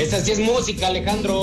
Esta 0.00 0.24
sí 0.24 0.30
es 0.30 0.38
música, 0.38 0.86
Alejandro. 0.86 1.42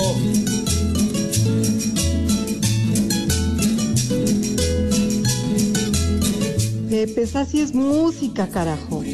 Pepe, 6.90 7.22
esa 7.22 7.46
sí 7.46 7.60
es 7.60 7.72
música, 7.72 8.48
carajo. 8.48 9.04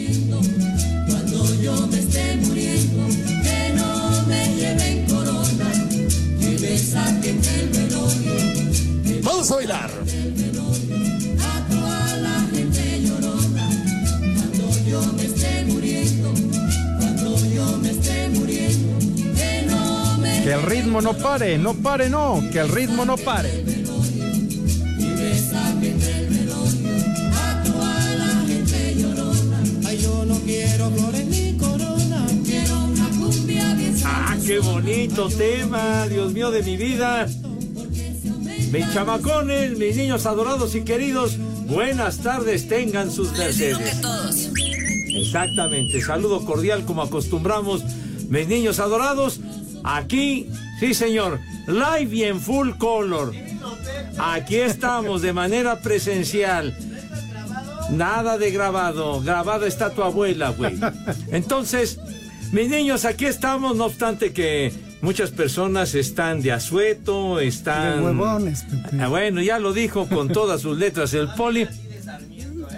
Cuando 1.06 1.54
yo 1.60 1.86
me 1.88 1.98
esté 1.98 2.36
muriendo, 2.36 3.06
que 3.42 3.74
no 3.76 4.26
me 4.26 4.48
lleven 4.56 5.04
corona, 5.06 5.72
que 6.40 6.58
me 6.58 6.78
saquen 6.78 7.42
del 7.42 7.68
velorio. 7.68 9.20
Vamos 9.22 9.50
a 9.50 9.56
bailar. 9.56 9.90
Ritmo 20.74 21.00
no 21.00 21.14
pare, 21.14 21.56
no 21.56 21.72
pare, 21.72 22.10
no, 22.10 22.42
que 22.50 22.58
el 22.58 22.68
ritmo 22.68 23.04
no 23.04 23.16
pare. 23.16 23.64
Ah, 34.04 34.36
qué 34.44 34.58
bonito 34.58 35.28
tema, 35.28 36.08
Dios 36.08 36.32
mío 36.32 36.50
de 36.50 36.62
mi 36.64 36.76
vida. 36.76 37.28
Mis 38.72 38.92
chamacones, 38.92 39.78
mis 39.78 39.96
niños 39.96 40.26
adorados 40.26 40.74
y 40.74 40.82
queridos, 40.82 41.38
buenas 41.68 42.18
tardes, 42.18 42.66
tengan 42.66 43.12
sus 43.12 43.30
mercedes. 43.38 44.00
Exactamente, 45.14 46.00
saludo 46.00 46.44
cordial 46.44 46.84
como 46.84 47.02
acostumbramos, 47.02 47.84
mis 48.28 48.48
niños 48.48 48.80
adorados. 48.80 49.38
Aquí, 49.84 50.48
sí 50.80 50.94
señor, 50.94 51.40
live 51.66 52.14
y 52.14 52.24
en 52.24 52.40
full 52.40 52.70
color. 52.78 53.32
Aquí 54.18 54.56
estamos 54.56 55.22
de 55.22 55.32
manera 55.32 55.80
presencial. 55.80 56.76
Nada 57.90 58.38
de 58.38 58.50
grabado, 58.50 59.20
grabada 59.20 59.66
está 59.66 59.90
tu 59.90 60.02
abuela, 60.02 60.50
güey. 60.50 60.78
Entonces, 61.30 61.98
mis 62.52 62.68
niños, 62.68 63.04
aquí 63.04 63.26
estamos, 63.26 63.76
no 63.76 63.86
obstante 63.86 64.32
que 64.32 64.72
muchas 65.02 65.30
personas 65.30 65.94
están 65.94 66.40
de 66.40 66.52
asueto, 66.52 67.40
están... 67.40 67.98
De 67.98 68.04
huevones, 68.04 68.64
Ah, 68.98 69.08
bueno, 69.08 69.42
ya 69.42 69.58
lo 69.58 69.72
dijo 69.72 70.08
con 70.08 70.28
todas 70.28 70.62
sus 70.62 70.78
letras 70.78 71.12
el 71.14 71.28
poli. 71.34 71.68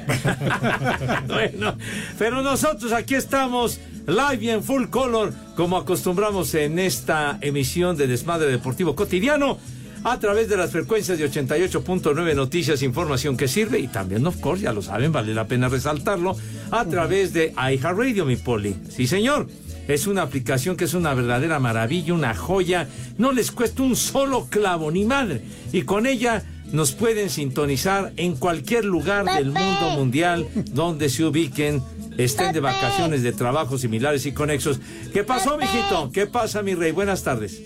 bueno, 1.27 1.77
pero 2.19 2.43
nosotros 2.43 2.93
aquí 2.93 3.15
estamos 3.15 3.79
live 4.07 4.45
y 4.45 4.51
en 4.51 4.63
full 4.63 4.87
color, 4.87 5.33
como 5.57 5.77
acostumbramos 5.77 6.55
en 6.55 6.79
esta 6.79 7.39
emisión 7.41 7.97
de 7.97 8.07
Desmadre 8.07 8.51
Deportivo 8.51 8.95
Cotidiano, 8.95 9.59
a 10.05 10.21
través 10.21 10.49
de 10.49 10.57
las 10.57 10.71
frecuencias 10.71 11.19
de 11.19 11.29
88.9 11.29 12.35
Noticias, 12.37 12.83
información 12.83 13.37
que 13.37 13.49
sirve, 13.49 13.81
y 13.81 13.89
también, 13.89 14.25
of 14.27 14.41
course, 14.41 14.63
ya 14.63 14.73
lo 14.73 14.83
saben, 14.83 15.11
vale 15.11 15.35
la 15.35 15.49
pena 15.49 15.69
resaltarlo, 15.69 16.37
a 16.71 16.85
través 16.85 17.33
de 17.33 17.53
iHeartRadio, 17.53 18.25
mi 18.25 18.37
poli. 18.37 18.77
Sí, 18.89 19.07
señor. 19.07 19.49
Es 19.89 20.09
una 20.09 20.23
aplicación 20.23 20.77
que 20.77 20.85
es 20.85 20.95
una 20.95 21.15
verdadera 21.15 21.61
maravilla, 21.61 22.13
una 22.13 22.35
joya. 22.35 22.89
No 23.19 23.31
les 23.31 23.53
cuesta 23.53 23.85
un 23.85 23.95
solo 23.95 24.47
clavo, 24.51 24.91
ni 24.91 25.05
madre. 25.05 25.43
Y 25.73 25.83
con 25.83 26.07
ella 26.07 26.43
nos 26.73 26.93
pueden 26.93 27.31
sintonizar 27.31 28.13
en 28.17 28.35
cualquier 28.35 28.85
lugar 28.85 29.25
del 29.25 29.47
mundo 29.47 29.91
mundial 29.95 30.49
donde 30.73 31.09
se 31.09 31.25
ubiquen, 31.25 31.83
estén 32.19 32.53
de 32.53 32.61
vacaciones, 32.61 33.23
de 33.23 33.33
trabajo 33.33 33.79
similares 33.79 34.27
y 34.27 34.33
conexos. 34.33 34.81
¿Qué 35.13 35.25
pasó, 35.25 35.57
mijito? 35.59 36.11
¿Qué 36.13 36.27
pasa, 36.27 36.63
mi 36.63 36.75
rey? 36.75 36.93
Buenas 36.93 37.23
tardes. 37.23 37.61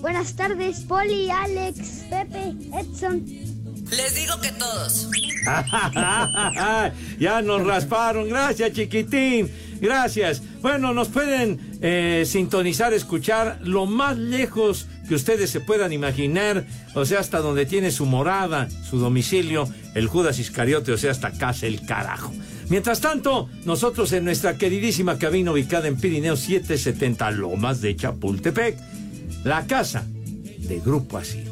Buenas 0.00 0.36
tardes, 0.36 0.80
Poli, 0.80 1.30
Alex, 1.30 2.04
Pepe, 2.10 2.54
Edson. 2.78 3.24
Les 3.90 4.14
digo 4.14 4.40
que 4.40 4.52
todos. 4.52 5.08
ya 7.18 7.42
nos 7.42 7.66
rasparon. 7.66 8.28
Gracias, 8.28 8.72
chiquitín. 8.72 9.50
Gracias. 9.80 10.42
Bueno, 10.62 10.94
nos 10.94 11.08
pueden 11.08 11.78
eh, 11.82 12.24
sintonizar, 12.26 12.94
escuchar 12.94 13.58
lo 13.62 13.86
más 13.86 14.16
lejos 14.16 14.86
que 15.08 15.14
ustedes 15.14 15.50
se 15.50 15.60
puedan 15.60 15.92
imaginar, 15.92 16.64
o 16.94 17.04
sea, 17.04 17.20
hasta 17.20 17.38
donde 17.38 17.66
tiene 17.66 17.90
su 17.90 18.06
morada, 18.06 18.68
su 18.88 18.98
domicilio, 18.98 19.68
el 19.94 20.06
Judas 20.06 20.38
Iscariote, 20.38 20.92
o 20.92 20.98
sea, 20.98 21.10
hasta 21.10 21.32
casa 21.32 21.66
el 21.66 21.84
carajo. 21.84 22.32
Mientras 22.68 23.00
tanto, 23.00 23.48
nosotros 23.64 24.12
en 24.12 24.24
nuestra 24.24 24.56
queridísima 24.56 25.18
cabina 25.18 25.52
ubicada 25.52 25.88
en 25.88 25.96
Pirineo 25.96 26.36
770 26.36 27.30
Lomas 27.32 27.80
de 27.80 27.94
Chapultepec, 27.96 28.78
la 29.44 29.66
casa 29.66 30.04
de 30.58 30.80
Grupo 30.80 31.18
Así. 31.18 31.44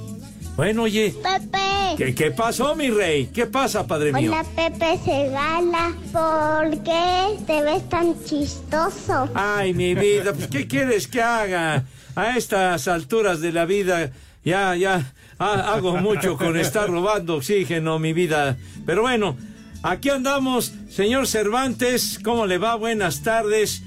Bueno, 0.57 0.83
oye, 0.83 1.15
Pepe. 1.23 1.59
¿qué, 1.97 2.15
qué 2.15 2.31
pasó, 2.31 2.75
mi 2.75 2.91
rey? 2.91 3.27
¿Qué 3.33 3.47
pasa, 3.47 3.87
padre 3.87 4.13
mío? 4.13 4.31
Hola, 4.33 4.45
Pepe 4.55 4.99
Segala. 5.05 5.93
¿Por 6.13 6.83
qué 6.83 7.39
te 7.47 7.63
ves 7.63 7.89
tan 7.89 8.15
chistoso? 8.25 9.29
Ay, 9.35 9.73
mi 9.75 9.95
vida, 9.95 10.33
pues, 10.35 10.49
¿qué 10.49 10.67
quieres 10.67 11.09
que 11.09 11.23
haga? 11.23 11.85
A 12.15 12.37
estas 12.37 12.89
alturas 12.89 13.41
de 13.41 13.53
la 13.53 13.65
vida, 13.65 14.11
ya, 14.45 14.77
ya, 14.77 15.13
ha- 15.39 15.73
hago 15.75 15.97
mucho 15.97 16.37
con 16.37 16.59
estar 16.59 16.89
robando 16.91 17.37
oxígeno, 17.37 17.99
mi 17.99 18.13
vida. 18.13 18.59
Pero 18.85 19.01
bueno, 19.03 19.37
aquí 19.83 20.11
andamos, 20.11 20.73
señor 20.91 21.27
Cervantes, 21.27 22.19
¿cómo 22.23 22.47
le 22.47 22.59
va? 22.59 22.75
Buenas 22.77 23.23
tardes. 23.23 23.83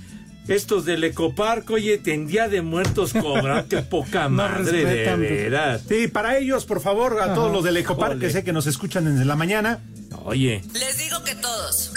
Estos 0.47 0.85
del 0.85 1.03
Ecoparco, 1.03 1.73
oye, 1.73 1.99
en 2.05 2.27
Día 2.27 2.47
de 2.47 2.61
Muertos 2.61 3.13
cobran, 3.13 3.65
qué 3.67 3.77
poca 3.81 4.25
No 4.25 4.29
madre, 4.29 4.63
de 4.71 4.83
respetan, 4.83 5.17
pues. 5.19 5.29
veras. 5.31 5.81
Sí, 5.89 6.07
para 6.07 6.37
ellos, 6.37 6.65
por 6.65 6.81
favor, 6.81 7.19
a 7.19 7.33
todos 7.33 7.51
los 7.51 7.63
del 7.63 7.77
Ecopark, 7.77 8.19
que 8.19 8.29
sé 8.29 8.43
que 8.43 8.53
nos 8.53 8.67
escuchan 8.67 9.05
desde 9.05 9.25
la 9.25 9.35
mañana, 9.35 9.79
Oye, 10.23 10.61
Les 10.73 10.97
digo 10.99 11.23
que 11.23 11.35
todos. 11.35 11.91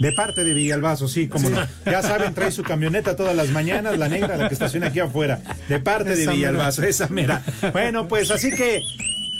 de 0.00 0.12
parte 0.12 0.44
de 0.44 0.54
Villalbazo, 0.54 1.08
sí, 1.08 1.26
como 1.28 1.50
no. 1.50 1.66
Ya 1.84 2.00
saben, 2.02 2.32
trae 2.34 2.50
su 2.52 2.62
camioneta 2.62 3.16
todas 3.16 3.34
las 3.36 3.48
mañanas, 3.50 3.98
la 3.98 4.08
negra, 4.08 4.36
la 4.36 4.48
que 4.48 4.54
estaciona 4.54 4.86
aquí 4.88 5.00
afuera. 5.00 5.40
De 5.68 5.78
parte 5.80 6.14
de 6.16 6.26
Villalbazo, 6.28 6.82
esa 6.84 7.08
mera. 7.08 7.42
Bueno, 7.72 8.06
pues 8.08 8.30
así 8.30 8.50
que. 8.50 8.80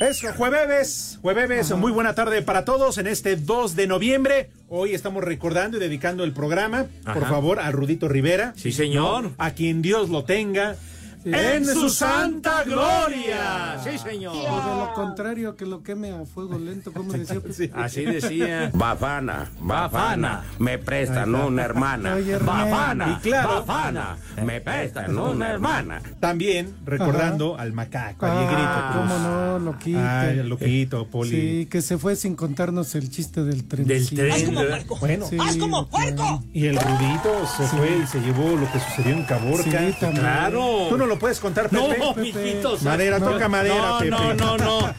Eso, 0.01 0.33
jueves, 0.37 1.21
jueves, 1.23 1.71
muy 1.77 1.93
buena 1.93 2.17
tarde 2.17 2.43
para 2.43 2.65
todos 2.65 2.99
en 2.99 3.07
este 3.07 3.37
2 3.37 3.77
de 3.77 3.87
noviembre. 3.87 4.51
Hoy 4.69 4.93
estamos 4.93 5.23
recordando 5.23 5.77
y 5.77 5.81
dedicando 5.81 6.25
el 6.25 6.33
programa, 6.33 6.87
por 7.05 7.27
favor, 7.29 7.61
a 7.61 7.71
Rudito 7.71 8.09
Rivera. 8.09 8.55
Sí, 8.57 8.73
señor. 8.73 9.31
A 9.39 9.53
quien 9.53 9.83
Dios 9.83 10.11
lo 10.11 10.25
tenga. 10.25 10.77
En 11.25 11.65
su 11.65 11.89
santa 11.89 12.63
gloria. 12.65 13.79
Sí, 13.83 13.99
señor. 13.99 14.35
O 14.37 14.39
de 14.61 14.77
lo 14.87 14.93
contrario, 14.95 15.57
que 15.57 15.67
lo 15.67 15.83
queme 15.83 16.11
a 16.13 16.25
fuego 16.25 16.59
lento, 16.59 16.93
¿cómo 16.93 17.13
decía? 17.13 17.71
Así 17.75 18.05
decía. 18.05 18.71
Bafana, 18.75 19.51
bafana, 19.61 20.45
me 20.59 20.79
prestan 20.79 21.35
una 21.35 21.63
hermana. 21.65 22.15
Oye. 22.15 22.37
Bafana, 22.39 23.19
Y 23.19 23.23
claro. 23.23 23.49
bafana, 23.67 24.17
me 24.45 24.61
prestan 24.61 25.17
una 25.19 25.51
hermana. 25.53 26.01
También 26.21 26.75
recordando 26.85 27.57
al 27.59 27.73
macaco, 27.73 28.27
al 28.27 28.39
negrito. 28.41 28.63
Ah, 28.65 28.93
cómo 28.95 29.19
no, 29.19 29.59
loquito. 29.59 29.99
Ay, 30.03 30.39
el 30.39 30.49
loquito, 30.49 31.07
Poli. 31.09 31.31
Sí, 31.31 31.67
que 31.71 31.83
se 31.83 31.99
fue 31.99 32.17
sin 32.17 32.35
contarnos 32.37 32.95
el 32.95 33.11
chiste 33.11 33.45
del 33.45 33.65
tren. 33.67 33.87
Del 33.87 34.05
Sí. 34.05 34.15
tren. 34.17 34.55
¿verdad? 34.55 34.83
Bueno, 35.01 35.27
Sí, 35.29 35.37
claro. 35.37 36.43
y 36.53 36.67
el 36.67 36.77
Rudito 36.79 37.47
se 37.57 37.65
fue 37.65 37.99
y 38.03 38.07
se 38.07 38.21
llevó 38.21 38.57
lo 38.57 38.71
que 38.71 38.81
sucedió 38.81 39.15
en 39.15 39.25
Caborca. 39.25 39.79
Sí. 39.89 39.95
Claro. 40.15 40.87
Tú 40.89 40.97
no 40.99 41.07
lo 41.07 41.14
puedes 41.19 41.41
contar, 41.41 41.69
Pepe. 41.69 41.99
No, 41.99 42.15
mijitos. 42.15 42.83
Madera, 42.83 43.19
no, 43.19 43.31
toca 43.31 43.49
madera, 43.49 43.77
no, 43.77 43.99
Pepe. 43.99 44.11
No, 44.11 44.35
no, 44.35 44.59
no. 44.59 44.95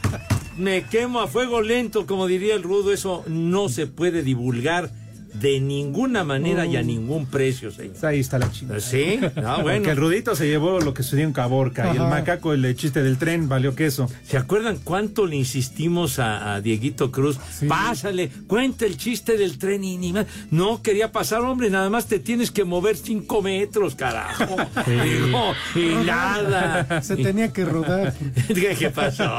Me 0.56 0.84
quemo 0.84 1.20
a 1.20 1.26
fuego 1.26 1.60
lento, 1.60 2.06
como 2.06 2.26
diría 2.26 2.54
el 2.54 2.62
rudo. 2.62 2.92
Eso 2.92 3.24
no 3.26 3.68
se 3.68 3.86
puede 3.86 4.22
divulgar 4.22 4.90
de 5.40 5.60
ninguna 5.60 6.24
manera 6.24 6.66
y 6.66 6.76
a 6.76 6.82
ningún 6.82 7.26
precio, 7.26 7.70
señor. 7.70 7.92
Pues 7.92 8.04
Ahí 8.04 8.20
está 8.20 8.38
la 8.38 8.50
chingada. 8.50 8.80
Sí, 8.80 9.18
ah, 9.22 9.28
Porque 9.56 9.62
bueno. 9.62 9.90
el 9.90 9.96
Rudito 9.96 10.34
se 10.36 10.46
llevó 10.48 10.80
lo 10.80 10.94
que 10.94 11.02
sucedió 11.02 11.24
en 11.26 11.32
Caborca 11.32 11.92
y 11.92 11.96
el 11.96 12.02
macaco, 12.04 12.52
el 12.52 12.74
chiste 12.76 13.02
del 13.02 13.18
tren, 13.18 13.48
valió 13.48 13.74
queso. 13.74 14.08
¿Se 14.24 14.36
acuerdan 14.38 14.78
cuánto 14.82 15.26
le 15.26 15.36
insistimos 15.36 16.18
a, 16.18 16.54
a 16.54 16.60
Dieguito 16.60 17.10
Cruz? 17.10 17.38
Pásale, 17.68 18.30
cuenta 18.46 18.86
el 18.86 18.96
chiste 18.96 19.36
del 19.36 19.58
tren 19.58 19.84
y 19.84 19.96
ni 19.98 20.12
más. 20.12 20.26
No 20.50 20.82
quería 20.82 21.12
pasar, 21.12 21.40
hombre, 21.42 21.70
nada 21.70 21.90
más 21.90 22.06
te 22.06 22.18
tienes 22.18 22.50
que 22.50 22.64
mover 22.64 22.96
cinco 22.96 23.42
metros, 23.42 23.94
carajo. 23.94 24.56
Digo, 24.86 25.52
y 25.74 26.04
nada. 26.06 27.02
Se 27.02 27.16
tenía 27.16 27.52
que 27.52 27.64
rodar. 27.64 28.14
¿Qué, 28.48 28.76
qué 28.78 28.90
pasó? 28.90 29.30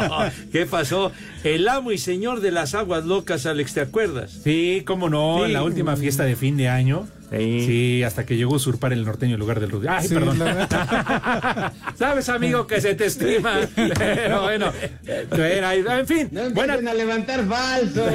¿Qué 0.52 0.66
pasó? 0.66 1.12
El 1.44 1.68
amo 1.68 1.92
y 1.92 1.98
señor 1.98 2.42
de 2.42 2.52
las 2.52 2.76
aguas 2.76 3.06
locas, 3.06 3.46
Alex, 3.46 3.74
¿te 3.74 3.82
acuerdas? 3.82 4.40
Sí, 4.44 4.84
cómo 4.86 5.10
no, 5.10 5.38
Sí. 5.40 5.44
en 5.46 5.54
la 5.54 5.64
última 5.64 5.87
fiesta 5.96 6.24
de 6.24 6.36
fin 6.36 6.58
de 6.58 6.68
año. 6.70 7.08
Sí. 7.30 7.66
Sí, 7.66 8.04
hasta 8.04 8.26
que 8.26 8.38
llegó 8.38 8.54
a 8.54 8.56
usurpar 8.56 8.94
el 8.94 9.04
norteño 9.04 9.34
en 9.34 9.40
lugar 9.42 9.60
del 9.60 9.70
Rudito. 9.70 9.92
Ay, 9.92 10.08
Sí, 10.08 10.14
perdón. 10.14 10.40
la- 10.40 11.74
Sabes, 12.00 12.30
amigo, 12.30 12.66
que 12.68 12.80
se 12.80 12.96
te 12.96 13.06
estima. 13.06 13.60
Pero 13.76 14.44
bueno, 14.44 14.72
en 15.06 16.08
fin, 16.08 16.30
No 16.32 16.50
buena, 16.52 16.76
a 16.76 16.94
levantar 16.94 17.46
falsos. 17.46 18.10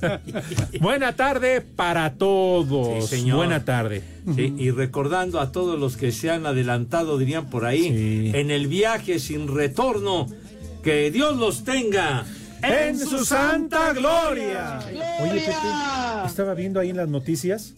buena 0.80 1.14
tarde 1.14 1.60
para 1.60 2.14
todos. 2.14 3.04
Sí, 3.08 3.16
señor. 3.18 3.36
Buena 3.36 3.64
tarde. 3.64 4.02
Sí, 4.34 4.54
y 4.58 4.70
recordando 4.70 5.40
a 5.40 5.52
todos 5.52 5.78
los 5.78 5.96
que 5.96 6.10
se 6.12 6.30
han 6.30 6.46
adelantado, 6.46 7.18
dirían 7.18 7.50
por 7.50 7.64
ahí, 7.66 7.82
Sí. 7.82 8.32
en 8.34 8.50
el 8.50 8.66
viaje 8.66 9.18
sin 9.18 9.54
retorno, 9.54 10.26
que 10.82 11.10
Dios 11.10 11.36
los 11.36 11.64
tenga 11.64 12.24
En 12.62 12.98
su 12.98 13.24
santa 13.24 13.92
gloria. 13.92 14.80
Oye, 15.20 15.32
Pepe, 15.40 15.52
estaba 16.26 16.54
viendo 16.54 16.80
ahí 16.80 16.90
en 16.90 16.96
las 16.96 17.08
noticias. 17.08 17.74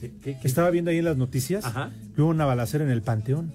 ¿Qué- 0.00 0.12
qué- 0.22 0.38
qué? 0.40 0.48
Estaba 0.48 0.70
viendo 0.70 0.90
ahí 0.90 0.98
en 0.98 1.04
las 1.04 1.16
noticias. 1.16 1.64
Ajá. 1.64 1.90
que 2.16 2.22
Hubo 2.22 2.30
una 2.30 2.44
balacera 2.46 2.84
en 2.84 2.90
el 2.90 3.02
panteón. 3.02 3.52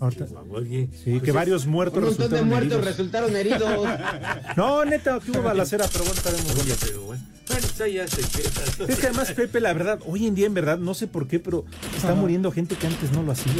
Ahorita- 0.00 0.26
Sí, 0.26 0.88
pues 1.10 1.22
que 1.22 1.32
varios 1.32 1.66
muertos 1.66 1.98
Un 1.98 2.04
montón 2.10 2.30
de 2.30 2.36
resultaron 2.38 2.48
muertos 2.48 2.72
heridos. 2.78 2.84
resultaron 2.86 3.36
heridos. 3.36 3.88
No, 4.56 4.84
neta, 4.84 5.18
que 5.18 5.30
hubo 5.32 5.42
balacera, 5.42 5.86
pero 5.90 6.04
bueno, 6.04 6.16
estaremos 6.18 6.56
Oye, 6.62 6.74
pero 6.80 7.02
bueno, 7.02 7.22
ya 7.48 8.06
se. 8.08 8.20
Es 8.20 8.98
que 8.98 9.06
además, 9.06 9.32
Pepe, 9.32 9.60
la 9.60 9.72
verdad, 9.72 10.00
hoy 10.06 10.26
en 10.26 10.34
día, 10.34 10.46
en 10.46 10.54
verdad, 10.54 10.78
no 10.78 10.94
sé 10.94 11.06
por 11.06 11.26
qué, 11.26 11.38
pero 11.38 11.64
está 11.96 12.14
muriendo 12.14 12.50
gente 12.52 12.76
que 12.76 12.86
antes 12.86 13.12
no 13.12 13.22
lo 13.22 13.32
hacía. 13.32 13.52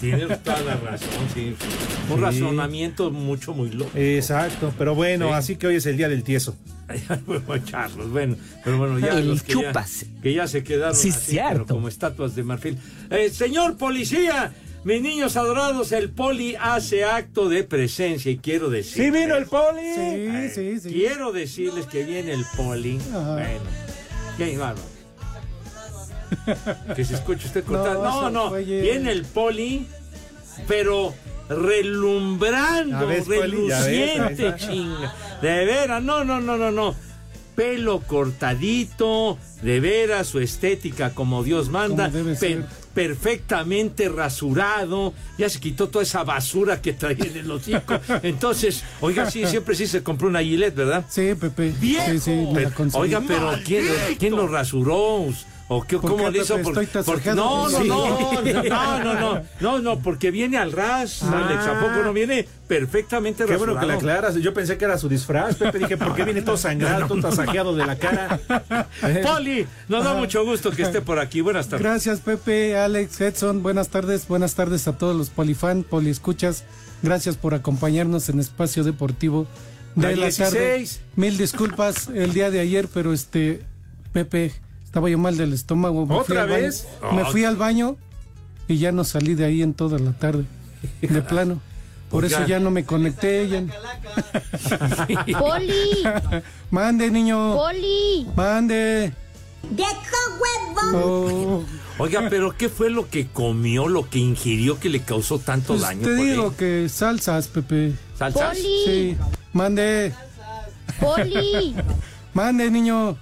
Tienes 0.00 0.42
toda 0.42 0.60
la 0.62 0.76
razón, 0.76 1.08
sí. 1.34 1.54
Un 2.10 2.16
Sí. 2.16 2.20
razonamiento 2.22 3.10
mucho, 3.10 3.52
muy 3.54 3.70
loco. 3.70 3.90
Exacto, 3.94 4.72
pero 4.78 4.94
bueno, 4.94 5.28
Sí. 5.28 5.32
así 5.34 5.56
que 5.56 5.66
hoy 5.66 5.76
es 5.76 5.86
el 5.86 5.96
día 5.96 6.08
del 6.08 6.22
tieso. 6.22 6.56
Bueno, 7.26 7.58
Charlos, 7.64 8.10
bueno, 8.10 8.36
pero 8.64 8.78
bueno, 8.78 8.98
ya 9.00 9.18
El 9.18 9.26
los 9.28 9.42
que 9.42 9.54
ya, 9.54 9.68
chupas. 9.68 10.06
que 10.22 10.32
ya 10.34 10.46
se 10.46 10.62
quedaron 10.62 10.94
Sí, 10.94 11.08
así, 11.10 11.32
cierto. 11.32 11.52
pero 11.52 11.66
como 11.66 11.88
estatuas 11.88 12.36
de 12.36 12.44
marfil. 12.44 12.78
Eh, 13.10 13.28
señor 13.30 13.76
policía, 13.76 14.52
mis 14.84 15.02
niños 15.02 15.36
adorados, 15.36 15.90
el 15.92 16.10
poli 16.10 16.56
hace 16.60 17.04
acto 17.04 17.48
de 17.48 17.64
presencia 17.64 18.30
y 18.30 18.38
quiero 18.38 18.70
decir. 18.70 19.04
¡Sí 19.04 19.10
vino 19.10 19.34
el 19.36 19.46
poli! 19.46 19.80
Sí, 19.94 20.54
sí, 20.54 20.80
sí. 20.80 20.88
Quiero 20.92 21.32
decirles 21.32 21.86
que 21.86 22.04
viene 22.04 22.32
el 22.32 22.44
poli. 22.56 22.98
Ajá. 23.10 23.32
Bueno, 23.32 23.60
qué 24.38 24.56
bárbaro. 24.56 24.96
Que 26.94 27.04
se 27.04 27.14
escuche 27.14 27.46
usted 27.46 27.64
cortando. 27.66 28.02
No, 28.02 28.30
No, 28.30 28.50
viene 28.52 29.12
el 29.12 29.24
poli, 29.24 29.86
pero 30.68 31.14
relumbrando, 31.48 33.06
ves, 33.06 33.26
ves, 33.28 33.40
reluciente, 33.40 34.54
chinga. 34.56 35.14
De 35.42 35.64
veras, 35.64 36.02
no, 36.02 36.24
no, 36.24 36.40
no, 36.40 36.56
no, 36.56 36.70
no. 36.70 36.94
Pelo 37.54 38.00
cortadito, 38.00 39.38
de 39.62 39.80
veras, 39.80 40.26
su 40.26 40.40
estética 40.40 41.10
como 41.14 41.42
Dios 41.42 41.70
manda, 41.70 42.06
Como 42.06 42.18
debe 42.18 42.32
pe- 42.34 42.38
ser. 42.38 42.64
Perfectamente 42.96 44.08
rasurado, 44.08 45.12
ya 45.36 45.50
se 45.50 45.60
quitó 45.60 45.90
toda 45.90 46.02
esa 46.02 46.24
basura 46.24 46.80
que 46.80 46.94
traía 46.94 47.26
en 47.26 47.36
el 47.36 47.50
hocico. 47.50 48.00
Entonces, 48.22 48.84
oiga, 49.02 49.30
sí, 49.30 49.46
siempre 49.46 49.74
sí 49.74 49.86
se 49.86 50.02
compró 50.02 50.28
una 50.28 50.40
Gillette, 50.40 50.74
¿verdad? 50.74 51.04
Sí, 51.06 51.34
Pepe. 51.38 51.74
¡Viejo! 51.78 52.10
Sí, 52.12 52.18
sí, 52.20 52.48
oiga, 52.94 53.22
pero 53.28 53.52
¿quién, 53.66 53.84
¿quién 54.18 54.34
lo 54.34 54.48
rasuró? 54.48 55.26
¿O 55.68 55.82
qué, 55.82 55.98
¿Por 55.98 56.12
cómo 56.12 56.26
qué, 56.26 56.30
le 56.30 56.38
hizo? 56.42 56.56
Tasajeado. 56.92 57.34
no, 57.34 57.68
no, 57.68 57.80
Sí. 57.80 57.88
no, 57.88 58.40
no, 58.40 59.02
no, 59.02 59.14
no, 59.14 59.42
no, 59.60 59.78
no, 59.80 59.98
porque 59.98 60.30
viene 60.30 60.58
al 60.58 60.70
ras, 60.70 61.24
Alex, 61.24 61.66
¿a 61.66 61.80
poco 61.80 62.04
no 62.04 62.12
viene 62.12 62.46
perfectamente 62.68 63.44
Qué 63.44 63.52
rasurado? 63.52 63.74
bueno 63.74 63.80
que 63.80 63.86
la 63.86 63.94
aclaras. 63.94 64.36
Yo 64.36 64.54
pensé 64.54 64.78
que 64.78 64.84
era 64.84 64.96
su 64.96 65.08
disfraz, 65.08 65.56
Pepe. 65.56 65.80
Dije, 65.80 65.96
¿por 65.96 66.14
qué 66.14 66.22
viene 66.22 66.42
todo 66.42 66.56
sangrado, 66.56 67.06
todo 67.08 67.20
tasajeado 67.20 67.74
de 67.74 67.84
la 67.84 67.96
cara? 67.96 68.38
Poli, 69.24 69.66
nos 69.88 70.04
da 70.04 70.14
mucho 70.14 70.44
gusto 70.44 70.70
que 70.70 70.82
esté 70.82 71.00
por 71.00 71.18
aquí. 71.18 71.40
Buenas 71.40 71.68
tardes. 71.68 71.84
Gracias, 71.84 72.20
Pepe, 72.20 72.76
Alex, 72.76 73.20
Edson. 73.20 73.62
Buenas 73.64 73.88
tardes. 73.88 74.28
Buenas 74.28 74.54
tardes 74.54 74.86
a 74.86 74.96
todos 74.96 75.16
los 75.16 75.30
polifan, 75.30 75.82
poliescuchas. 75.82 76.62
Gracias 77.02 77.36
por 77.36 77.54
acompañarnos 77.54 78.28
en 78.28 78.38
Espacio 78.38 78.84
Deportivo 78.84 79.48
de 79.96 80.14
La 80.14 80.26
la, 80.26 80.30
tarde. 80.30 80.76
16. 80.78 81.00
Mil 81.16 81.36
disculpas 81.36 82.08
el 82.14 82.32
día 82.32 82.50
de 82.52 82.60
ayer, 82.60 82.86
pero 82.92 83.12
este, 83.12 83.62
Pepe, 84.12 84.52
estaba 84.96 85.10
yo 85.10 85.18
mal 85.18 85.36
del 85.36 85.52
estómago. 85.52 86.06
Me 86.06 86.14
¿Otra 86.14 86.46
baño- 86.46 86.54
vez? 86.54 86.86
Me 87.12 87.22
fui 87.26 87.44
al 87.44 87.56
baño 87.56 87.98
y 88.66 88.78
ya 88.78 88.92
no 88.92 89.04
salí 89.04 89.34
de 89.34 89.44
ahí 89.44 89.60
en 89.60 89.74
toda 89.74 89.98
la 89.98 90.12
tarde. 90.12 90.46
De 91.02 91.20
plano. 91.20 91.60
Por 92.10 92.24
Oiga. 92.24 92.38
eso 92.38 92.46
ya 92.46 92.60
no 92.60 92.70
me 92.70 92.86
conecté. 92.86 93.46
ya- 93.46 93.62
Poli, 95.38 96.02
Mande, 96.70 97.10
niño. 97.10 97.56
Poli. 97.56 98.26
Mande. 98.34 99.12
¡Viejo 99.70 99.92
huevón! 100.40 101.02
Oh, 101.04 101.64
Oiga, 101.98 102.28
pero 102.30 102.56
¿qué 102.56 102.70
fue 102.70 102.88
lo 102.88 103.10
que 103.10 103.26
comió, 103.26 103.88
lo 103.88 104.08
que 104.08 104.18
ingirió 104.18 104.80
que 104.80 104.88
le 104.88 105.00
causó 105.00 105.38
tanto 105.38 105.74
pues 105.74 105.82
daño? 105.82 106.06
te 106.06 106.14
digo 106.14 106.56
que 106.56 106.88
salsas, 106.88 107.48
Pepe. 107.48 107.92
¿Salsas? 108.18 108.48
Poli, 108.56 108.62
Sí. 108.86 109.16
Mande. 109.52 110.14
Poli. 111.00 111.74
Mande, 112.32 112.70
niño. 112.70 113.18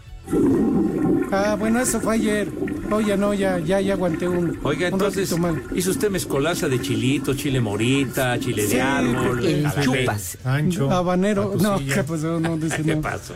Ah, 1.32 1.56
bueno, 1.58 1.80
eso 1.80 2.00
fue 2.00 2.14
ayer. 2.14 2.48
Oye, 2.90 3.16
no, 3.16 3.34
ya, 3.34 3.58
ya, 3.58 3.80
ya 3.80 3.94
aguanté 3.94 4.28
un. 4.28 4.58
Oiga, 4.62 4.88
un 4.88 4.92
entonces, 4.94 5.36
mal. 5.38 5.62
¿hizo 5.74 5.90
usted 5.90 6.10
mezcolaza 6.10 6.68
de 6.68 6.80
chilito, 6.80 7.34
chile 7.34 7.60
morita, 7.60 8.38
chile 8.38 8.66
Sí, 8.66 8.74
de 8.76 8.82
árbol? 8.82 9.42
chupas. 9.82 10.38
Ancho. 10.44 10.90
Habanero. 10.90 11.54
No. 11.60 11.78
¿qué 11.78 12.04
pasó? 12.08 12.38
No, 12.40 12.56
dice 12.56 12.82
¿Qué 12.82 12.94
no. 12.96 13.02
pasó? 13.02 13.34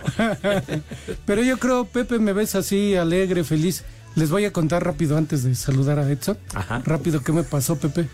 Pero 1.27 1.43
yo 1.43 1.59
creo, 1.59 1.85
Pepe, 1.87 2.19
me 2.19 2.33
ves 2.33 2.55
así, 2.55 2.95
alegre, 2.95 3.43
feliz. 3.45 3.85
Les 4.15 4.31
voy 4.31 4.45
a 4.45 4.53
contar 4.53 4.85
rápido 4.85 5.17
antes 5.17 5.45
de 5.45 5.55
saludar 5.55 5.99
a 5.99 6.11
Edson. 6.11 6.37
Ajá. 6.55 6.83
Rápido, 6.85 7.23
¿qué 7.23 7.33
me 7.33 7.43
pasó, 7.43 7.77
Pepe? 7.77 8.09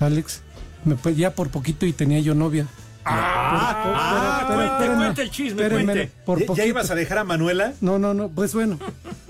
Alex. 0.00 0.40
Me, 0.84 0.96
ya 1.14 1.34
por 1.34 1.48
poquito 1.48 1.84
y 1.86 1.92
tenía 1.92 2.20
yo 2.20 2.34
novia. 2.34 2.66
Ah, 3.08 4.40
Espera, 4.78 4.96
cuente, 4.96 5.22
el 5.22 5.30
chisme, 5.30 5.62
espérame, 5.62 5.84
cuente. 5.84 6.10
Por 6.24 6.40
¿Ya- 6.46 6.54
¿Ya 6.54 6.66
ibas 6.66 6.90
a 6.90 6.94
dejar 6.94 7.18
a 7.18 7.24
Manuela? 7.24 7.72
No, 7.80 7.98
no, 7.98 8.14
no, 8.14 8.28
pues 8.28 8.52
bueno, 8.54 8.78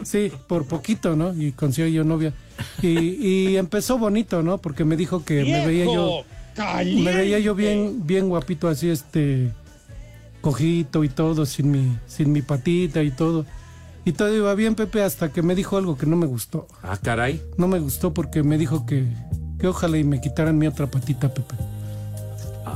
sí, 0.02 0.32
por 0.46 0.66
poquito, 0.66 1.14
¿no? 1.16 1.34
Y 1.34 1.52
consiguió 1.52 1.88
yo 1.90 2.04
novia. 2.04 2.32
Y, 2.82 2.88
y 3.26 3.56
empezó 3.56 3.98
bonito, 3.98 4.42
¿no? 4.42 4.58
Porque 4.58 4.84
me 4.84 4.96
dijo 4.96 5.24
que 5.24 5.44
me 5.44 5.66
veía 5.66 5.84
yo, 5.84 6.22
me 6.84 7.14
veía 7.14 7.38
yo 7.38 7.54
bien, 7.54 8.06
bien 8.06 8.28
guapito, 8.28 8.68
así, 8.68 8.88
este, 8.88 9.52
cojito 10.40 11.04
y 11.04 11.08
todo, 11.08 11.44
sin 11.46 11.70
mi, 11.70 11.96
sin 12.06 12.32
mi 12.32 12.42
patita 12.42 13.02
y 13.02 13.10
todo. 13.10 13.44
Y 14.04 14.12
todo 14.12 14.34
iba 14.34 14.54
bien, 14.54 14.74
Pepe, 14.76 15.02
hasta 15.02 15.32
que 15.32 15.42
me 15.42 15.54
dijo 15.56 15.76
algo 15.76 15.98
que 15.98 16.06
no 16.06 16.16
me 16.16 16.26
gustó. 16.26 16.68
Ah, 16.82 16.96
caray. 17.02 17.42
No 17.58 17.66
me 17.68 17.80
gustó 17.80 18.14
porque 18.14 18.42
me 18.44 18.56
dijo 18.56 18.86
que, 18.86 19.04
que 19.58 19.66
ojalá 19.66 19.98
y 19.98 20.04
me 20.04 20.20
quitaran 20.20 20.56
mi 20.56 20.66
otra 20.68 20.86
patita, 20.86 21.34
Pepe. 21.34 21.56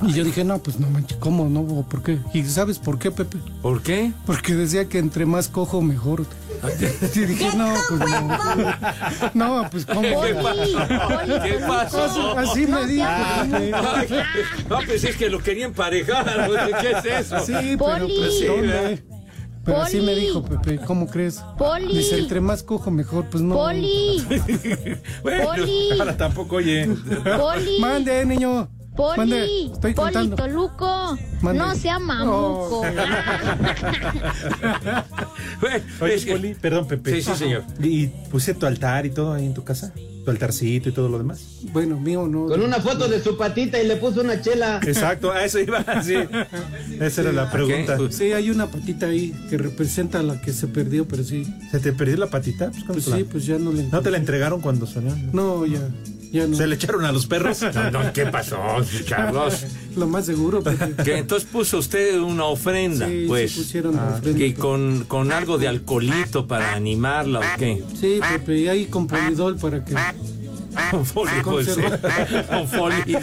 Y 0.03 0.13
yo 0.13 0.25
dije, 0.25 0.45
no, 0.45 0.59
pues 0.59 0.79
no 0.81 0.89
manches, 0.89 1.19
¿cómo 1.19 1.49
no? 1.49 1.61
¿O 1.61 1.83
¿Por 1.83 2.03
qué? 2.03 2.19
¿Y 2.33 2.43
sabes 2.45 2.79
por 2.79 2.99
qué, 2.99 3.11
Pepe? 3.11 3.39
¿Por 3.61 3.83
qué? 3.83 4.13
Porque 4.25 4.55
decía 4.55 4.89
que 4.89 4.99
entre 4.99 5.27
más 5.27 5.49
cojo, 5.49 5.83
mejor. 5.83 6.25
Y 7.15 7.19
dije, 7.21 7.49
no, 7.57 7.73
pues 7.89 8.01
no. 8.01 8.29
No, 9.63 9.71
pues 9.71 9.87
¿cómo? 9.87 10.03
¿Qué 10.03 10.35
pasó? 10.35 11.43
¿Qué 11.43 11.55
pasó? 11.67 12.39
Así 12.39 12.67
me 12.67 12.87
dijo. 12.87 13.07
No, 14.69 14.79
pues 14.87 15.05
es 15.05 15.17
que 15.17 15.31
lo 15.31 15.39
quería 15.39 15.67
emparejar. 15.67 16.49
güey. 16.49 16.61
¿Qué 16.81 16.91
es 16.91 17.27
eso? 17.27 17.41
Sí, 17.41 17.77
pero 17.79 18.07
pues, 18.07 18.39
Sí, 18.39 18.45
¿dónde? 18.47 18.67
¿verdad? 18.69 18.99
Pero 19.65 19.83
así 19.83 20.01
me 20.01 20.15
dijo, 20.15 20.43
Pepe, 20.43 20.79
¿cómo 20.87 21.07
crees? 21.07 21.43
Poli. 21.59 21.97
Dice, 21.99 22.19
entre 22.19 22.41
más 22.41 22.63
cojo, 22.63 22.91
mejor, 22.91 23.27
pues 23.31 23.43
no. 23.43 23.55
Poli, 23.55 24.25
Bueno, 25.23 25.45
Poli, 25.45 25.91
Ahora 25.99 26.17
tampoco, 26.17 26.57
oye. 26.57 26.89
Poli. 27.39 27.79
Mande, 27.81 28.25
niño. 28.25 28.69
Mande, 29.17 29.41
Poli, 29.41 29.71
estoy 29.73 29.95
Poli 29.95 30.13
contando. 30.13 30.37
Toluco, 30.37 31.19
Mande. 31.43 31.59
no 31.59 31.75
sea 31.75 31.99
mamuco. 31.99 32.83
Oye, 36.01 36.15
es 36.15 36.25
que- 36.25 36.33
Poli, 36.33 36.55
perdón, 36.55 36.87
Pepe. 36.89 37.15
Sí, 37.17 37.23
sí, 37.23 37.37
señor. 37.37 37.65
¿Y 37.83 38.07
pusiste 38.31 38.55
tu 38.55 38.67
altar 38.67 39.07
y 39.07 39.11
todo 39.11 39.33
ahí 39.35 39.47
en 39.47 39.55
tu 39.55 39.65
casa? 39.65 39.93
¿Tu 40.25 40.31
altarcito 40.31 40.91
y 40.91 40.93
todo 40.93 41.09
lo 41.09 41.17
demás? 41.19 41.41
Bueno, 41.73 41.99
mío 41.99 42.29
no. 42.29 42.47
Con 42.47 42.61
una 42.63 42.79
foto 42.81 43.09
de 43.09 43.23
su 43.23 43.37
patita 43.39 43.81
y 43.83 43.87
le 43.87 43.97
puso 43.97 44.21
una 44.21 44.41
chela. 44.43 44.79
Exacto, 44.87 45.33
a 45.33 45.45
eso 45.45 45.59
iba, 45.59 45.83
sí. 46.03 46.15
Esa 47.01 47.23
era 47.23 47.33
la 47.33 47.51
pregunta. 47.51 47.97
Sí, 48.11 48.33
hay 48.33 48.51
una 48.51 48.67
patita 48.67 49.07
ahí 49.07 49.33
que 49.49 49.57
representa 49.57 50.21
a 50.21 50.23
la 50.23 50.39
que 50.41 50.53
se 50.53 50.67
perdió, 50.69 51.09
pero 51.09 51.25
sí. 51.25 51.47
¿Se 51.71 51.81
te 51.81 51.93
perdió 51.95 52.19
la 52.19 52.27
patita? 52.27 52.67
Pues, 52.71 52.83
¿cómo 52.83 52.93
Pues 52.95 53.05
te 53.07 53.11
la- 53.13 53.17
sí, 53.17 53.25
pues 53.25 53.47
ya 53.47 53.59
no 53.59 53.73
le 53.73 53.85
¿No 53.85 54.03
te 54.03 54.11
la 54.11 54.19
entregaron 54.19 54.61
cuando 54.61 54.87
salió? 54.87 55.15
No, 55.33 55.65
ya, 55.65 55.81
ya 56.33 56.47
no. 56.47 56.57
¿Se 56.57 56.67
le 56.67 56.75
echaron 56.77 57.05
a 57.05 57.13
los 57.13 57.27
perros? 57.27 57.59
No, 57.75 57.91
no, 57.91 58.13
¿qué 58.13 58.27
pasó, 58.27 58.59
Carlos? 59.09 59.65
Lo 59.97 60.07
más 60.07 60.27
seguro, 60.27 60.63
Pepe. 60.63 61.03
Que 61.03 61.19
entonces 61.19 61.49
puso 61.51 61.79
usted 61.79 62.19
una 62.21 62.45
ofrenda, 62.45 63.07
Sí, 63.09 63.25
pues. 63.27 63.51
sí 63.53 63.59
pusieron 63.61 63.99
Ah, 63.99 64.17
ofrenda. 64.19 64.39
que 64.39 64.55
con, 64.55 65.05
con 65.09 65.33
algo 65.33 65.59
de 65.59 65.67
alcoholito 65.69 66.47
para 66.47 66.75
animarla 66.75 67.41
o 67.41 67.59
qué. 67.59 67.83
Sí, 68.01 68.21
Pepe, 68.33 68.59
y 68.61 68.69
ahí 68.69 68.87
con 68.87 69.07
polidol 69.07 69.57
para 69.57 69.85
que... 69.85 69.95
Con 70.91 71.05
pues, 71.05 71.67
sí. 71.67 71.81
Con 72.49 72.69
folio. 72.69 73.19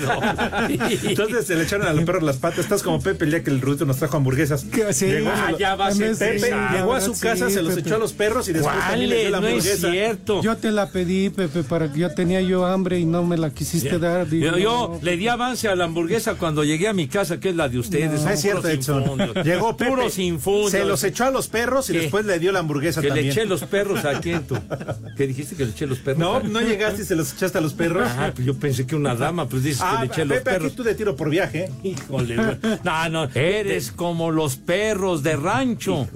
Entonces 1.04 1.48
se 1.48 1.56
le 1.56 1.64
echaron 1.64 1.88
a 1.88 1.94
los 1.94 2.04
perros 2.04 2.24
las 2.24 2.38
patas. 2.38 2.60
Estás 2.60 2.84
como 2.84 3.02
Pepe 3.02 3.26
el 3.26 3.32
día 3.32 3.44
que 3.44 3.50
el 3.50 3.62
Rudito 3.62 3.86
nos 3.86 3.98
trajo 3.98 4.18
hamburguesas. 4.18 4.64
Que 4.66 4.94
sí. 4.94 5.06
Llegó, 5.08 5.30
Ah, 5.34 5.52
ya 5.58 5.76
vas 5.76 5.96
a 6.00 6.04
de- 6.04 6.16
Pepe 6.16 6.52
llegó 6.74 6.94
a 6.94 7.02
su 7.02 7.14
Sí, 7.14 7.22
casa, 7.22 7.50
se 7.50 7.62
los 7.62 7.76
Pepe. 7.76 7.88
echó 7.88 7.96
a 7.96 8.00
los 8.00 8.14
perros 8.14 8.48
y 8.50 8.54
después 8.54 8.76
también 8.80 9.10
le 9.10 9.20
dio 9.22 9.30
la 9.30 9.40
¿Cuál? 9.40 9.52
No 9.52 9.58
es 9.58 9.66
hamburguesa. 9.66 9.92
cierto. 9.92 10.42
Yo 10.42 10.58
te 10.58 10.72
la 10.72 10.90
pedí, 10.90 11.30
Pepe, 11.30 11.64
para 11.64 11.92
que 11.92 12.00
yo 12.00 12.14
tenía 12.14 12.42
yo 12.42 12.66
hambre 12.66 13.00
y 13.00 13.06
no 13.06 13.24
me 13.24 13.38
la 13.38 13.50
quisiste 13.52 14.00
dar. 14.00 14.28
Digo, 14.28 14.52
Yo, 14.52 14.58
yo 14.58 14.90
no, 14.94 15.00
le 15.02 15.18
di 15.18 15.28
avance 15.28 15.68
a 15.68 15.76
la 15.76 15.86
hamburguesa 15.86 16.36
cuando 16.36 16.64
llegué 16.64 16.88
a 16.88 16.94
mi 16.94 17.08
casa, 17.08 17.40
que 17.40 17.50
es 17.50 17.56
la 17.56 17.70
de 17.70 17.80
ustedes. 17.80 18.22
No 18.22 18.30
es 18.30 18.42
cierto, 18.42 18.68
Edson. 18.68 19.02
infundios. 19.04 19.36
Llegó 19.46 19.78
Pepe, 19.78 19.92
Puros 19.92 20.18
infundios. 20.20 20.72
se 20.72 20.86
los 20.86 21.04
echó 21.04 21.26
a 21.26 21.32
los 21.32 21.48
perros 21.48 21.90
y 21.90 21.94
¿Qué? 21.94 22.00
después 22.02 22.26
le 22.26 22.40
dio 22.40 22.52
la 22.52 22.60
hamburguesa 22.60 23.02
Que 23.02 23.08
le 23.08 23.16
también. 23.16 23.32
eché 23.32 23.46
los 23.46 23.64
perros 23.64 24.04
a 24.06 24.20
quién 24.20 24.44
tú. 24.46 24.58
¿Qué 25.18 25.28
dijiste 25.28 25.56
que 25.56 25.66
le 25.66 25.72
eché 25.72 25.88
los 25.88 26.00
perros? 26.00 26.20
No, 26.20 26.40
no 26.42 26.62
llegaste 26.62 27.02
y 27.04 27.06
se 27.06 27.16
los 27.16 27.34
echaste 27.34 27.47
a 27.56 27.62
los 27.62 27.74
perros. 27.74 28.08
Ah, 28.18 28.32
pues 28.36 28.46
yo 28.46 28.54
pensé 28.56 28.86
que 28.86 28.96
una 28.96 29.16
dama, 29.16 29.48
pues 29.48 29.64
dices 29.64 29.82
Ah, 29.84 30.00
que 30.02 30.06
le 30.08 30.14
eché 30.14 30.26
los 30.26 30.38
Pepe, 30.40 30.52
perros. 30.52 30.68
aquí 30.68 30.76
tú 30.78 30.84
de 30.84 30.96
tiro 30.96 31.16
por 31.16 31.30
viaje. 31.30 31.72
Híjole, 31.84 32.36
no, 32.84 33.10
no, 33.10 33.24
eres 33.34 33.92
como 33.92 34.32
los 34.32 34.56
perros 34.58 35.24
de 35.24 35.36
rancho 35.36 36.08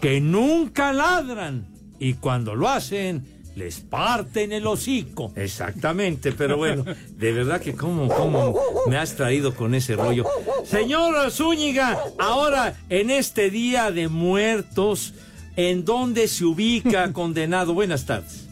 que 0.00 0.20
nunca 0.20 0.92
ladran 0.92 1.66
y 1.98 2.14
cuando 2.14 2.54
lo 2.54 2.68
hacen 2.68 3.36
les 3.56 3.80
parten 3.80 4.52
el 4.52 4.66
hocico. 4.68 5.32
Exactamente, 5.34 6.30
pero 6.30 6.56
bueno, 6.56 6.84
de 7.16 7.32
verdad 7.32 7.60
que 7.60 7.74
cómo, 7.74 8.06
cómo 8.06 8.54
me 8.86 8.96
has 8.96 9.16
traído 9.16 9.52
con 9.54 9.74
ese 9.74 9.96
rollo. 9.96 10.24
Señor 10.64 11.30
Zúñiga, 11.32 11.98
ahora 12.20 12.76
en 12.88 13.10
este 13.10 13.50
día 13.50 13.90
de 13.90 14.06
muertos, 14.06 15.12
¿en 15.56 15.84
dónde 15.84 16.28
se 16.28 16.44
ubica 16.44 17.12
condenado? 17.12 17.74
Buenas 17.74 18.06
tardes. 18.06 18.47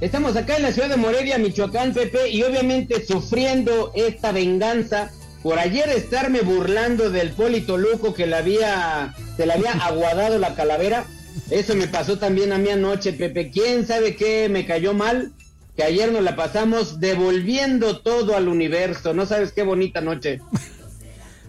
Estamos 0.00 0.34
acá 0.36 0.56
en 0.56 0.62
la 0.62 0.72
ciudad 0.72 0.88
de 0.88 0.96
Morelia, 0.96 1.36
Michoacán, 1.36 1.92
Pepe, 1.92 2.30
y 2.30 2.42
obviamente 2.42 3.04
sufriendo 3.04 3.92
esta 3.94 4.32
venganza 4.32 5.10
por 5.42 5.58
ayer 5.58 5.90
estarme 5.90 6.40
burlando 6.40 7.10
del 7.10 7.32
Polito 7.32 7.76
Luco 7.76 8.14
que 8.14 8.26
le 8.26 8.36
había, 8.36 9.14
se 9.36 9.44
le 9.44 9.52
había 9.52 9.72
aguadado 9.72 10.38
la 10.38 10.54
calavera. 10.54 11.04
Eso 11.50 11.74
me 11.74 11.86
pasó 11.86 12.18
también 12.18 12.50
a 12.52 12.58
mí 12.58 12.70
anoche, 12.70 13.12
Pepe. 13.12 13.50
¿Quién 13.50 13.86
sabe 13.86 14.16
qué 14.16 14.48
me 14.48 14.64
cayó 14.64 14.94
mal? 14.94 15.32
Que 15.76 15.82
ayer 15.84 16.10
nos 16.10 16.22
la 16.22 16.34
pasamos 16.34 16.98
devolviendo 16.98 18.00
todo 18.00 18.36
al 18.36 18.48
universo. 18.48 19.12
No 19.12 19.26
sabes 19.26 19.52
qué 19.52 19.64
bonita 19.64 20.00
noche. 20.00 20.40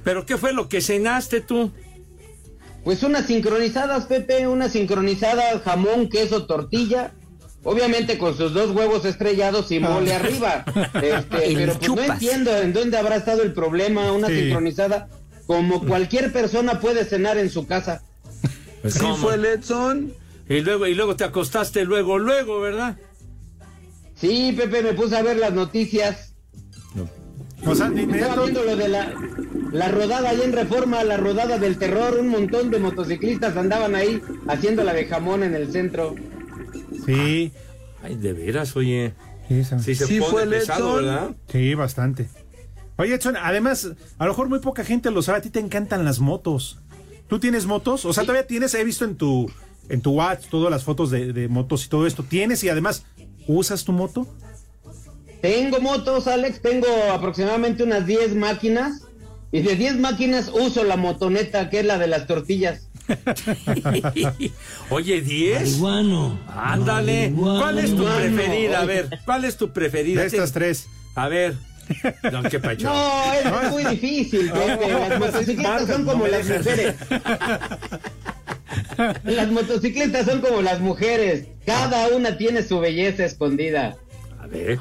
¿Pero 0.03 0.25
qué 0.25 0.37
fue 0.37 0.51
lo 0.51 0.67
que 0.67 0.81
cenaste 0.81 1.39
tú? 1.39 1.71
Pues 2.83 3.01
unas 3.03 3.27
sincronizadas, 3.27 4.07
Pepe, 4.07 4.47
unas 4.47 4.73
sincronizadas 4.73 5.61
jamón, 5.61 6.09
queso, 6.09 6.47
tortilla. 6.47 7.13
Obviamente 7.63 8.17
con 8.17 8.35
sus 8.35 8.53
dos 8.53 8.71
huevos 8.71 9.05
estrellados 9.05 9.71
y 9.71 9.79
mole 9.79 10.13
arriba. 10.13 10.65
Este, 10.95 11.53
pero 11.55 11.73
pues 11.77 11.89
no 11.89 12.01
entiendo 12.01 12.57
en 12.57 12.73
dónde 12.73 12.97
habrá 12.97 13.15
estado 13.17 13.43
el 13.43 13.53
problema. 13.53 14.11
Una 14.11 14.27
Sí. 14.27 14.39
sincronizada 14.41 15.07
como 15.45 15.85
cualquier 15.85 16.31
persona 16.33 16.79
puede 16.79 17.05
cenar 17.05 17.37
en 17.37 17.49
su 17.49 17.67
casa. 17.67 18.03
Pues, 18.81 18.97
¿cómo? 18.97 19.31
Edson? 19.31 20.13
Y 20.49 20.61
luego, 20.61 20.87
y 20.87 20.95
luego 20.95 21.15
te 21.15 21.23
acostaste 21.23 21.85
luego, 21.85 22.17
luego, 22.17 22.59
¿verdad? 22.61 22.97
Sí, 24.15 24.53
Pepe, 24.57 24.81
me 24.81 24.93
puse 24.93 25.15
a 25.17 25.21
ver 25.21 25.37
las 25.37 25.53
noticias. 25.53 26.33
O 27.65 27.75
sea, 27.75 27.89
de 27.89 28.03
Estaba 28.03 28.41
viendo 28.43 28.63
lo 28.63 28.75
de 28.75 28.87
la, 28.87 29.13
la 29.71 29.87
rodada 29.89 30.29
ahí 30.31 30.41
en 30.43 30.51
Reforma, 30.51 31.03
la 31.03 31.17
rodada 31.17 31.59
del 31.59 31.77
terror. 31.77 32.17
Un 32.19 32.29
montón 32.29 32.71
de 32.71 32.79
motociclistas 32.79 33.55
andaban 33.55 33.93
ahí 33.95 34.19
haciendo 34.47 34.83
la 34.83 34.93
de 34.93 35.05
jamón 35.05 35.43
en 35.43 35.53
el 35.53 35.71
centro. 35.71 36.15
Sí, 37.05 37.51
Ay, 38.03 38.15
de 38.15 38.33
veras, 38.33 38.75
oye. 38.75 39.13
sí, 39.47 39.63
se 39.63 39.79
Sí 40.07 40.19
pone 40.19 40.31
fue 40.31 40.47
pesado, 40.47 40.99
Edson. 40.99 41.05
¿verdad? 41.05 41.29
Sí, 41.51 41.73
bastante. 41.75 42.29
Oye, 42.97 43.13
Edson, 43.15 43.35
además, 43.37 43.91
a 44.17 44.25
lo 44.25 44.31
mejor 44.31 44.49
muy 44.49 44.59
poca 44.59 44.83
gente 44.83 45.11
lo 45.11 45.21
sabe, 45.21 45.39
a 45.39 45.41
ti 45.41 45.49
te 45.49 45.59
encantan 45.59 46.03
las 46.05 46.19
motos. 46.19 46.79
¿Tú 47.27 47.39
tienes 47.39 47.65
motos? 47.65 48.05
O 48.05 48.13
sea, 48.13 48.23
todavía 48.23 48.45
tienes, 48.47 48.73
he 48.73 48.83
visto 48.83 49.05
en 49.05 49.15
tu 49.15 49.51
en 49.89 50.01
tu 50.01 50.11
WhatsApp 50.11 50.49
todas 50.49 50.71
las 50.71 50.83
fotos 50.83 51.11
de, 51.11 51.33
de 51.33 51.47
motos 51.49 51.85
y 51.85 51.89
todo 51.89 52.07
esto. 52.07 52.23
¿Tienes 52.23 52.63
y 52.63 52.69
además 52.69 53.05
usas 53.47 53.83
tu 53.83 53.91
moto? 53.91 54.27
Tengo 55.41 55.79
motos, 55.81 56.27
Alex, 56.27 56.61
tengo 56.61 56.87
aproximadamente 57.11 57.83
unas 57.83 58.05
10 58.05 58.35
máquinas. 58.35 59.01
Y 59.51 59.61
de 59.61 59.75
10 59.75 59.97
máquinas 59.99 60.49
uso 60.53 60.83
la 60.85 60.95
motoneta, 60.95 61.69
que 61.69 61.79
es 61.79 61.85
la 61.85 61.97
de 61.97 62.07
las 62.07 62.25
tortillas. 62.25 62.89
Oye, 64.89 65.21
10. 65.21 65.79
Ándale. 66.55 67.33
¿Cuál 67.35 67.79
es 67.79 67.95
tu 67.95 68.03
preferida? 68.05 68.81
A 68.81 68.85
ver, 68.85 69.19
¿cuál 69.25 69.45
es 69.45 69.57
tu 69.57 69.71
preferida? 69.71 70.21
De 70.21 70.27
estas 70.27 70.51
tres. 70.51 70.87
A 71.15 71.27
ver. 71.27 71.55
No, 72.31 72.43
qué. 72.43 72.59
No, 72.83 73.33
es 73.61 73.71
muy 73.71 73.83
difícil, 73.85 74.49
Pepe. 74.51 74.87
Las 75.09 75.19
motocicletas 75.19 75.87
son 75.87 76.05
como 76.05 76.27
las 76.27 76.45
mujeres. 76.47 76.95
Las 79.25 79.51
motocicletas 79.51 80.25
son 80.25 80.41
como 80.41 80.61
las 80.61 80.79
mujeres. 80.79 81.47
Cada 81.65 82.07
una 82.09 82.37
tiene 82.37 82.63
su 82.63 82.79
belleza 82.79 83.25
escondida. 83.25 83.97
A 84.41 84.47
ver. 84.47 84.77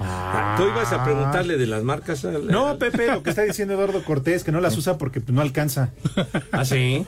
¿Tú 0.56 0.64
ibas 0.68 0.92
a 0.92 1.04
preguntarle 1.04 1.58
de 1.58 1.66
las 1.66 1.82
marcas? 1.82 2.24
al- 2.24 2.46
No, 2.46 2.78
Pepe, 2.78 3.08
lo 3.08 3.22
que 3.22 3.30
está 3.30 3.42
diciendo 3.42 3.74
Eduardo 3.74 4.04
Cortés, 4.04 4.44
que 4.44 4.52
no 4.52 4.60
las 4.60 4.76
usa 4.76 4.96
porque 4.96 5.20
pues, 5.20 5.34
no 5.34 5.40
alcanza. 5.42 5.90
¿Ah, 6.52 6.64
sí? 6.64 7.06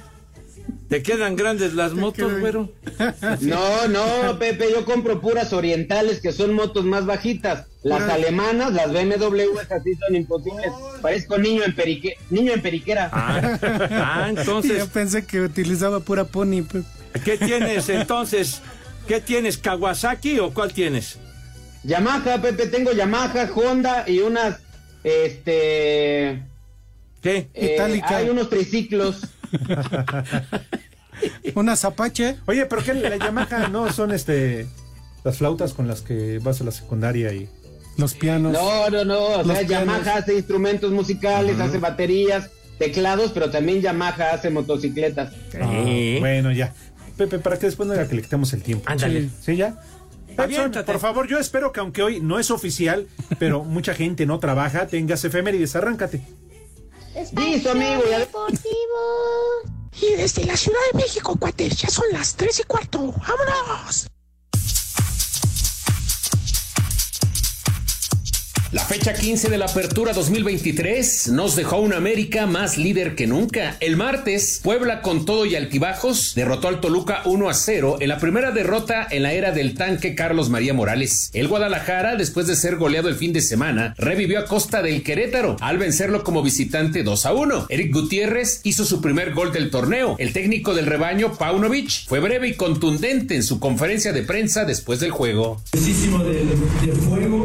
¿Te 0.88 1.02
quedan 1.02 1.37
grandes 1.37 1.73
las 1.75 1.95
motos, 1.95 2.38
güero? 2.38 2.71
No, 3.40 3.88
no, 3.88 4.38
Pepe, 4.38 4.71
yo 4.71 4.85
compro 4.85 5.21
puras 5.21 5.52
orientales 5.52 6.21
que 6.21 6.33
son 6.33 6.52
motos 6.54 6.85
más 6.85 7.07
bajitas. 7.07 7.66
Las 7.83 8.02
alemanas, 8.02 8.73
las 8.75 8.92
BMW, 8.92 9.59
esas 9.61 9.83
sí 9.83 9.95
son 9.95 10.14
imposibles. 10.14 10.71
Parezco 11.00 11.38
niño 11.38 11.64
en, 11.64 11.75
perique, 11.75 12.16
niño 12.31 12.52
en 12.52 12.62
periquera. 12.62 13.09
Ah, 13.12 13.59
ah, 13.62 14.31
Yo 14.35 14.40
entonces, 14.40 14.85
pensé 14.88 15.25
que 15.25 15.40
utilizaba 15.40 16.00
pura 16.00 16.25
pony. 16.25 16.62
Pepe. 16.62 16.85
¿qué 17.25 17.38
tienes 17.47 17.88
entonces? 17.88 18.61
¿Qué 19.09 19.21
tienes? 19.21 19.59
¿Kawasaki 19.59 20.38
o 20.38 20.52
cuál 20.52 20.73
tienes? 20.73 21.19
Yamaha, 21.85 22.40
Pepe, 22.40 22.66
tengo 22.66 22.92
Yamaha, 22.92 23.50
Honda 23.54 24.04
y 24.07 24.21
unas, 24.21 24.61
este... 25.02 26.42
¿Qué? 27.21 27.49
eh, 27.54 27.75
Itálica. 27.75 28.16
hay 28.16 28.28
unos 28.28 28.49
triciclos. 28.49 29.23
Una 31.54 31.76
zapache. 31.76 32.37
Oye, 32.47 32.66
pero 32.66 32.82
que 32.82 32.94
la 32.94 33.16
Yamaha 33.16 33.68
no 33.68 33.92
son 33.92 34.12
este 34.12 34.66
las 35.25 35.38
flautas 35.38 35.73
con 35.73 35.87
las 35.87 36.02
que 36.02 36.38
vas 36.40 36.61
a 36.61 36.64
la 36.64 36.73
secundaria 36.73 37.32
y 37.32 37.49
Los 37.97 38.14
pianos. 38.14 38.52
No, 38.52 38.90
no, 38.90 39.04
no. 39.04 39.18
O 39.18 39.42
Los 39.44 39.59
sea, 39.59 39.66
pianos. 39.66 39.97
Yamaha 39.97 40.18
hace 40.18 40.35
instrumentos 40.35 40.90
musicales, 40.90 41.61
hace 41.61 41.78
baterías, 41.78 42.50
teclados, 42.78 43.30
pero 43.32 43.50
también 43.50 43.80
Yamaha 43.80 44.30
hace 44.32 44.50
motocicletas. 44.50 45.32
Sí. 45.50 46.16
bueno, 46.21 46.52
ya. 46.52 46.75
Pepe, 47.16 47.38
para 47.38 47.59
que 47.59 47.66
después 47.66 47.87
no 47.87 47.92
haga 47.94 48.09
que 48.09 48.16
le 48.16 48.23
quitemos 48.23 48.52
el 48.54 48.62
tiempo. 48.62 48.85
Ándale. 48.88 49.28
¿Sí, 49.40 49.56
ya? 49.56 49.80
Edson, 50.38 50.73
por 50.87 50.99
favor, 50.99 51.28
yo 51.28 51.38
espero 51.38 51.73
que 51.73 51.80
aunque 51.80 52.02
hoy 52.02 52.21
no 52.21 52.38
es 52.38 52.50
oficial, 52.50 53.06
pero 53.38 53.64
mucha 53.64 53.94
gente 53.94 54.25
no 54.25 54.38
trabaja, 54.38 54.87
tengas 54.87 55.25
efemérides, 55.25 55.76
arráncate. 55.76 56.23
Listo, 57.14 57.71
amigo. 57.73 58.02
ya- 58.09 58.19
Y 60.00 60.14
desde 60.16 60.45
la 60.47 60.57
Ciudad 60.57 60.78
de 60.92 60.99
México, 60.99 61.37
cuates, 61.38 61.76
ya 61.81 61.88
son 61.88 62.07
las 62.12 62.35
tres 62.35 62.61
y 62.61 62.64
cuarto. 62.64 62.99
¡Vámonos! 63.28 64.07
La 68.73 68.83
fecha 68.83 69.12
15 69.12 69.50
de 69.50 69.59
la 69.59 69.67
Apertura 69.67 70.14
2023 70.14 71.29
nos 71.29 71.57
dejó 71.57 71.76
un 71.81 71.93
América 71.93 72.47
más 72.47 72.79
líder 72.79 73.14
que 73.14 73.26
nunca. 73.26 73.76
El 73.81 73.99
martes, 73.99 74.61
Puebla 74.62 75.02
con 75.02 75.26
todo 75.26 75.45
y 75.45 75.57
altibajos 75.57 76.35
derrotó 76.35 76.69
al 76.69 76.81
Toluca 76.81 77.21
1 77.26 77.50
a 77.50 77.52
0 77.52 77.99
en 78.00 78.09
la 78.09 78.17
primera 78.17 78.50
derrota 78.50 79.07
en 79.11 79.25
la 79.25 79.35
era 79.35 79.52
del 79.52 79.75
tanque 79.75 80.14
Carlos 80.14 80.49
María 80.49 80.73
Morales. 80.73 81.29
El 81.35 81.49
Guadalajara, 81.49 82.17
después 82.17 82.47
de 82.47 82.57
ser 82.57 82.76
goleado 82.76 83.11
el 83.11 83.14
fin 83.17 83.35
de 83.35 83.43
semana, 83.43 83.95
revivió 83.99 84.38
a 84.38 84.47
costa 84.47 84.81
del 84.81 85.02
Querétaro 85.02 85.59
al 85.61 85.76
vencerlo 85.76 86.25
como 86.25 86.43
visitante 86.43 87.02
2 87.02 87.26
a 87.26 87.35
1. 87.35 87.67
Eric 87.69 87.93
Gutiérrez 87.93 88.62
hizo 88.62 88.87
su 88.87 89.02
primer 89.02 89.35
gol 89.35 89.52
del 89.52 89.69
torneo. 89.69 90.17
El 90.19 90.33
técnico 90.33 90.73
del 90.73 90.87
rebaño, 90.87 91.35
Paunovic, 91.37 92.07
fue 92.07 92.21
breve 92.21 92.49
y 92.49 92.55
contundente 92.55 93.37
en 93.37 93.43
su 93.43 93.61
conferencia 93.61 94.14
de 94.14 94.23
prensa 94.23 94.64
después 94.64 94.99
del 94.99 95.11
juego. 95.11 95.61
juego, 97.07 97.45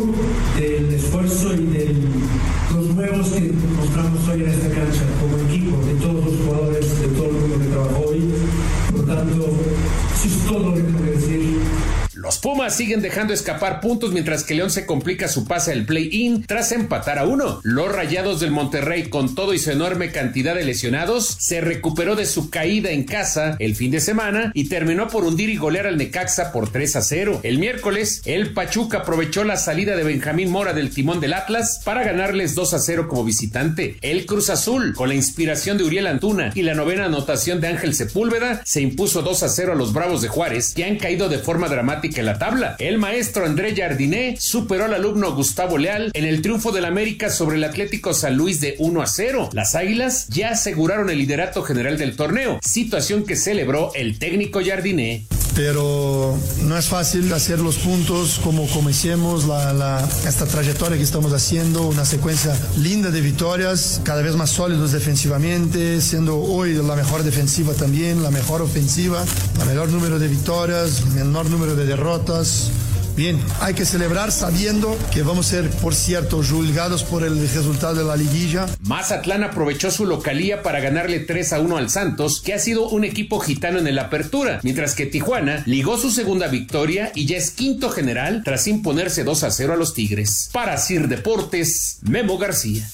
Pumas 12.37 12.75
siguen 12.75 13.01
dejando 13.01 13.33
escapar 13.33 13.81
puntos 13.81 14.11
mientras 14.11 14.43
que 14.43 14.55
León 14.55 14.69
se 14.69 14.85
complica 14.85 15.27
su 15.27 15.45
pase 15.45 15.71
al 15.71 15.85
play-in 15.85 16.43
tras 16.45 16.71
empatar 16.71 17.19
a 17.19 17.25
uno. 17.25 17.59
Los 17.63 17.91
Rayados 17.91 18.39
del 18.39 18.51
Monterrey, 18.51 19.09
con 19.09 19.35
todo 19.35 19.53
y 19.53 19.59
su 19.59 19.71
enorme 19.71 20.11
cantidad 20.11 20.55
de 20.55 20.63
lesionados, 20.63 21.37
se 21.39 21.61
recuperó 21.61 22.15
de 22.15 22.25
su 22.25 22.49
caída 22.49 22.91
en 22.91 23.03
casa 23.03 23.55
el 23.59 23.75
fin 23.75 23.91
de 23.91 23.99
semana 23.99 24.51
y 24.53 24.69
terminó 24.69 25.07
por 25.07 25.23
hundir 25.23 25.49
y 25.49 25.57
golear 25.57 25.87
al 25.87 25.97
Necaxa 25.97 26.51
por 26.51 26.71
3 26.71 26.95
a 26.95 27.01
0. 27.01 27.39
El 27.43 27.59
miércoles, 27.59 28.21
el 28.25 28.53
Pachuca 28.53 28.99
aprovechó 28.99 29.43
la 29.43 29.57
salida 29.57 29.95
de 29.95 30.03
Benjamín 30.03 30.51
Mora 30.51 30.73
del 30.73 30.91
timón 30.91 31.19
del 31.19 31.33
Atlas 31.33 31.81
para 31.83 32.03
ganarles 32.03 32.55
2 32.55 32.73
a 32.73 32.79
0 32.79 33.07
como 33.07 33.23
visitante. 33.23 33.97
El 34.01 34.25
Cruz 34.25 34.49
Azul, 34.49 34.93
con 34.93 35.09
la 35.09 35.15
inspiración 35.15 35.77
de 35.77 35.83
Uriel 35.83 36.07
Antuna 36.07 36.51
y 36.53 36.61
la 36.61 36.75
novena 36.75 37.05
anotación 37.05 37.59
de 37.61 37.67
Ángel 37.67 37.95
Sepúlveda, 37.95 38.61
se 38.65 38.81
impuso 38.81 39.21
2 39.21 39.43
a 39.43 39.49
0 39.49 39.73
a 39.73 39.75
los 39.75 39.93
Bravos 39.93 40.21
de 40.21 40.27
Juárez, 40.27 40.73
que 40.73 40.85
han 40.85 40.97
caído 40.97 41.29
de 41.29 41.39
forma 41.39 41.67
dramática 41.67 42.21
en 42.21 42.26
la 42.27 42.37
tabla. 42.37 42.75
El 42.79 42.97
maestro 42.97 43.45
André 43.45 43.73
Jardiné 43.73 44.35
superó 44.37 44.83
al 44.83 44.93
alumno 44.93 45.33
Gustavo 45.33 45.77
Leal 45.77 46.11
en 46.13 46.25
el 46.25 46.41
triunfo 46.41 46.73
del 46.73 46.83
América 46.83 47.29
sobre 47.29 47.55
el 47.55 47.63
Atlético 47.63 48.13
San 48.13 48.35
Luis 48.35 48.59
de 48.59 48.75
1 48.79 49.01
a 49.01 49.07
0. 49.07 49.49
Las 49.53 49.75
Águilas 49.75 50.27
ya 50.27 50.49
aseguraron 50.49 51.09
el 51.09 51.19
liderato 51.19 51.63
general 51.63 51.97
del 51.97 52.17
torneo, 52.17 52.59
situación 52.61 53.25
que 53.25 53.37
celebró 53.37 53.93
el 53.95 54.19
técnico 54.19 54.59
Jardiné. 54.63 55.25
Pero 55.57 56.37
no 56.65 56.77
es 56.77 56.85
fácil 56.85 57.33
hacer 57.33 57.59
los 57.59 57.77
puntos 57.79 58.39
como 58.43 58.67
comencemos 58.67 59.45
la, 59.45 60.07
esta 60.27 60.45
trayectoria 60.45 60.97
que 60.97 61.03
estamos 61.03 61.33
haciendo, 61.33 61.87
una 61.87 62.05
secuencia 62.05 62.55
linda 62.77 63.09
de 63.09 63.21
victorias, 63.21 63.99
cada 64.03 64.21
vez 64.21 64.35
más 64.35 64.51
sólidos 64.51 64.91
defensivamente, 64.91 65.99
siendo 65.99 66.37
hoy 66.37 66.75
la 66.75 66.95
mejor 66.95 67.23
defensiva 67.23 67.73
también, 67.73 68.21
la 68.21 68.29
mejor 68.29 68.61
ofensiva, 68.61 69.25
la 69.57 69.65
menor 69.65 69.89
número 69.89 70.19
de 70.19 70.27
victorias, 70.27 71.03
menor 71.15 71.49
número 71.49 71.75
de 71.75 71.87
derrotas. 71.87 72.69
Bien, 73.17 73.43
hay 73.61 73.73
que 73.73 73.83
celebrar 73.83 74.31
sabiendo 74.31 74.95
que 75.11 75.23
vamos 75.23 75.47
a 75.47 75.49
ser, 75.49 75.69
por 75.71 75.95
cierto, 75.95 76.43
juzgados 76.43 77.03
por 77.03 77.23
el 77.23 77.39
resultado 77.39 77.95
de 77.95 78.03
la 78.03 78.15
liguilla. 78.15 78.67
Mazatlán 78.83 79.43
aprovechó 79.43 79.89
su 79.89 80.05
localía 80.05 80.61
para 80.61 80.81
ganarle 80.81 81.21
3 81.21 81.53
a 81.53 81.59
1 81.59 81.77
al 81.77 81.89
Santos, 81.89 82.41
que 82.41 82.53
ha 82.53 82.59
sido 82.59 82.87
un 82.87 83.03
equipo 83.03 83.39
gitano 83.39 83.79
en 83.79 83.87
el 83.87 83.97
apertura, 83.97 84.59
mientras 84.61 84.93
que 84.93 85.07
Tijuana 85.07 85.63
ligó 85.65 85.97
su 85.97 86.11
segunda 86.11 86.47
victoria 86.47 87.11
y 87.15 87.25
ya 87.25 87.37
es 87.37 87.49
quinto 87.49 87.89
general 87.89 88.43
tras 88.45 88.67
imponerse 88.67 89.23
2 89.23 89.43
a 89.45 89.49
0 89.49 89.73
a 89.73 89.77
los 89.77 89.95
Tigres. 89.95 90.51
Para 90.53 90.77
Sir 90.77 91.07
Deportes, 91.07 91.97
Memo 92.03 92.37
García. 92.37 92.87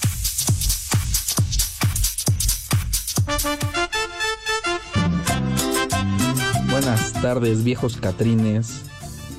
Buenas 6.70 7.12
tardes, 7.22 7.66
viejos 7.66 7.98
catrines. 7.98 8.84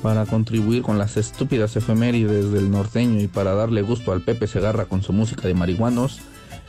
Para 0.05 0.27
contribuir 0.27 0.83
con 0.83 0.99
las 0.99 1.17
estúpidas 1.17 1.75
efemérides 1.75 2.51
del 2.51 2.69
norteño 2.69 3.21
y 3.21 3.27
para 3.27 3.55
darle 3.55 3.81
gusto 3.81 4.11
al 4.11 4.21
Pepe 4.21 4.45
Segarra 4.45 4.85
con 4.85 5.01
su 5.01 5.13
música 5.13 5.47
de 5.47 5.55
marihuanos, 5.55 6.19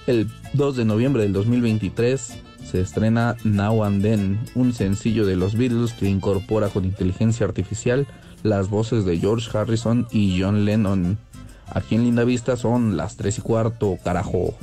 el 0.06 0.30
2 0.54 0.74
de 0.74 0.86
noviembre 0.86 1.24
del 1.24 1.34
2023 1.34 2.34
se 2.64 2.80
estrena 2.80 3.36
Now 3.44 3.84
and 3.84 4.00
Then, 4.00 4.40
un 4.54 4.72
sencillo 4.72 5.26
de 5.26 5.36
los 5.36 5.54
Beatles 5.54 5.92
que 5.92 6.08
incorpora 6.08 6.70
con 6.70 6.86
inteligencia 6.86 7.44
artificial 7.44 8.06
las 8.42 8.70
voces 8.70 9.04
de 9.04 9.18
George 9.18 9.50
Harrison 9.54 10.08
y 10.10 10.40
John 10.40 10.64
Lennon. 10.64 11.18
Aquí 11.66 11.96
en 11.96 12.04
Linda 12.04 12.24
Vista 12.24 12.56
son 12.56 12.96
las 12.96 13.18
3 13.18 13.36
y 13.36 13.42
cuarto, 13.42 13.98
carajo. 14.02 14.54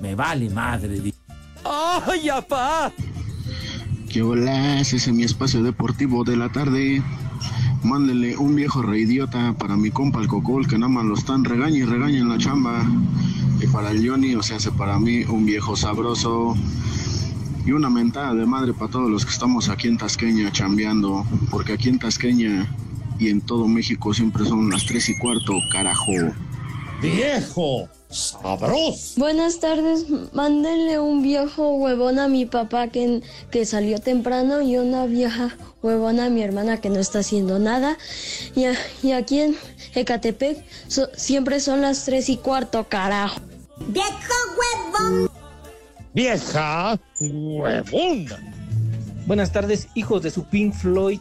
Me 0.00 0.14
vale 0.14 0.48
madre. 0.48 1.12
¡Ay, 1.64 2.30
apá! 2.30 2.90
¿Qué 4.08 4.22
hola? 4.22 4.80
Ese 4.80 4.96
es 4.96 5.12
mi 5.12 5.24
espacio 5.24 5.62
deportivo 5.62 6.24
de 6.24 6.38
la 6.38 6.50
tarde. 6.50 7.02
Mándenle 7.82 8.36
un 8.36 8.54
viejo 8.54 8.82
reidiota 8.82 9.54
para 9.54 9.76
mi 9.76 9.90
compa 9.90 10.20
el 10.20 10.28
Cocol, 10.28 10.68
que 10.68 10.78
nada 10.78 10.92
más 10.92 11.04
lo 11.04 11.14
están 11.14 11.44
regaña 11.44 11.78
y 11.78 11.84
regaña 11.84 12.18
en 12.18 12.28
la 12.28 12.38
chamba. 12.38 12.84
Y 13.60 13.66
para 13.68 13.90
el 13.90 14.06
Johnny, 14.06 14.34
o 14.34 14.42
sea, 14.42 14.58
hace 14.58 14.70
para 14.72 14.98
mí 14.98 15.24
un 15.24 15.46
viejo 15.46 15.76
sabroso. 15.76 16.54
Y 17.64 17.72
una 17.72 17.90
mentada 17.90 18.34
de 18.34 18.46
madre 18.46 18.72
para 18.72 18.90
todos 18.90 19.10
los 19.10 19.24
que 19.24 19.32
estamos 19.32 19.68
aquí 19.68 19.88
en 19.88 19.98
Tasqueña 19.98 20.50
chambeando. 20.52 21.24
Porque 21.50 21.74
aquí 21.74 21.88
en 21.88 21.98
Tasqueña 21.98 22.66
y 23.18 23.28
en 23.28 23.40
todo 23.40 23.68
México 23.68 24.14
siempre 24.14 24.44
son 24.44 24.70
las 24.70 24.86
tres 24.86 25.08
y 25.08 25.18
cuarto, 25.18 25.54
carajo. 25.72 26.12
¡Viejo! 27.02 27.88
¡Sabroso! 28.10 29.14
Buenas 29.20 29.60
tardes, 29.60 30.04
mándenle 30.32 30.98
un 30.98 31.22
viejo 31.22 31.74
huevón 31.76 32.18
a 32.18 32.26
mi 32.26 32.44
papá 32.44 32.88
que, 32.88 33.22
que 33.52 33.64
salió 33.64 34.00
temprano 34.00 34.60
y 34.60 34.76
una 34.78 35.06
vieja 35.06 35.56
huevona 35.82 36.26
a 36.26 36.30
mi 36.30 36.42
hermana 36.42 36.80
que 36.80 36.90
no 36.90 36.98
está 36.98 37.20
haciendo 37.20 37.60
nada. 37.60 37.96
Y, 38.56 38.64
a- 38.64 38.74
y 39.04 39.12
aquí 39.12 39.40
en 39.40 39.56
Ecatepec 39.94 40.58
so- 40.88 41.08
siempre 41.16 41.60
son 41.60 41.82
las 41.82 42.04
tres 42.04 42.28
y 42.28 42.36
cuarto, 42.36 42.84
carajo. 42.88 43.40
¡Viejo 43.88 44.10
huevón! 44.98 45.30
¡Vieja 46.12 46.98
huevona! 47.20 48.38
Buenas 49.26 49.52
tardes, 49.52 49.86
hijos 49.94 50.22
de 50.22 50.32
su 50.32 50.42
Pink 50.44 50.74
Floyd. 50.74 51.20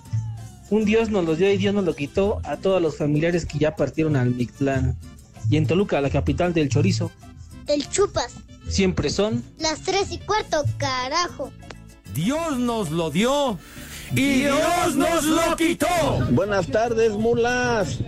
Un 0.72 0.86
Dios 0.86 1.10
nos 1.12 1.24
los 1.26 1.38
dio 1.38 1.52
y 1.54 1.58
Dios 1.58 1.74
nos 1.76 1.84
lo 1.84 1.96
quitó 1.96 2.40
a 2.44 2.58
todos 2.58 2.82
los 2.82 2.98
familiares 2.98 3.46
que 3.46 3.60
ya 3.60 3.76
partieron 3.76 4.16
al 4.16 4.32
Mictlán. 4.32 4.98
Y 5.50 5.58
en 5.58 5.68
Toluca, 5.68 6.02
la 6.02 6.10
capital 6.10 6.54
del 6.54 6.70
chorizo, 6.70 7.12
El 7.68 7.88
chupas. 7.90 8.34
siempre 8.68 9.10
son 9.10 9.44
Las 9.60 9.82
tres 9.82 10.12
y 10.12 10.18
cuarto, 10.20 10.64
carajo. 10.78 11.52
Dios 12.14 12.58
nos 12.58 12.90
lo 12.92 13.12
dio 13.12 13.60
y 14.12 14.42
Dios 14.42 14.96
nos 14.96 15.24
lo 15.26 15.56
quitó. 15.56 15.88
Buenas 16.32 16.68
tardes, 16.68 17.14
mulas. 17.14 18.00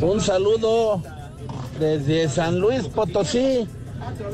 Un 0.00 0.20
saludo 0.20 1.02
desde 1.78 2.28
San 2.28 2.58
Luis 2.58 2.84
Potosí. 2.88 3.66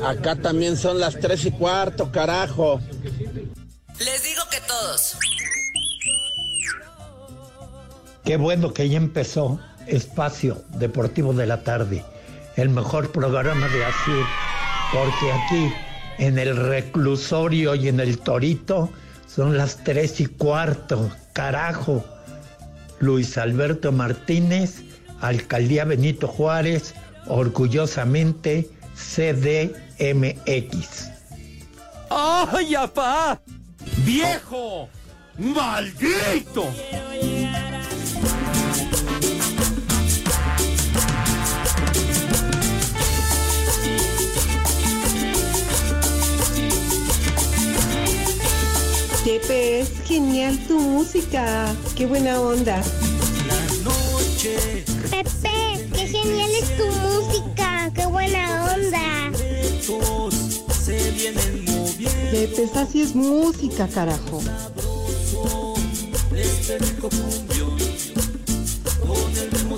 Acá 0.05 0.35
también 0.35 0.77
son 0.77 0.99
las 0.99 1.19
tres 1.19 1.45
y 1.45 1.51
cuarto, 1.51 2.11
carajo. 2.11 2.79
Les 3.99 4.23
digo 4.23 4.41
que 4.49 4.57
todos. 4.67 5.17
Qué 8.23 8.37
bueno 8.37 8.73
que 8.73 8.89
ya 8.89 8.97
empezó 8.97 9.59
Espacio 9.87 10.63
Deportivo 10.77 11.33
de 11.33 11.45
la 11.45 11.63
Tarde, 11.63 12.03
el 12.55 12.69
mejor 12.69 13.11
programa 13.11 13.67
de 13.67 13.85
Asir, 13.85 14.25
porque 14.91 15.31
aquí 15.31 15.73
en 16.17 16.39
el 16.39 16.55
reclusorio 16.55 17.75
y 17.75 17.87
en 17.89 17.99
el 17.99 18.19
torito 18.19 18.89
son 19.27 19.57
las 19.57 19.83
tres 19.83 20.19
y 20.21 20.27
cuarto, 20.27 21.11
carajo. 21.33 22.05
Luis 22.99 23.37
Alberto 23.37 23.91
Martínez, 23.91 24.81
Alcaldía 25.19 25.83
Benito 25.83 26.27
Juárez, 26.27 26.95
orgullosamente 27.27 28.69
CDMX. 28.95 29.75
¡Ay, 32.09 32.75
apá! 32.75 33.41
¡Viejo! 34.05 34.87
¡Maldito! 35.37 36.69
Pepe, 49.25 49.79
es 49.79 49.89
genial 50.05 50.55
tu 50.67 50.79
música. 50.79 51.65
Qué 51.95 52.05
buena 52.05 52.39
onda. 52.39 52.79
Pepe, 55.09 55.89
qué 55.95 56.07
genial 56.07 56.51
es 56.51 56.77
tu 56.77 56.85
música. 56.85 57.91
Qué 57.95 58.05
buena 58.05 58.71
onda. 58.71 59.31
Pepe, 62.31 62.63
esa 62.65 62.85
sí 62.85 63.01
es 63.01 63.15
música, 63.15 63.87
carajo. 63.87 64.43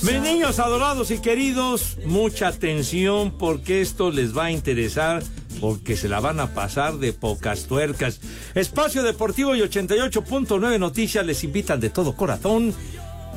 Mis 0.01 0.21
niños 0.21 0.59
adorados 0.59 1.09
y 1.09 1.19
queridos, 1.19 1.97
mucha 2.05 2.49
atención 2.49 3.31
porque 3.31 3.79
esto 3.79 4.11
les 4.11 4.37
va 4.37 4.45
a 4.45 4.51
interesar 4.51 5.23
porque 5.59 5.95
se 5.95 6.09
la 6.09 6.19
van 6.19 6.39
a 6.39 6.53
pasar 6.53 6.97
de 6.97 7.13
pocas 7.13 7.65
tuercas. 7.65 8.19
Espacio 8.55 9.03
Deportivo 9.03 9.55
y 9.55 9.61
88.9 9.61 10.79
Noticias 10.79 11.25
les 11.25 11.43
invitan 11.43 11.79
de 11.79 11.89
todo 11.89 12.15
corazón 12.15 12.73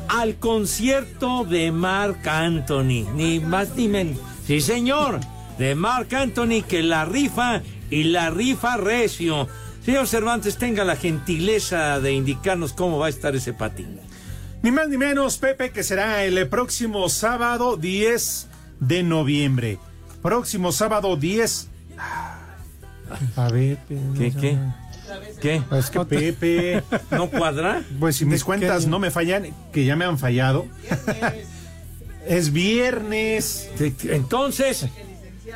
al 0.09 0.37
concierto 0.37 1.45
de 1.45 1.73
Mark 1.73 2.29
Anthony. 2.29 3.07
Ni 3.15 3.41
más 3.41 3.77
ni 3.77 3.89
menos. 3.89 4.19
Sí, 4.47 4.61
señor. 4.61 5.21
De 5.59 5.75
Mark 5.75 6.15
Anthony 6.15 6.63
que 6.67 6.83
la 6.83 7.05
rifa 7.05 7.63
y 7.91 8.05
la 8.05 8.31
rifa 8.31 8.77
recio. 8.77 9.49
Señor 9.85 10.07
Cervantes, 10.07 10.57
tenga 10.57 10.85
la 10.85 10.97
gentileza 10.97 12.01
de 12.01 12.13
indicarnos 12.13 12.73
cómo 12.73 12.99
va 12.99 13.07
a 13.07 13.11
estar 13.11 13.35
ese 13.35 13.53
patín. 13.53 13.99
Ni 14.63 14.71
más 14.71 14.89
ni 14.89 14.99
menos, 14.99 15.39
Pepe, 15.39 15.71
que 15.71 15.83
será 15.83 16.25
el 16.25 16.49
próximo 16.49 17.09
sábado 17.09 17.77
10 17.77 18.49
de 18.81 19.03
noviembre. 19.03 19.79
Próximo 20.23 20.71
sábado 20.73 21.17
10. 21.17 21.70
A 23.37 23.49
ver, 23.49 23.79
¿Qué, 24.17 24.33
qué? 24.33 24.59
¿Qué? 25.41 25.63
Es 25.73 25.91
que 25.91 26.01
Pepe. 26.05 26.83
¿No 27.11 27.29
cuadra? 27.29 27.83
Pues 27.99 28.17
si 28.17 28.25
mis 28.25 28.45
cuentas 28.45 28.87
no 28.87 28.99
me 28.99 29.11
fallan, 29.11 29.49
que 29.73 29.85
ya 29.85 29.97
me 29.97 30.05
han 30.05 30.19
fallado. 30.19 30.67
es 32.27 32.53
viernes. 32.53 33.71
Entonces, 34.05 34.87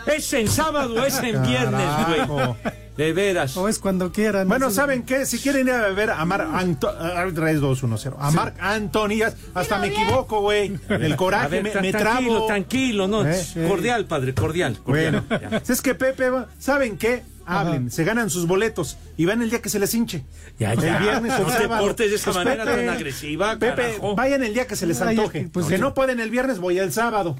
es 0.06 0.32
en 0.32 0.48
sábado, 0.48 1.04
es 1.04 1.18
en 1.18 1.42
viernes, 1.42 1.88
güey. 2.26 2.54
De 2.96 3.12
veras. 3.12 3.56
O 3.56 3.68
es 3.68 3.78
cuando 3.80 4.12
quieran. 4.12 4.48
Bueno, 4.48 4.70
¿saben 4.70 5.02
qué? 5.02 5.26
Si 5.26 5.38
quieren 5.38 5.66
ir 5.66 5.72
a 5.74 5.88
ver 5.90 6.10
a 6.10 6.24
Marc 6.24 6.46
Anthony. 6.52 7.32
3, 7.34 7.60
2, 7.60 7.82
1, 7.82 7.98
0. 7.98 8.16
A 8.20 8.30
Marc 8.30 8.54
Anthony. 8.60 9.22
Hasta 9.54 9.78
me 9.78 9.88
equivoco, 9.88 10.40
güey. 10.42 10.78
El 10.88 11.16
coraje 11.16 11.44
A 11.46 11.48
ver, 11.48 11.62
me, 11.64 11.72
tra- 11.72 11.80
me 11.80 11.90
tranquilo, 11.92 12.30
trabo. 12.32 12.46
tranquilo, 12.46 13.08
no. 13.08 13.26
Eh, 13.28 13.44
Cordial, 13.68 14.04
padre, 14.06 14.32
cordial. 14.34 14.78
cordial. 14.84 15.24
Bueno, 15.28 15.50
Ya. 15.50 15.62
es 15.66 15.82
que 15.82 15.94
Pepe, 15.94 16.30
¿saben 16.58 16.96
qué? 16.96 17.24
Hablen, 17.46 17.90
se 17.90 18.04
ganan 18.04 18.30
sus 18.30 18.46
boletos 18.46 18.96
y 19.16 19.24
van 19.26 19.42
el 19.42 19.50
día 19.50 19.60
que 19.60 19.68
se 19.68 19.78
les 19.78 19.94
hinche. 19.94 20.24
Ya, 20.58 20.74
ya. 20.74 20.96
El 20.96 21.02
viernes 21.02 21.32
No 21.38 21.46
te 21.46 21.68
portes 21.68 22.10
de 22.10 22.16
esa 22.16 22.32
Pues, 22.32 22.36
manera 22.44 22.64
Pepe, 22.64 22.76
tan 22.86 22.88
agresiva, 22.94 23.58
Pepe, 23.58 23.82
carajo. 23.82 24.14
vayan 24.14 24.42
el 24.44 24.54
día 24.54 24.66
que 24.66 24.76
se 24.76 24.86
les 24.86 25.00
Ay, 25.02 25.16
antoje. 25.18 25.48
pues, 25.52 25.66
que 25.66 25.78
no 25.78 25.94
pueden 25.94 26.20
el 26.20 26.30
viernes, 26.30 26.58
voy 26.58 26.78
el 26.78 26.92
sábado. 26.92 27.36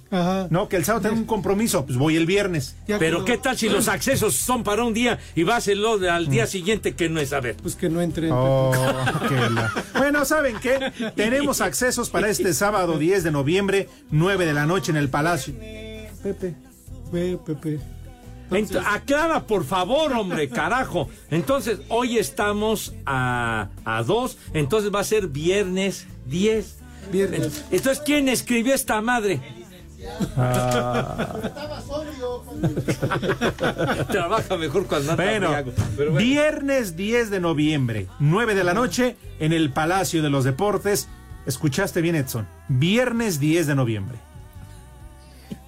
No, 0.51 0.69
que 0.69 0.77
el 0.77 0.85
sábado 0.85 1.09
tengo 1.09 1.17
un 1.21 1.27
compromiso, 1.27 1.87
pues 1.87 1.99
voy 1.99 2.17
el 2.17 2.27
viernes. 2.27 2.77
Pero 2.99 3.25
¿qué 3.25 3.39
tal 3.39 3.57
si 3.57 3.69
los 3.69 3.89
accesos 3.89 4.35
son 4.37 4.63
para 4.65 4.85
un 4.85 4.95
día 4.95 5.19
y 5.35 5.43
vas 5.45 5.69
el 5.69 5.85
otro 5.85 6.11
al 6.13 6.29
día 6.29 6.47
siguiente 6.47 6.95
que 6.95 7.09
no 7.09 7.21
es 7.21 7.33
a 7.33 7.41
ver? 7.41 7.57
Pues 7.57 7.77
que 7.77 7.89
no 7.89 8.01
entren. 8.01 8.31
Oh, 8.33 8.73
qué 9.29 9.35
la- 9.51 9.73
Bueno, 9.97 10.25
¿saben 10.25 10.57
qué? 10.61 10.93
Tenemos 11.17 11.61
accesos 11.61 12.11
para 12.11 12.29
este 12.29 12.53
sábado 12.55 12.99
10 12.99 13.25
de 13.25 13.31
noviembre, 13.31 13.89
9 14.11 14.45
de 14.47 14.53
la 14.55 14.67
noche 14.67 14.91
en 14.91 14.97
el 14.97 15.09
Palacio. 15.09 15.55
Pepe. 16.23 16.55
Ve, 17.13 17.39
Aclara, 18.87 19.47
por 19.47 19.65
favor, 19.65 20.13
hombre, 20.13 20.49
carajo. 20.51 21.09
Entonces, 21.31 21.81
hoy 21.89 22.19
estamos 22.19 22.95
a, 23.07 23.69
a 23.85 24.03
dos, 24.03 24.39
entonces 24.53 24.93
va 24.95 25.01
a 25.01 25.05
ser 25.05 25.29
viernes 25.29 26.07
10. 26.27 26.79
Viernes. 27.13 27.65
Entonces, 27.71 28.03
¿quién 28.05 28.29
escribió 28.29 28.75
esta 28.75 29.01
madre? 29.01 29.41
Trabaja 34.11 34.57
mejor 34.57 34.87
cuando 34.87 35.17
Bueno, 35.17 35.51
bueno. 35.97 36.13
viernes 36.19 36.97
10 36.97 37.31
de 37.31 37.41
noviembre, 37.41 38.09
9 38.19 38.55
de 38.55 38.65
la 38.65 38.75
noche, 38.75 39.17
en 39.41 39.53
el 39.53 39.73
Palacio 39.73 40.23
de 40.23 40.31
los 40.31 40.45
Deportes. 40.45 41.09
Escuchaste 41.47 42.01
bien, 42.01 42.17
Edson. 42.17 42.47
Viernes 42.69 43.41
10 43.41 43.67
de 43.67 43.75
noviembre. 43.75 44.19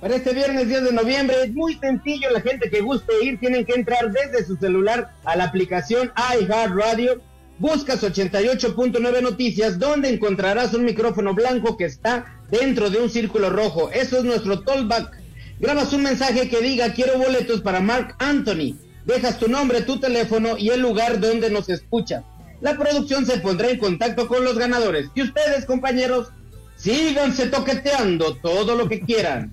Para 0.01 0.17
este 0.17 0.35
viernes 0.35 0.69
10 0.69 0.85
de 0.85 0.93
noviembre 0.93 1.37
es 1.45 1.53
muy 1.53 1.75
sencillo, 1.75 2.31
la 2.31 2.41
gente 2.41 2.71
que 2.71 2.81
guste 2.81 3.13
ir 3.23 3.39
tienen 3.41 3.65
que 3.65 3.75
entrar 3.75 4.13
desde 4.13 4.45
su 4.45 4.57
celular 4.57 5.11
a 5.25 5.37
la 5.37 5.45
aplicación 5.45 6.13
iHeartRadio, 6.17 7.21
buscas 7.59 8.03
88.9 8.03 9.23
noticias 9.23 9.79
donde 9.79 10.11
encontrarás 10.11 10.75
un 10.75 10.85
micrófono 10.85 11.35
blanco 11.35 11.77
que 11.77 11.87
está 11.87 12.41
dentro 12.51 12.91
de 12.91 12.99
un 13.01 13.11
círculo 13.11 13.51
rojo. 13.51 13.91
Eso 13.91 14.19
es 14.19 14.25
nuestro 14.25 14.61
tollback. 14.61 15.11
Grabas 15.59 15.93
un 15.93 16.03
mensaje 16.03 16.49
que 16.49 16.61
diga 16.61 16.93
quiero 16.93 17.19
boletos 17.19 17.63
para 17.63 17.81
Mark 17.81 18.15
Anthony. 18.19 18.77
Dejas 19.07 19.39
tu 19.39 19.49
nombre, 19.49 19.83
tu 19.83 19.99
teléfono 20.01 20.59
y 20.59 20.69
el 20.71 20.81
lugar 20.81 21.21
donde 21.21 21.51
nos 21.51 21.69
escucha. 21.69 22.25
La 22.61 22.77
producción 22.77 23.25
se 23.27 23.39
pondrá 23.39 23.71
en 23.71 23.79
contacto 23.79 24.29
con 24.29 24.45
los 24.45 24.59
ganadores. 24.59 25.09
Y 25.15 25.23
ustedes, 25.23 25.65
compañeros, 25.65 26.29
síganse 26.77 27.47
toqueteando 27.47 28.37
todo 28.37 28.75
lo 28.75 28.89
que 28.89 29.01
quieran. 29.01 29.53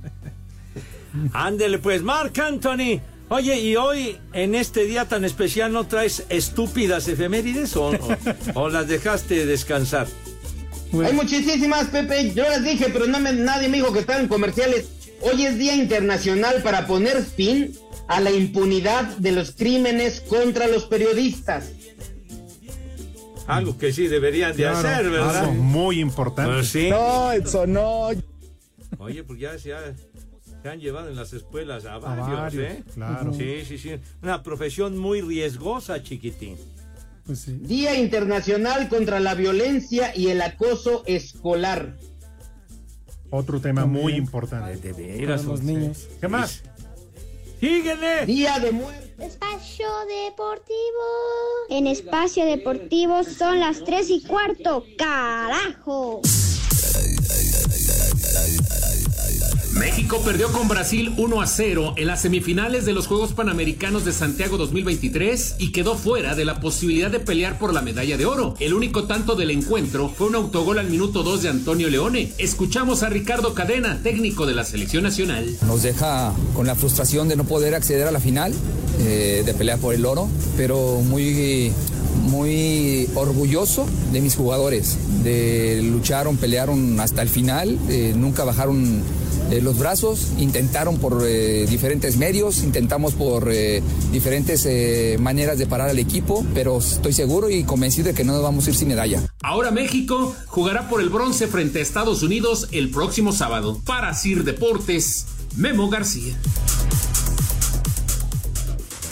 Ándele 1.33 1.77
pues, 1.79 2.01
Marc 2.01 2.37
Anthony. 2.39 2.99
Oye, 3.29 3.59
y 3.59 3.75
hoy, 3.75 4.17
en 4.33 4.53
este 4.53 4.85
día 4.85 5.05
tan 5.05 5.23
especial, 5.25 5.71
¿no 5.71 5.87
traes 5.87 6.25
estúpidas 6.29 7.07
efemérides 7.07 7.75
o, 7.75 7.89
o- 7.91 8.17
o 8.55 8.69
las 8.69 8.87
dejaste 8.87 9.45
descansar? 9.45 10.07
Hay 11.03 11.13
muchísimas, 11.13 11.87
Pepe. 11.87 12.33
Yo 12.35 12.43
las 12.43 12.63
dije, 12.63 12.87
pero 12.93 13.07
no 13.07 13.19
me- 13.19 13.33
nadie 13.33 13.69
me 13.69 13.77
dijo 13.77 13.91
que 13.93 13.99
estaban 13.99 14.27
comerciales. 14.27 14.85
Hoy 15.21 15.45
es 15.45 15.57
Día 15.57 15.75
Internacional 15.75 16.61
para 16.61 16.85
poner 16.85 17.23
fin 17.23 17.73
a 18.07 18.19
la 18.19 18.29
impunidad 18.31 19.05
de 19.17 19.31
los 19.31 19.51
crímenes 19.51 20.19
contra 20.21 20.67
los 20.67 20.83
periodistas. 20.85 21.71
Algo 23.47 23.77
que 23.77 23.91
sí 23.91 24.07
deberían 24.07 24.51
de 24.55 24.63
Claro, 24.63 24.77
hacer, 24.87 25.09
¿verdad? 25.09 25.37
algo 25.37 25.53
muy 25.53 25.99
importante. 25.99 26.51
Pues 26.51 26.67
sí. 26.67 26.89
No, 26.89 27.31
eso 27.31 27.65
no. 27.67 28.09
Oye, 28.99 29.23
pues 29.23 29.39
ya 29.39 29.51
ha- 29.51 29.93
se 30.63 30.69
han 30.69 30.79
llevado 30.79 31.09
en 31.09 31.17
las 31.17 31.33
escuelas 31.33 31.85
a 31.85 31.97
varios, 31.97 32.39
varios, 32.39 32.63
¿eh? 32.71 32.83
claro. 32.93 33.33
Sí, 33.33 33.65
sí, 33.67 33.77
sí. 33.77 33.99
Una 34.21 34.41
profesión 34.41 34.97
muy 34.97 35.19
riesgosa, 35.19 36.01
chiquitín. 36.01 36.55
Pues 37.25 37.39
sí. 37.39 37.57
Día 37.61 37.99
Internacional 37.99 38.87
contra 38.87 39.19
la 39.19 39.35
Violencia 39.35 40.15
y 40.15 40.29
el 40.29 40.41
Acoso 40.41 41.03
Escolar. 41.05 41.97
Otro 43.29 43.59
tema 43.59 43.81
También. 43.81 44.03
muy 44.03 44.13
importante. 44.13 44.77
De 44.77 44.93
Para 44.93 45.05
veras. 45.17 45.43
los 45.43 45.61
niños. 45.63 46.07
¿Qué 46.21 46.29
más? 46.29 46.63
¡Síguele! 47.59 48.25
Día 48.25 48.57
de 48.59 48.71
muerte. 48.71 49.25
Espacio 49.25 49.87
Deportivo. 50.25 50.77
En 51.69 51.87
Espacio 51.87 52.45
Deportivo 52.45 53.23
son 53.25 53.59
las 53.59 53.83
3 53.83 54.09
y 54.11 54.23
cuarto. 54.23 54.85
¡Carajo! 54.97 56.21
México 59.83 60.21
perdió 60.23 60.49
con 60.53 60.69
Brasil 60.69 61.13
1 61.17 61.41
a 61.41 61.45
0 61.45 61.95
en 61.97 62.07
las 62.07 62.21
semifinales 62.21 62.85
de 62.85 62.93
los 62.93 63.05
Juegos 63.05 63.33
Panamericanos 63.33 64.05
de 64.05 64.13
Santiago 64.13 64.57
2023 64.57 65.55
y 65.59 65.73
quedó 65.73 65.97
fuera 65.97 66.35
de 66.35 66.45
la 66.45 66.61
posibilidad 66.61 67.11
de 67.11 67.19
pelear 67.19 67.59
por 67.59 67.73
la 67.73 67.81
medalla 67.81 68.15
de 68.15 68.25
oro. 68.25 68.53
El 68.61 68.73
único 68.73 69.03
tanto 69.07 69.35
del 69.35 69.51
encuentro 69.51 70.07
fue 70.07 70.27
un 70.27 70.35
autogol 70.35 70.79
al 70.79 70.89
minuto 70.89 71.21
2 71.21 71.43
de 71.43 71.49
Antonio 71.49 71.89
Leone. 71.89 72.31
Escuchamos 72.37 73.03
a 73.03 73.09
Ricardo 73.09 73.53
Cadena, 73.53 73.99
técnico 74.01 74.45
de 74.45 74.53
la 74.53 74.63
selección 74.63 75.03
nacional. 75.03 75.53
Nos 75.67 75.83
deja 75.83 76.31
con 76.55 76.65
la 76.65 76.75
frustración 76.75 77.27
de 77.27 77.35
no 77.35 77.43
poder 77.43 77.75
acceder 77.75 78.07
a 78.07 78.11
la 78.11 78.21
final, 78.21 78.53
eh, 79.01 79.43
de 79.45 79.53
pelear 79.53 79.79
por 79.79 79.93
el 79.93 80.05
oro, 80.05 80.29
pero 80.55 81.01
muy, 81.01 81.73
muy 82.21 83.09
orgulloso 83.15 83.85
de 84.13 84.21
mis 84.21 84.37
jugadores, 84.37 84.97
de 85.25 85.81
lucharon, 85.83 86.37
pelearon 86.37 87.01
hasta 87.01 87.21
el 87.21 87.27
final, 87.27 87.77
eh, 87.89 88.13
nunca 88.15 88.45
bajaron 88.45 89.03
eh, 89.53 89.61
los 89.61 89.77
brazos, 89.77 90.29
intentaron 90.39 90.97
por 90.97 91.23
eh, 91.27 91.67
diferentes 91.69 92.17
medios, 92.17 92.63
intentamos 92.63 93.13
por 93.13 93.51
eh, 93.51 93.83
diferentes 94.11 94.67
maneras 95.19 95.59
de 95.59 95.67
parar 95.67 95.89
al 95.89 95.99
equipo, 95.99 96.43
pero 96.55 96.79
estoy 96.79 97.13
seguro 97.13 97.51
y 97.51 97.63
convencido 97.63 98.07
de 98.07 98.13
que 98.15 98.23
no 98.23 98.33
nos 98.33 98.41
vamos 98.41 98.65
a 98.65 98.71
ir 98.71 98.75
sin 98.75 98.87
medalla. 98.87 99.21
Ahora 99.43 99.69
México 99.69 100.35
jugará 100.47 100.89
por 100.89 101.01
el 101.01 101.09
bronce 101.09 101.45
frente 101.47 101.77
a 101.77 101.81
Estados 101.83 102.23
Unidos 102.23 102.67
el 102.71 102.89
próximo 102.89 103.31
sábado. 103.31 103.79
Para 103.85 104.15
Sir 104.15 104.43
Deportes, 104.43 105.27
Memo 105.55 105.87
García. 105.87 106.33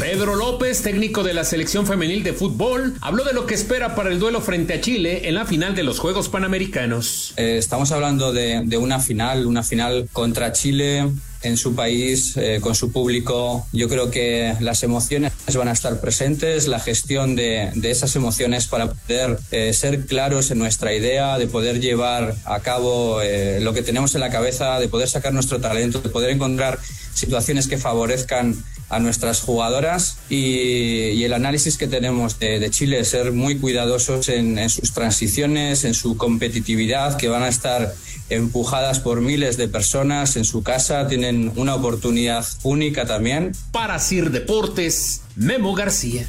Pedro 0.02 0.36
López, 0.36 0.82
técnico 0.82 1.22
de 1.22 1.36
la 1.36 1.44
selección 1.44 1.86
femenil 1.86 2.24
de 2.24 2.34
fútbol, 2.34 2.96
habló 3.02 3.24
de 3.24 3.34
lo 3.34 3.46
que 3.46 3.54
espera 3.54 3.94
para 3.94 4.10
el 4.10 4.18
duelo 4.18 4.42
frente 4.42 4.74
a 4.74 4.82
Chile 4.82 5.30
en 5.30 5.36
la 5.36 5.46
final 5.46 5.76
de 5.76 5.84
los 5.84 6.00
Juegos 6.00 6.28
Panamericanos. 6.28 7.36
Eh, 7.38 7.58
estamos 7.60 7.92
hablando 7.92 8.34
de, 8.34 8.66
una 8.78 9.00
final, 9.00 9.46
una 9.46 9.62
final 9.62 10.10
contra 10.12 10.54
Chile 10.54 11.08
en 11.44 11.56
su 11.56 11.76
país, 11.76 12.36
eh, 12.36 12.58
con 12.62 12.74
su 12.74 12.92
público. 12.92 13.68
Yo 13.74 13.88
creo 13.90 14.10
que 14.10 14.56
las 14.60 14.82
emociones 14.82 15.34
van 15.56 15.68
a 15.68 15.72
estar 15.72 16.02
presentes, 16.02 16.68
la 16.68 16.80
gestión 16.80 17.36
de, 17.36 17.72
esas 17.84 18.16
emociones 18.16 18.66
para 18.66 18.92
poder 18.92 19.38
eh, 19.52 19.72
ser 19.72 20.08
claros 20.08 20.50
en 20.50 20.58
nuestra 20.58 20.96
idea, 20.96 21.38
de 21.38 21.46
poder 21.46 21.80
llevar 21.80 22.34
a 22.46 22.60
cabo 22.62 23.20
lo 23.60 23.74
que 23.74 23.84
tenemos 23.84 24.16
en 24.16 24.22
la 24.22 24.32
cabeza, 24.32 24.80
de 24.80 24.88
poder 24.88 25.10
sacar 25.10 25.32
nuestro 25.32 25.62
talento, 25.62 26.02
de 26.02 26.10
poder 26.10 26.32
encontrar 26.32 26.80
situaciones 27.14 27.68
que 27.68 27.78
favorezcan 27.78 28.56
a 28.92 29.00
nuestras 29.00 29.42
jugadoras 29.42 30.18
y, 30.30 31.24
el 31.24 31.34
análisis 31.34 31.78
que 31.78 31.88
tenemos 31.88 32.40
de, 32.40 32.60
de 32.60 32.70
Chile, 32.70 33.04
ser 33.06 33.32
muy 33.32 33.58
cuidadosos 33.58 34.28
en, 34.30 34.58
en 34.58 34.70
sus 34.70 34.92
transiciones, 34.92 35.86
en 35.86 35.94
su 35.94 36.18
competitividad, 36.18 37.18
que 37.18 37.28
van 37.28 37.44
a 37.44 37.48
estar 37.48 37.94
empujadas 38.30 39.00
por 39.00 39.22
miles 39.22 39.58
de 39.58 39.68
personas 39.68 40.36
en 40.36 40.46
su 40.46 40.64
casa, 40.64 41.08
tienen 41.08 41.52
una 41.56 41.76
oportunidad 41.76 42.46
única 42.64 43.06
también. 43.06 43.52
Para 43.72 44.00
Sir 44.00 44.32
Deportes, 44.32 45.22
Memo 45.36 45.74
García. 45.74 46.26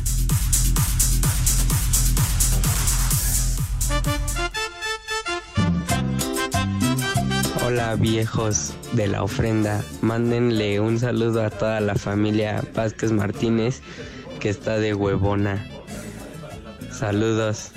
Hola 7.72 7.94
viejos 7.94 8.74
de 8.92 9.08
la 9.08 9.22
ofrenda, 9.22 9.82
mándenle 10.02 10.78
un 10.78 11.00
saludo 11.00 11.42
a 11.42 11.48
toda 11.48 11.80
la 11.80 11.94
familia 11.94 12.62
Vázquez 12.74 13.12
Martínez 13.12 13.80
que 14.40 14.50
está 14.50 14.76
de 14.76 14.92
huevona. 14.92 15.66
Saludos. 16.92 17.70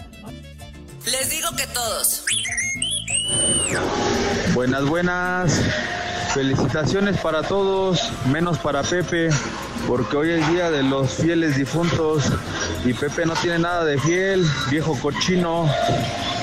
Les 1.05 1.29
digo 1.29 1.47
que 1.55 1.65
todos. 1.67 2.25
Buenas, 4.53 4.83
buenas. 4.83 5.61
Felicitaciones 6.33 7.17
para 7.21 7.43
todos, 7.43 8.11
menos 8.29 8.57
para 8.57 8.83
Pepe, 8.83 9.29
porque 9.87 10.17
hoy 10.17 10.31
es 10.31 10.49
día 10.49 10.71
de 10.71 10.83
los 10.83 11.09
fieles 11.09 11.55
difuntos 11.55 12.25
y 12.83 12.91
Pepe 12.93 13.25
no 13.25 13.33
tiene 13.35 13.59
nada 13.59 13.85
de 13.85 13.97
fiel, 13.97 14.45
viejo 14.69 14.99
cochino. 14.99 15.69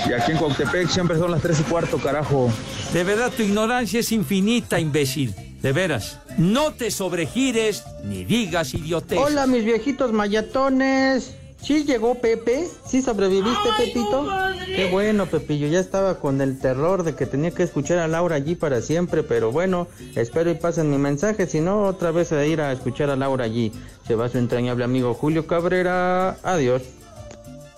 Y 0.09 0.13
aquí 0.13 0.33
en 0.33 0.39
Coctepec 0.39 0.89
siempre 0.89 1.19
son 1.19 1.31
las 1.31 1.43
tres 1.43 1.61
y 1.61 1.63
cuarto, 1.65 1.99
carajo. 1.99 2.51
De 2.93 3.05
verdad, 3.05 3.31
tu 3.35 3.43
ignorancia 3.43 4.01
es 4.01 4.13
infinita, 4.13 4.81
imbécil. 4.81 5.35
De 5.63 5.73
veras. 5.73 6.19
No 6.39 6.73
te 6.73 6.91
sobregires 6.91 7.85
ni 8.05 8.25
digas 8.25 8.75
idiotez. 8.75 9.19
Hola, 9.19 9.47
mis 9.47 9.65
viejitos 9.65 10.13
mayatones. 10.13 11.37
¿Sí 11.63 11.85
llegó 11.85 12.17
Pepe? 12.17 12.67
¿Sí 12.85 13.03
sobreviviste, 13.03 13.69
Pepito? 13.79 14.27
Qué 14.67 14.91
bueno, 14.91 15.27
Pepillo. 15.27 15.69
Ya 15.69 15.79
estaba 15.79 16.19
con 16.19 16.41
el 16.41 16.59
terror 16.59 17.05
de 17.05 17.15
que 17.15 17.27
tenía 17.27 17.53
que 17.53 17.63
escuchar 17.63 17.99
a 17.99 18.09
Laura 18.09 18.35
allí 18.35 18.57
para 18.57 18.81
siempre, 18.81 19.23
pero 19.23 19.53
bueno, 19.53 19.87
espero 20.17 20.51
y 20.51 20.55
pasen 20.55 20.91
mi 20.91 20.99
mensaje. 20.99 21.47
Si 21.47 21.61
no, 21.61 21.85
otra 21.85 22.11
vez 22.11 22.33
a 22.33 22.45
ir 22.45 22.61
a 22.61 22.73
escuchar 22.73 23.11
a 23.11 23.17
Laura 23.17 23.45
allí. 23.45 23.73
Se 24.09 24.17
va 24.17 24.29
su 24.29 24.39
entrañable 24.39 24.83
amigo 24.83 25.15
Julio 25.15 25.47
Cabrera. 25.47 26.37
Adiós. 26.43 26.83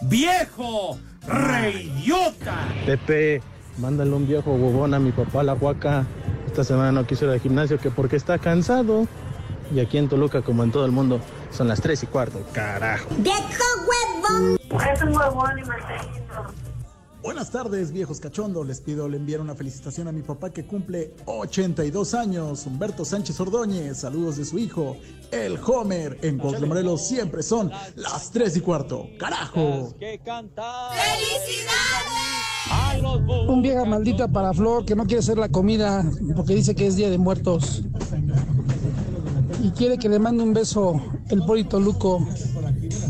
¡Viejo! 0.01 0.99
¡Reidiota! 1.27 2.69
Pepe, 2.87 3.43
mándale 3.79 4.13
un 4.13 4.27
viejo 4.27 4.53
huevón 4.53 4.95
a 4.95 4.99
mi 4.99 5.13
papá 5.13 5.43
la 5.43 5.55
huaca. 5.55 6.05
Esta 6.47 6.65
semana 6.65 6.93
no 6.93 7.07
quiso 7.07 7.25
ir 7.25 7.33
al 7.33 7.41
gimnasio 7.41 7.79
que 7.79 7.91
porque 7.91 8.17
está 8.17 8.39
cansado. 8.39 9.07
Y 9.75 9.81
aquí 9.81 9.99
en 9.99 10.09
Toluca, 10.09 10.43
como 10.43 10.63
en 10.63 10.71
todo 10.71 10.85
el 10.85 10.93
mundo, 10.93 11.21
son 11.51 11.69
las 11.69 11.81
tres 11.81 12.03
y 12.03 12.07
cuarto. 12.07 12.41
Carajo. 12.53 13.09
¡Viejo 13.19 13.39
huevón! 13.89 14.59
Es 14.93 15.03
un 15.03 15.17
huevón 15.17 15.59
y 15.59 15.63
Buenas 17.25 17.51
tardes, 17.51 17.91
viejos 17.91 18.21
cachondos. 18.21 18.67
Les 18.67 18.83
pido 18.83 19.09
le 19.09 19.17
enviar 19.17 19.41
una 19.41 19.55
felicitación 19.55 20.07
a 20.09 20.13
mi 20.13 20.21
papá 20.21 20.51
que 20.51 20.67
cumple 20.67 21.15
82 21.25 22.13
años, 22.13 22.67
Humberto 22.67 23.03
Sánchez 23.03 23.41
Ordóñez. 23.41 23.97
Saludos 23.97 24.37
de 24.37 24.45
su 24.45 24.59
hijo, 24.59 24.99
el 25.31 25.59
Homer. 25.65 26.19
En 26.21 26.37
Cuautla 26.37 26.67
Morelos 26.67 27.09
siempre 27.09 27.43
son 27.43 27.71
las 27.97 28.31
3 28.31 28.59
y 28.59 28.61
cuarto. 28.61 29.09
¡Carajo! 29.19 29.95
Un 33.49 33.63
vieja 33.63 33.87
maldita 33.87 34.29
para 34.29 34.53
Flor 34.53 34.85
que 34.85 34.95
no 34.95 35.07
quiere 35.07 35.21
hacer 35.21 35.39
la 35.39 35.49
comida 35.49 36.05
porque 36.37 36.55
dice 36.55 36.75
que 36.75 36.87
es 36.87 36.97
Día 36.97 37.09
de 37.09 37.17
Muertos. 37.17 37.85
Y 39.63 39.71
quiere 39.71 39.97
que 39.97 40.11
le 40.11 40.19
mande 40.19 40.43
un 40.43 40.53
beso 40.53 41.01
el 41.31 41.43
Polito 41.47 41.81
Luco. 41.81 42.29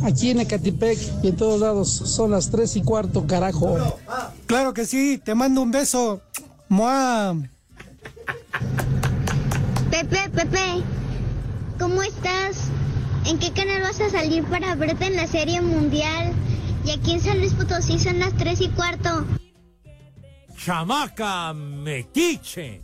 Aquí 0.05 0.31
en 0.31 0.41
Ecatepec 0.41 0.99
y 1.23 1.29
en 1.29 1.37
todos 1.37 1.61
lados 1.61 1.91
son 1.91 2.31
las 2.31 2.51
3 2.51 2.77
y 2.77 2.83
cuarto, 2.83 3.27
carajo. 3.27 3.99
Claro 4.47 4.75
que 4.75 4.85
sí, 4.85 5.21
te 5.23 5.35
mando 5.35 5.63
un 5.63 5.71
beso. 5.71 6.21
¡Mua! 6.69 7.35
Pepe, 9.91 10.29
Pepe, 10.35 10.83
¿cómo 11.79 12.03
estás? 12.03 12.69
¿En 13.27 13.39
qué 13.39 13.53
canal 13.53 13.83
vas 13.83 14.01
a 14.01 14.11
salir 14.11 14.45
para 14.45 14.75
verte 14.75 15.07
en 15.07 15.17
la 15.17 15.27
serie 15.27 15.61
mundial? 15.61 16.33
Y 16.85 16.91
aquí 16.91 17.13
en 17.13 17.21
San 17.21 17.39
Luis 17.39 17.55
Potosí 17.55 17.99
son 17.99 18.19
las 18.19 18.35
3 18.37 18.61
y 18.61 18.69
cuarto. 18.71 19.25
¡Chamaca 20.57 21.53
metiche! 21.55 22.84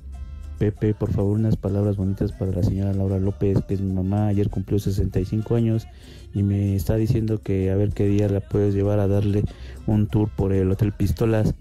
Pepe, 0.60 0.92
por 0.92 1.10
favor, 1.10 1.38
unas 1.38 1.56
palabras 1.56 1.96
bonitas 1.96 2.32
para 2.32 2.52
la 2.52 2.62
señora 2.62 2.92
Laura 2.92 3.18
López, 3.18 3.64
que 3.66 3.72
es 3.72 3.80
mi 3.80 3.94
mamá. 3.94 4.26
Ayer 4.26 4.50
cumplió 4.50 4.78
65 4.78 5.54
años 5.54 5.88
y 6.34 6.42
me 6.42 6.76
está 6.76 6.96
diciendo 6.96 7.40
que 7.40 7.70
a 7.70 7.76
ver 7.76 7.94
qué 7.94 8.04
día 8.04 8.28
la 8.28 8.40
puedes 8.40 8.74
llevar 8.74 8.98
a 8.98 9.08
darle 9.08 9.42
un 9.86 10.06
tour 10.06 10.28
por 10.28 10.52
el 10.52 10.70
Hotel 10.70 10.92
Pistolas. 10.92 11.54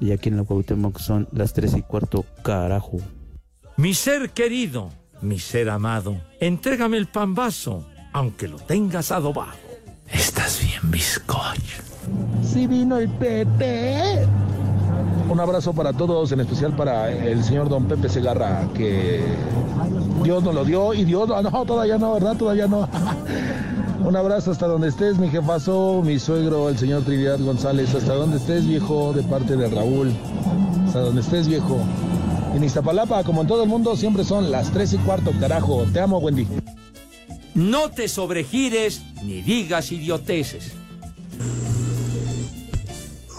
Y 0.00 0.12
aquí 0.12 0.28
en 0.28 0.36
la 0.36 0.44
Cuauhtémoc 0.44 0.98
son 0.98 1.28
las 1.32 1.54
3 1.54 1.76
y 1.78 1.82
cuarto, 1.82 2.26
carajo. 2.42 2.98
Mi 3.78 3.94
ser 3.94 4.28
querido, 4.30 4.90
mi 5.22 5.38
ser 5.38 5.70
amado, 5.70 6.20
entrégame 6.38 6.98
el 6.98 7.06
pambazo, 7.06 7.86
aunque 8.12 8.48
lo 8.48 8.58
tengas 8.58 9.12
adobado. 9.12 9.56
Estás 10.12 10.60
bien, 10.62 10.90
bizcocho. 10.90 11.82
Sí 12.42 12.66
vino 12.66 12.98
el 12.98 13.08
Pepe. 13.08 14.26
Un 15.28 15.40
abrazo 15.40 15.72
para 15.72 15.92
todos, 15.92 16.32
en 16.32 16.40
especial 16.40 16.74
para 16.76 17.10
el 17.10 17.42
señor 17.42 17.68
don 17.68 17.84
Pepe 17.84 18.08
Segarra, 18.08 18.68
que 18.74 19.22
Dios 20.22 20.42
nos 20.42 20.54
lo 20.54 20.64
dio 20.64 20.94
y 20.94 21.04
Dios, 21.04 21.28
no, 21.28 21.64
todavía 21.64 21.98
no, 21.98 22.14
¿verdad? 22.14 22.36
Todavía 22.36 22.66
no. 22.66 22.88
Un 24.04 24.16
abrazo 24.16 24.50
hasta 24.50 24.66
donde 24.66 24.88
estés, 24.88 25.16
mi 25.16 25.28
jefazo, 25.28 26.02
mi 26.04 26.18
suegro, 26.18 26.68
el 26.68 26.76
señor 26.76 27.02
Trinidad 27.02 27.38
González, 27.38 27.94
hasta 27.94 28.14
donde 28.14 28.38
estés, 28.38 28.66
viejo, 28.66 29.12
de 29.12 29.22
parte 29.22 29.56
de 29.56 29.68
Raúl. 29.68 30.12
Hasta 30.86 31.00
donde 31.00 31.20
estés, 31.20 31.46
viejo. 31.46 31.78
En 32.54 32.64
Iztapalapa, 32.64 33.22
como 33.22 33.42
en 33.42 33.46
todo 33.46 33.62
el 33.62 33.68
mundo, 33.68 33.96
siempre 33.96 34.24
son 34.24 34.50
las 34.50 34.70
tres 34.72 34.92
y 34.92 34.98
cuarto, 34.98 35.30
carajo. 35.38 35.86
Te 35.92 36.00
amo, 36.00 36.18
Wendy. 36.18 36.46
No 37.54 37.90
te 37.90 38.08
sobregires 38.08 39.02
ni 39.22 39.40
digas 39.40 39.92
idioteces. 39.92 40.72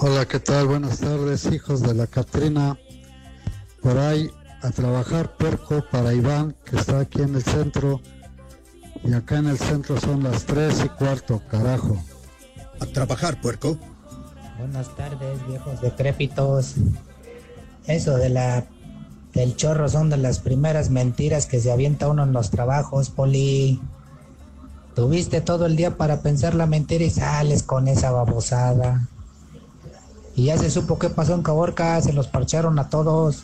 Hola, 0.05 0.25
¿qué 0.25 0.41
tal? 0.41 0.67
Buenas 0.67 0.99
tardes, 0.99 1.45
hijos 1.45 1.81
de 1.81 1.93
la 1.93 2.07
Catrina. 2.07 2.77
Por 3.81 3.97
ahí 3.97 4.29
a 4.61 4.69
trabajar 4.69 5.37
puerco 5.37 5.81
para 5.89 6.13
Iván, 6.13 6.57
que 6.65 6.75
está 6.75 6.99
aquí 6.99 7.21
en 7.21 7.35
el 7.35 7.41
centro. 7.41 8.01
Y 9.05 9.13
acá 9.13 9.37
en 9.37 9.47
el 9.47 9.57
centro 9.57 9.97
son 10.01 10.21
las 10.21 10.43
tres 10.43 10.83
y 10.83 10.89
cuarto, 10.89 11.41
carajo. 11.49 11.97
A 12.81 12.85
trabajar, 12.87 13.39
puerco. 13.39 13.77
Buenas 14.59 14.93
tardes, 14.97 15.47
viejos 15.47 15.79
decrépitos. 15.79 16.73
Eso 17.87 18.17
de 18.17 18.27
la 18.27 18.65
del 19.33 19.55
chorro 19.55 19.87
son 19.87 20.09
de 20.09 20.17
las 20.17 20.39
primeras 20.39 20.89
mentiras 20.89 21.45
que 21.45 21.61
se 21.61 21.71
avienta 21.71 22.09
uno 22.09 22.23
en 22.23 22.33
los 22.33 22.49
trabajos, 22.49 23.09
Poli. 23.09 23.79
Tuviste 24.95 25.39
todo 25.39 25.65
el 25.65 25.77
día 25.77 25.95
para 25.95 26.21
pensar 26.21 26.55
la 26.55 26.65
mentira 26.65 27.05
y 27.05 27.09
sales 27.09 27.63
con 27.63 27.87
esa 27.87 28.11
babosada. 28.11 29.07
Y 30.35 30.45
ya 30.45 30.57
se 30.57 30.71
supo 30.71 30.97
qué 30.97 31.09
pasó 31.09 31.35
en 31.35 31.43
Caborca, 31.43 32.01
se 32.01 32.13
los 32.13 32.27
parcharon 32.27 32.79
a 32.79 32.89
todos. 32.89 33.43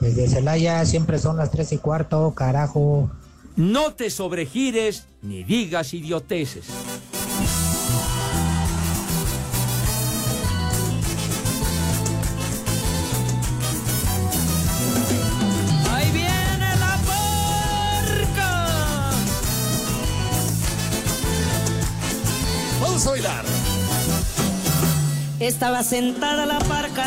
Desde 0.00 0.28
Celaya 0.28 0.84
siempre 0.86 1.18
son 1.18 1.36
las 1.36 1.50
tres 1.50 1.72
y 1.72 1.78
cuarto, 1.78 2.32
carajo. 2.34 3.10
No 3.56 3.94
te 3.94 4.10
sobregires 4.10 5.06
ni 5.22 5.42
digas 5.42 5.92
idioteces. 5.92 6.66
Estaba 25.40 25.84
sentada 25.84 26.46
la 26.46 26.58
parca, 26.58 27.04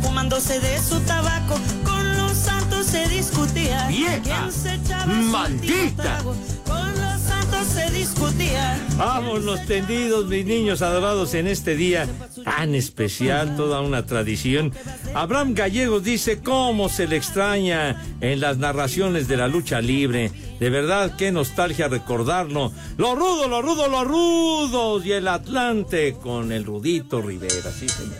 fumándose 0.00 0.60
de 0.60 0.78
su 0.78 0.98
tabaco, 1.00 1.60
con 1.84 2.16
los 2.16 2.32
santos 2.32 2.86
se 2.86 3.06
discutía. 3.08 3.86
¡Vieja! 3.88 4.20
¿Quién 4.22 4.52
se 4.52 4.74
echaba 4.76 5.04
su 5.04 5.10
¡Maldita! 5.10 6.22
Con 6.66 7.00
los 7.00 7.20
santos 7.20 7.66
se 7.66 7.90
discutía. 7.90 8.80
Vamos 8.96 9.44
los 9.44 9.66
tendidos, 9.66 10.26
mis 10.26 10.46
niños 10.46 10.80
adorados, 10.80 11.34
en 11.34 11.48
este 11.48 11.76
día 11.76 12.08
tan 12.44 12.74
especial, 12.74 13.54
toda 13.56 13.82
una 13.82 14.06
tradición. 14.06 14.72
Abraham 15.14 15.52
Gallegos 15.52 16.02
dice 16.02 16.40
cómo 16.40 16.88
se 16.88 17.06
le 17.06 17.16
extraña 17.16 18.02
en 18.22 18.40
las 18.40 18.56
narraciones 18.56 19.28
de 19.28 19.36
la 19.36 19.48
lucha 19.48 19.82
libre. 19.82 20.30
De 20.60 20.70
verdad, 20.70 21.16
qué 21.16 21.32
nostalgia 21.32 21.88
recordarlo. 21.88 22.70
Lo 22.96 23.14
rudo, 23.14 23.48
lo 23.48 23.62
rudo, 23.62 23.88
los 23.88 24.06
rudos 24.06 25.04
y 25.04 25.12
el 25.12 25.26
Atlante 25.26 26.14
con 26.22 26.52
el 26.52 26.64
rudito 26.64 27.20
Rivera, 27.20 27.72
sí 27.72 27.88
señor. 27.88 28.14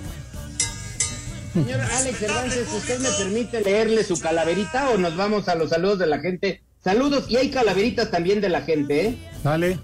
Señor 1.53 1.81
Alex 1.81 2.19
Cervantes, 2.19 2.69
¿usted 2.73 2.99
me 3.01 3.11
permite 3.11 3.61
leerle 3.61 4.03
su 4.05 4.19
calaverita 4.19 4.91
o 4.91 4.99
nos 4.99 5.17
vamos 5.17 5.49
a 5.49 5.55
los 5.55 5.71
saludos 5.71 5.99
de 5.99 6.07
la 6.07 6.21
gente 6.21 6.63
Saludos 6.83 7.27
y 7.29 7.37
hay 7.37 7.51
calaveritas 7.51 8.11
también 8.11 8.41
de 8.41 8.49
la 8.49 8.63
gente, 8.63 9.07
¿eh? 9.09 9.19
Dale. 9.45 9.79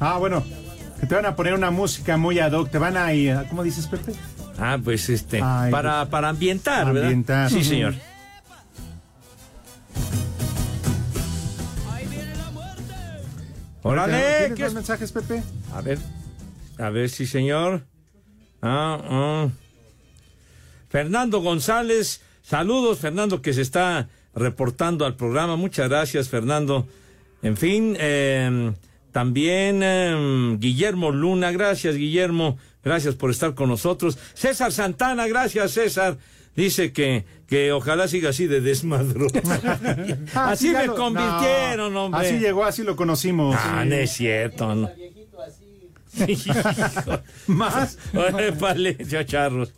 Ah, 0.00 0.18
bueno. 0.18 0.42
Que 0.98 1.06
te 1.06 1.14
van 1.14 1.26
a 1.26 1.36
poner 1.36 1.54
una 1.54 1.70
música 1.70 2.16
muy 2.16 2.40
ad 2.40 2.52
hoc. 2.52 2.70
Te 2.70 2.78
van 2.78 2.96
a 2.96 3.12
ir. 3.14 3.38
¿Cómo 3.48 3.62
dices, 3.62 3.86
Pepe? 3.86 4.12
Ah, 4.58 4.78
pues 4.82 5.08
este. 5.08 5.40
Ay, 5.42 5.70
para, 5.70 6.06
para 6.06 6.28
ambientar, 6.28 6.86
¿verdad? 6.86 7.04
Ambientar. 7.04 7.50
Sí, 7.50 7.62
señor. 7.62 7.94
Órale, 13.82 14.48
¿Tienes 14.54 14.68
¿qué 14.68 14.74
mensajes, 14.74 15.12
Pepe? 15.12 15.42
A 15.72 15.80
ver, 15.80 15.98
a 16.78 16.90
ver, 16.90 17.08
sí, 17.08 17.26
señor. 17.26 17.82
Ah, 18.60 19.00
ah. 19.02 19.48
Fernando 20.88 21.40
González, 21.40 22.20
saludos, 22.42 22.98
Fernando, 22.98 23.40
que 23.40 23.52
se 23.52 23.62
está 23.62 24.08
reportando 24.34 25.06
al 25.06 25.16
programa. 25.16 25.56
Muchas 25.56 25.88
gracias, 25.88 26.28
Fernando. 26.28 26.86
En 27.42 27.56
fin, 27.56 27.96
eh, 27.98 28.72
también 29.12 29.80
eh, 29.82 30.56
Guillermo 30.58 31.10
Luna, 31.10 31.50
gracias, 31.50 31.96
Guillermo, 31.96 32.58
gracias 32.84 33.14
por 33.14 33.30
estar 33.30 33.54
con 33.54 33.68
nosotros. 33.68 34.18
César 34.34 34.72
Santana, 34.72 35.26
gracias, 35.26 35.72
César. 35.72 36.18
Dice 36.54 36.92
que, 36.92 37.24
que 37.50 37.72
ojalá 37.72 38.08
siga 38.08 38.30
así 38.30 38.46
de 38.46 38.60
desmadro. 38.62 39.26
Ah, 40.34 40.50
así 40.52 40.70
me 40.70 40.86
lo- 40.86 40.94
convirtieron, 40.94 41.92
no, 41.92 42.04
hombre. 42.06 42.26
Así 42.26 42.38
llegó, 42.38 42.64
así 42.64 42.82
lo 42.84 42.94
conocimos. 42.96 43.56
Ah, 43.58 43.84
no 43.84 43.94
es 43.96 44.12
cierto. 44.12 44.74
No. 44.74 44.88
Más. 47.46 47.98
Vale, 48.60 48.96
ya 49.06 49.24
charros. 49.26 49.72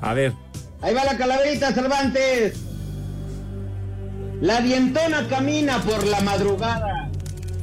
A 0.00 0.14
ver. 0.14 0.32
Ahí 0.80 0.94
va 0.94 1.04
la 1.04 1.16
calaverita 1.16 1.72
Cervantes. 1.72 2.54
La 4.40 4.60
dientona 4.60 5.26
camina 5.28 5.80
por 5.82 6.06
la 6.06 6.20
madrugada, 6.20 7.10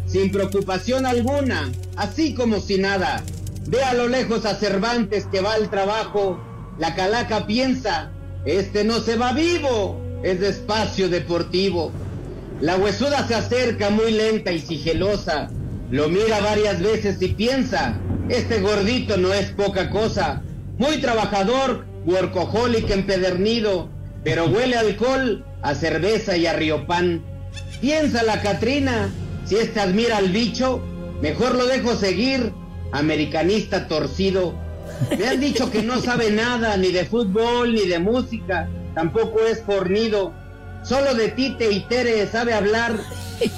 sin 0.08 0.32
preocupación 0.32 1.06
alguna, 1.06 1.72
así 1.96 2.34
como 2.34 2.60
si 2.60 2.78
nada. 2.78 3.24
Ve 3.68 3.84
a 3.84 3.94
lo 3.94 4.08
lejos 4.08 4.46
a 4.46 4.56
Cervantes 4.56 5.28
que 5.28 5.42
va 5.42 5.54
al 5.54 5.70
trabajo. 5.70 6.42
La 6.80 6.96
calaca 6.96 7.46
piensa, 7.46 8.12
este 8.46 8.84
no 8.84 9.00
se 9.00 9.16
va 9.16 9.34
vivo, 9.34 10.02
es 10.24 10.40
de 10.40 10.50
espacio 10.50 11.10
deportivo. 11.10 11.92
La 12.60 12.76
huesuda 12.78 13.28
se 13.28 13.36
acerca 13.36 13.90
muy 13.90 14.12
lenta 14.12 14.52
y 14.52 14.60
sigilosa. 14.60 15.50
Lo 15.90 16.10
mira 16.10 16.40
varias 16.40 16.82
veces 16.82 17.22
y 17.22 17.30
piensa, 17.30 18.00
este 18.30 18.62
gordito 18.62 19.18
no 19.18 19.34
es 19.34 19.52
poca 19.52 19.90
cosa. 19.90 20.42
Muy 20.78 20.98
trabajador, 20.98 21.86
workaholic 22.06 22.90
empedernido, 22.90 23.90
pero 24.24 24.46
huele 24.46 24.78
alcohol, 24.78 25.46
a 25.62 25.76
cerveza 25.76 26.38
y 26.38 26.48
a 26.48 26.54
riopán. 26.54 27.24
Piensa 27.82 28.24
la 28.24 28.42
Catrina, 28.42 29.10
si 29.46 29.58
este 29.58 29.80
admira 29.80 30.18
al 30.18 30.30
bicho, 30.30 30.82
mejor 31.22 31.56
lo 31.56 31.66
dejo 31.66 31.96
seguir, 31.96 32.54
americanista 32.92 33.88
torcido. 33.88 34.56
Me 35.18 35.28
han 35.28 35.40
dicho 35.40 35.72
que 35.72 35.84
no 35.84 36.02
sabe 36.02 36.32
nada, 36.32 36.78
ni 36.78 36.92
de 36.92 37.06
fútbol, 37.06 37.74
ni 37.74 37.88
de 37.88 38.00
música, 38.00 38.70
tampoco 38.94 39.46
es 39.46 39.62
fornido. 39.62 40.34
Solo 40.84 41.14
de 41.14 41.30
Tite 41.30 41.72
y 41.72 41.82
Tere 41.82 42.26
sabe 42.28 42.54
hablar. 42.54 43.00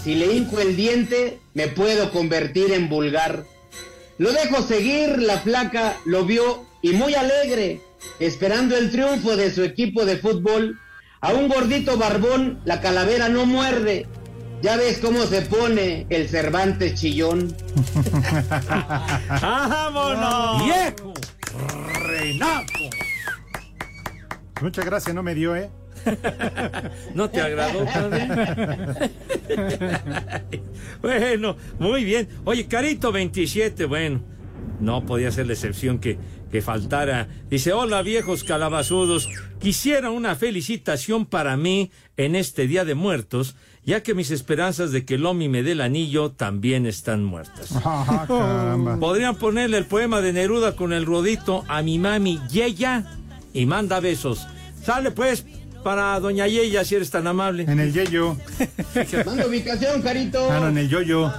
Si 0.03 0.15
le 0.15 0.33
hinco 0.33 0.59
el 0.59 0.75
diente, 0.75 1.39
me 1.53 1.67
puedo 1.67 2.11
convertir 2.11 2.71
en 2.71 2.89
vulgar. 2.89 3.43
Lo 4.17 4.31
dejo 4.31 4.61
seguir, 4.61 5.19
la 5.19 5.39
flaca 5.39 5.97
lo 6.05 6.25
vio 6.25 6.65
y 6.81 6.91
muy 6.91 7.15
alegre, 7.15 7.81
esperando 8.19 8.77
el 8.77 8.91
triunfo 8.91 9.35
de 9.35 9.51
su 9.51 9.63
equipo 9.63 10.05
de 10.05 10.17
fútbol. 10.17 10.79
A 11.21 11.33
un 11.33 11.47
gordito 11.47 11.97
barbón 11.97 12.61
la 12.65 12.81
calavera 12.81 13.29
no 13.29 13.45
muerde. 13.45 14.07
Ya 14.63 14.77
ves 14.77 14.99
cómo 14.99 15.25
se 15.25 15.41
pone 15.41 16.07
el 16.09 16.29
Cervantes 16.29 16.95
chillón. 16.95 17.53
¡Vámonos! 19.41 20.63
¡Viejo! 20.63 21.13
¡Renato! 22.07 22.73
Muchas 24.61 24.85
gracias, 24.85 25.13
no 25.13 25.21
me 25.21 25.35
dio, 25.35 25.53
¿eh? 25.57 25.69
¿No 27.13 27.29
te 27.29 27.41
agradó, 27.41 27.83
padre? 27.93 29.11
bueno, 31.01 31.57
muy 31.77 32.05
bien. 32.05 32.29
Oye, 32.45 32.65
Carito 32.65 33.11
27, 33.11 33.83
bueno, 33.83 34.23
no 34.79 35.05
podía 35.05 35.29
ser 35.31 35.47
la 35.47 35.53
excepción 35.53 35.99
que, 35.99 36.17
que 36.49 36.61
faltara. 36.61 37.27
Dice, 37.49 37.73
hola 37.73 38.01
viejos 38.01 38.45
calabazudos, 38.45 39.27
quisiera 39.59 40.09
una 40.09 40.35
felicitación 40.35 41.25
para 41.25 41.57
mí 41.57 41.91
en 42.15 42.37
este 42.37 42.65
Día 42.65 42.85
de 42.85 42.95
Muertos, 42.95 43.57
ya 43.85 44.01
que 44.01 44.13
mis 44.13 44.31
esperanzas 44.31 44.91
de 44.91 45.05
que 45.05 45.17
Lomi 45.17 45.49
me 45.49 45.63
dé 45.63 45.73
el 45.73 45.81
anillo 45.81 46.31
también 46.31 46.85
están 46.85 47.23
muertas. 47.23 47.69
Ah. 47.85 48.97
Podrían 48.99 49.35
ponerle 49.35 49.77
el 49.77 49.85
poema 49.85 50.21
de 50.21 50.33
Neruda 50.33 50.75
con 50.75 50.93
el 50.93 51.05
rodito 51.05 51.63
a 51.67 51.81
mi 51.81 51.99
mami 51.99 52.39
Yeya 52.49 53.03
y 53.53 53.65
manda 53.65 53.99
besos. 53.99 54.47
Sale 54.83 55.11
pues 55.11 55.45
para 55.83 56.19
doña 56.19 56.47
Yeya 56.47 56.83
si 56.85 56.95
eres 56.95 57.11
tan 57.11 57.27
amable. 57.27 57.63
En 57.63 57.79
el 57.79 57.93
yeyo. 57.93 58.37
Manda 59.25 59.45
ubicación, 59.47 60.01
Carito. 60.01 60.49
Ah, 60.49 60.59
no, 60.61 60.69
en 60.69 60.77
el 60.77 60.89
yoyo. 60.89 61.31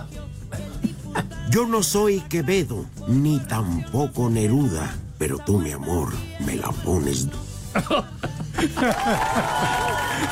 Yo 1.50 1.66
no 1.66 1.82
soy 1.82 2.20
Quevedo, 2.28 2.84
ni 3.08 3.38
tampoco 3.40 4.28
Neruda, 4.28 4.94
pero 5.18 5.38
tú, 5.38 5.58
mi 5.58 5.72
amor, 5.72 6.12
me 6.44 6.56
la 6.56 6.70
pones. 6.70 7.28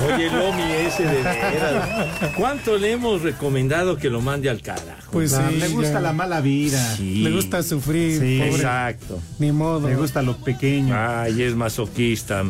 Oye, 0.07 0.31
Lomi 0.31 0.63
ese 0.63 1.05
de 1.05 1.23
veras. 1.23 2.33
¿Cuánto 2.37 2.77
le 2.77 2.93
hemos 2.93 3.23
recomendado 3.23 3.97
que 3.97 4.11
lo 4.11 4.21
mande 4.21 4.49
al 4.51 4.61
carajo? 4.63 5.11
Pues 5.13 5.33
Ah, 5.35 5.49
sí, 5.51 5.57
le 5.59 5.69
gusta 5.69 5.93
ya. 5.95 6.01
la 6.01 6.13
mala 6.13 6.41
vida. 6.41 6.97
Sí. 6.97 7.23
Le 7.23 7.31
gusta 7.31 7.63
sufrir, 7.63 8.19
Sí, 8.21 8.39
pobre. 8.39 8.57
Exacto. 8.57 9.21
Ni 9.39 9.53
modo. 9.53 9.89
Le 9.89 9.97
gusta 9.97 10.23
lo 10.23 10.37
pequeño. 10.39 10.95
Ay, 10.97 11.43
es 11.43 11.55
masoquista, 11.55 12.43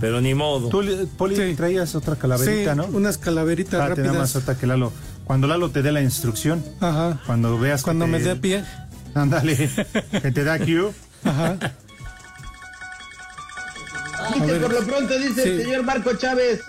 pero 0.00 0.20
ni 0.20 0.34
modo. 0.34 0.68
Tú, 0.68 0.82
Poli, 1.16 1.36
Sí. 1.36 1.54
traías 1.56 1.94
otra 1.94 2.16
calaverita, 2.16 2.72
sí, 2.72 2.76
¿no? 2.76 2.86
unas 2.86 3.18
calaveritas 3.18 3.74
Espérate, 3.80 4.02
nada 4.02 4.12
más 4.18 4.34
rápidas. 4.34 4.48
ahorita 4.48 4.60
que 4.60 4.66
Lalo. 4.66 4.92
Cuando 5.24 5.46
Lalo 5.46 5.70
te 5.70 5.82
dé 5.82 5.92
la 5.92 6.02
instrucción, 6.02 6.64
Ajá. 6.80 7.20
cuando 7.26 7.58
veas 7.58 7.80
que 7.80 7.84
Cuando 7.84 8.04
te- 8.06 8.10
me 8.10 8.18
dé 8.20 8.36
pie. 8.36 8.64
Ándale, 9.14 9.70
que 10.22 10.30
te 10.32 10.44
da 10.44 10.58
cue. 10.58 10.90
Ajá. 11.24 11.56
Por 14.46 14.72
lo 14.72 14.80
pronto 14.86 15.18
dice 15.18 15.42
Sí. 15.42 15.48
el 15.50 15.62
señor 15.62 15.82
Marco 15.84 16.14
Chávez. 16.14 16.60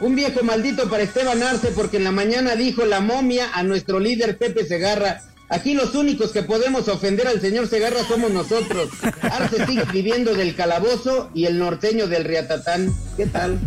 Un 0.00 0.16
viejo 0.16 0.42
maldito 0.42 0.88
para 0.90 1.02
Esteban 1.04 1.42
Arce 1.42 1.68
porque 1.68 1.98
en 1.98 2.04
la 2.04 2.10
mañana 2.12 2.56
dijo 2.56 2.84
la 2.84 3.00
momia 3.00 3.50
a 3.54 3.62
nuestro 3.62 4.00
líder 4.00 4.36
Pepe 4.38 4.66
Segarra. 4.66 5.22
Aquí 5.48 5.74
los 5.74 5.94
únicos 5.94 6.32
que 6.32 6.42
podemos 6.42 6.88
ofender 6.88 7.28
al 7.28 7.40
señor 7.40 7.68
Segarra 7.68 8.02
somos 8.08 8.30
nosotros. 8.32 8.88
Arce 9.22 9.64
sigue 9.66 9.84
viviendo 9.92 10.34
del 10.34 10.54
calabozo 10.56 11.30
y 11.34 11.44
el 11.44 11.58
norteño 11.58 12.06
del 12.08 12.24
Riatatán. 12.24 12.92
¿Qué 13.16 13.26
tal? 13.26 13.58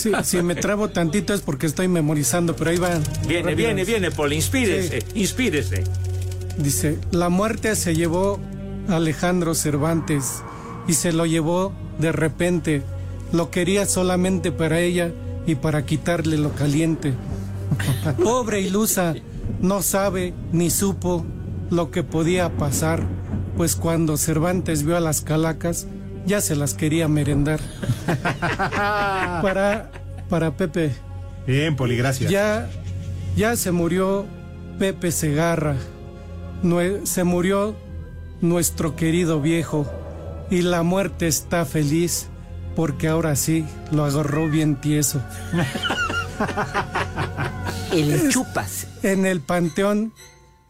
Sí, 0.00 0.12
si 0.24 0.42
me 0.42 0.54
trabo 0.54 0.88
tantito 0.90 1.34
es 1.34 1.40
porque 1.42 1.66
estoy 1.66 1.88
memorizando, 1.88 2.56
pero 2.56 2.70
ahí 2.70 2.78
va. 2.78 2.98
Viene, 3.26 3.50
rápido. 3.50 3.56
viene, 3.56 3.84
viene, 3.84 4.10
Poli, 4.10 4.36
inspírese, 4.36 5.02
inspírese. 5.14 5.84
Dice, 6.56 6.98
la 7.10 7.28
muerte 7.28 7.76
se 7.76 7.94
llevó 7.94 8.40
a 8.88 8.96
Alejandro 8.96 9.54
Cervantes 9.54 10.42
y 10.86 10.94
se 10.94 11.12
lo 11.12 11.26
llevó 11.26 11.72
de 11.98 12.12
repente. 12.12 12.82
Lo 13.32 13.50
quería 13.50 13.86
solamente 13.86 14.52
para 14.52 14.80
ella 14.80 15.10
y 15.46 15.54
para 15.56 15.84
quitarle 15.84 16.36
lo 16.38 16.52
caliente. 16.52 17.12
Pobre 18.22 18.60
ilusa, 18.60 19.14
no 19.60 19.82
sabe 19.82 20.34
ni 20.52 20.70
supo 20.70 21.24
lo 21.70 21.90
que 21.90 22.02
podía 22.02 22.56
pasar, 22.56 23.02
pues 23.56 23.74
cuando 23.76 24.16
Cervantes 24.16 24.84
vio 24.84 24.96
a 24.96 25.00
las 25.00 25.20
calacas, 25.22 25.86
ya 26.26 26.40
se 26.40 26.54
las 26.56 26.74
quería 26.74 27.08
merendar. 27.08 27.60
para, 29.42 29.90
para 30.28 30.56
Pepe. 30.56 30.92
Bien, 31.46 31.76
Poli, 31.76 31.96
gracias. 31.96 32.30
Ya, 32.30 32.68
ya 33.36 33.56
se 33.56 33.72
murió 33.72 34.24
Pepe 34.78 35.10
Segarra. 35.12 35.76
Nue- 36.62 37.04
se 37.04 37.24
murió 37.24 37.74
nuestro 38.40 38.96
querido 38.96 39.40
viejo. 39.40 39.86
Y 40.50 40.62
la 40.62 40.82
muerte 40.82 41.26
está 41.26 41.64
feliz 41.64 42.28
porque 42.76 43.08
ahora 43.08 43.36
sí 43.36 43.64
lo 43.92 44.04
agarró 44.04 44.48
bien 44.48 44.80
tieso. 44.80 45.22
El 47.92 48.28
chupas. 48.30 48.86
En 49.02 49.26
el 49.26 49.40
panteón 49.40 50.12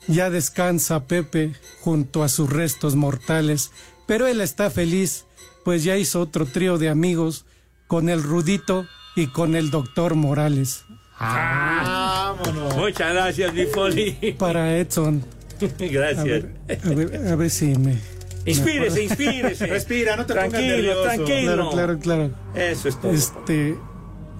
ya 0.06 0.28
descansa 0.30 1.06
Pepe 1.06 1.54
junto 1.80 2.22
a 2.22 2.28
sus 2.28 2.50
restos 2.50 2.94
mortales, 2.96 3.70
pero 4.06 4.26
él 4.26 4.40
está 4.42 4.70
feliz, 4.70 5.24
pues 5.64 5.82
ya 5.84 5.96
hizo 5.96 6.20
otro 6.20 6.44
trío 6.44 6.76
de 6.76 6.90
amigos 6.90 7.46
con 7.86 8.10
el 8.10 8.22
Rudito 8.22 8.86
y 9.16 9.28
con 9.28 9.56
el 9.56 9.70
doctor 9.70 10.14
Morales. 10.14 10.84
Vámonos. 11.18 12.76
Muchas 12.76 13.14
gracias, 13.14 13.54
mi 13.54 13.64
Poli. 13.66 14.36
Para 14.38 14.76
Edson. 14.76 15.24
A 15.62 15.66
Gracias. 15.78 16.24
ver, 16.24 16.52
a 16.84 16.88
ver, 16.90 17.28
a 17.28 17.36
ver 17.36 17.48
si 17.48 17.66
me... 17.78 17.96
Inspírese, 18.44 19.04
inspírese. 19.04 19.66
Respira, 19.68 20.16
no 20.16 20.26
te 20.26 20.34
pongas 20.34 20.50
tranquilo, 20.50 21.02
tranquilo. 21.02 21.52
Claro, 21.54 21.70
claro, 21.70 21.98
claro. 21.98 22.30
Eso 22.54 22.88
es 22.88 23.00
todo. 23.00 23.12
Este, 23.12 23.78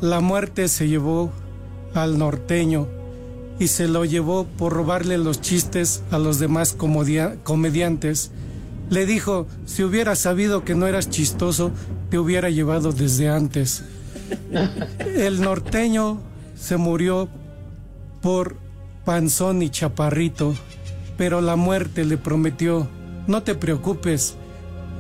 la 0.00 0.20
muerte 0.20 0.68
se 0.68 0.88
llevó 0.88 1.32
al 1.94 2.18
norteño 2.18 2.86
y 3.58 3.68
se 3.68 3.88
lo 3.88 4.04
llevó 4.04 4.44
por 4.44 4.72
robarle 4.72 5.18
los 5.18 5.40
chistes 5.40 6.02
a 6.10 6.18
los 6.18 6.38
demás 6.38 6.74
comediantes. 6.74 8.30
Le 8.90 9.06
dijo, 9.06 9.46
si 9.64 9.82
hubiera 9.82 10.16
sabido 10.16 10.64
que 10.64 10.74
no 10.74 10.86
eras 10.86 11.08
chistoso, 11.08 11.70
te 12.10 12.18
hubiera 12.18 12.50
llevado 12.50 12.92
desde 12.92 13.28
antes. 13.28 13.84
El 14.98 15.40
norteño 15.40 16.20
se 16.58 16.76
murió 16.76 17.28
por 18.20 18.56
panzón 19.04 19.62
y 19.62 19.70
chaparrito, 19.70 20.54
pero 21.16 21.40
la 21.40 21.56
muerte 21.56 22.04
le 22.04 22.16
prometió, 22.16 22.88
no 23.26 23.42
te 23.42 23.54
preocupes, 23.54 24.36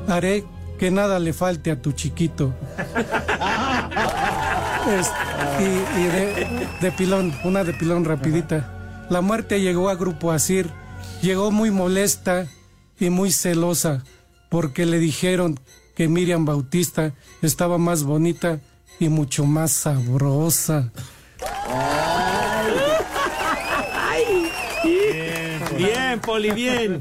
haré 0.08 0.44
que 0.78 0.90
nada 0.90 1.18
le 1.18 1.32
falte 1.32 1.70
a 1.70 1.80
tu 1.80 1.92
chiquito. 1.92 2.54
Y 5.58 6.82
de, 6.82 6.92
pilón, 6.92 7.34
una 7.44 7.64
de 7.64 7.72
pilón 7.72 8.04
rapidita. 8.04 9.06
La 9.08 9.20
muerte 9.20 9.60
llegó 9.60 9.88
a 9.88 9.94
Grupo 9.94 10.32
Asir, 10.32 10.68
llegó 11.22 11.50
muy 11.50 11.70
molesta 11.70 12.46
y 12.98 13.10
muy 13.10 13.30
celosa 13.32 14.04
porque 14.50 14.86
le 14.86 14.98
dijeron 14.98 15.58
que 15.94 16.08
Miriam 16.08 16.44
Bautista 16.44 17.12
estaba 17.42 17.78
más 17.78 18.02
bonita 18.02 18.60
y 18.98 19.08
mucho 19.08 19.44
más 19.44 19.72
sabrosa. 19.72 20.90
Bien, 24.84 25.60
bien, 25.76 26.20
Poli, 26.20 26.50
bien. 26.50 27.00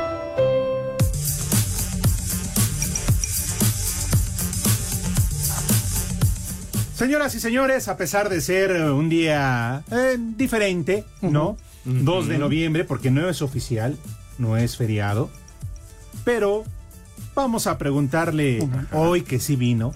Señoras 7.01 7.33
y 7.33 7.39
señores, 7.39 7.87
a 7.87 7.97
pesar 7.97 8.29
de 8.29 8.41
ser 8.41 8.69
eh, 8.69 8.91
un 8.91 9.09
día 9.09 9.81
eh, 9.91 10.17
diferente, 10.19 11.03
¿no? 11.23 11.57
2 11.83 12.27
de 12.27 12.37
noviembre, 12.37 12.83
porque 12.83 13.09
no 13.09 13.27
es 13.27 13.41
oficial, 13.41 13.97
no 14.37 14.55
es 14.55 14.77
feriado. 14.77 15.31
Pero 16.23 16.63
vamos 17.33 17.65
a 17.65 17.79
preguntarle 17.79 18.59
hoy 18.91 19.23
que 19.23 19.39
sí 19.39 19.55
vino. 19.55 19.95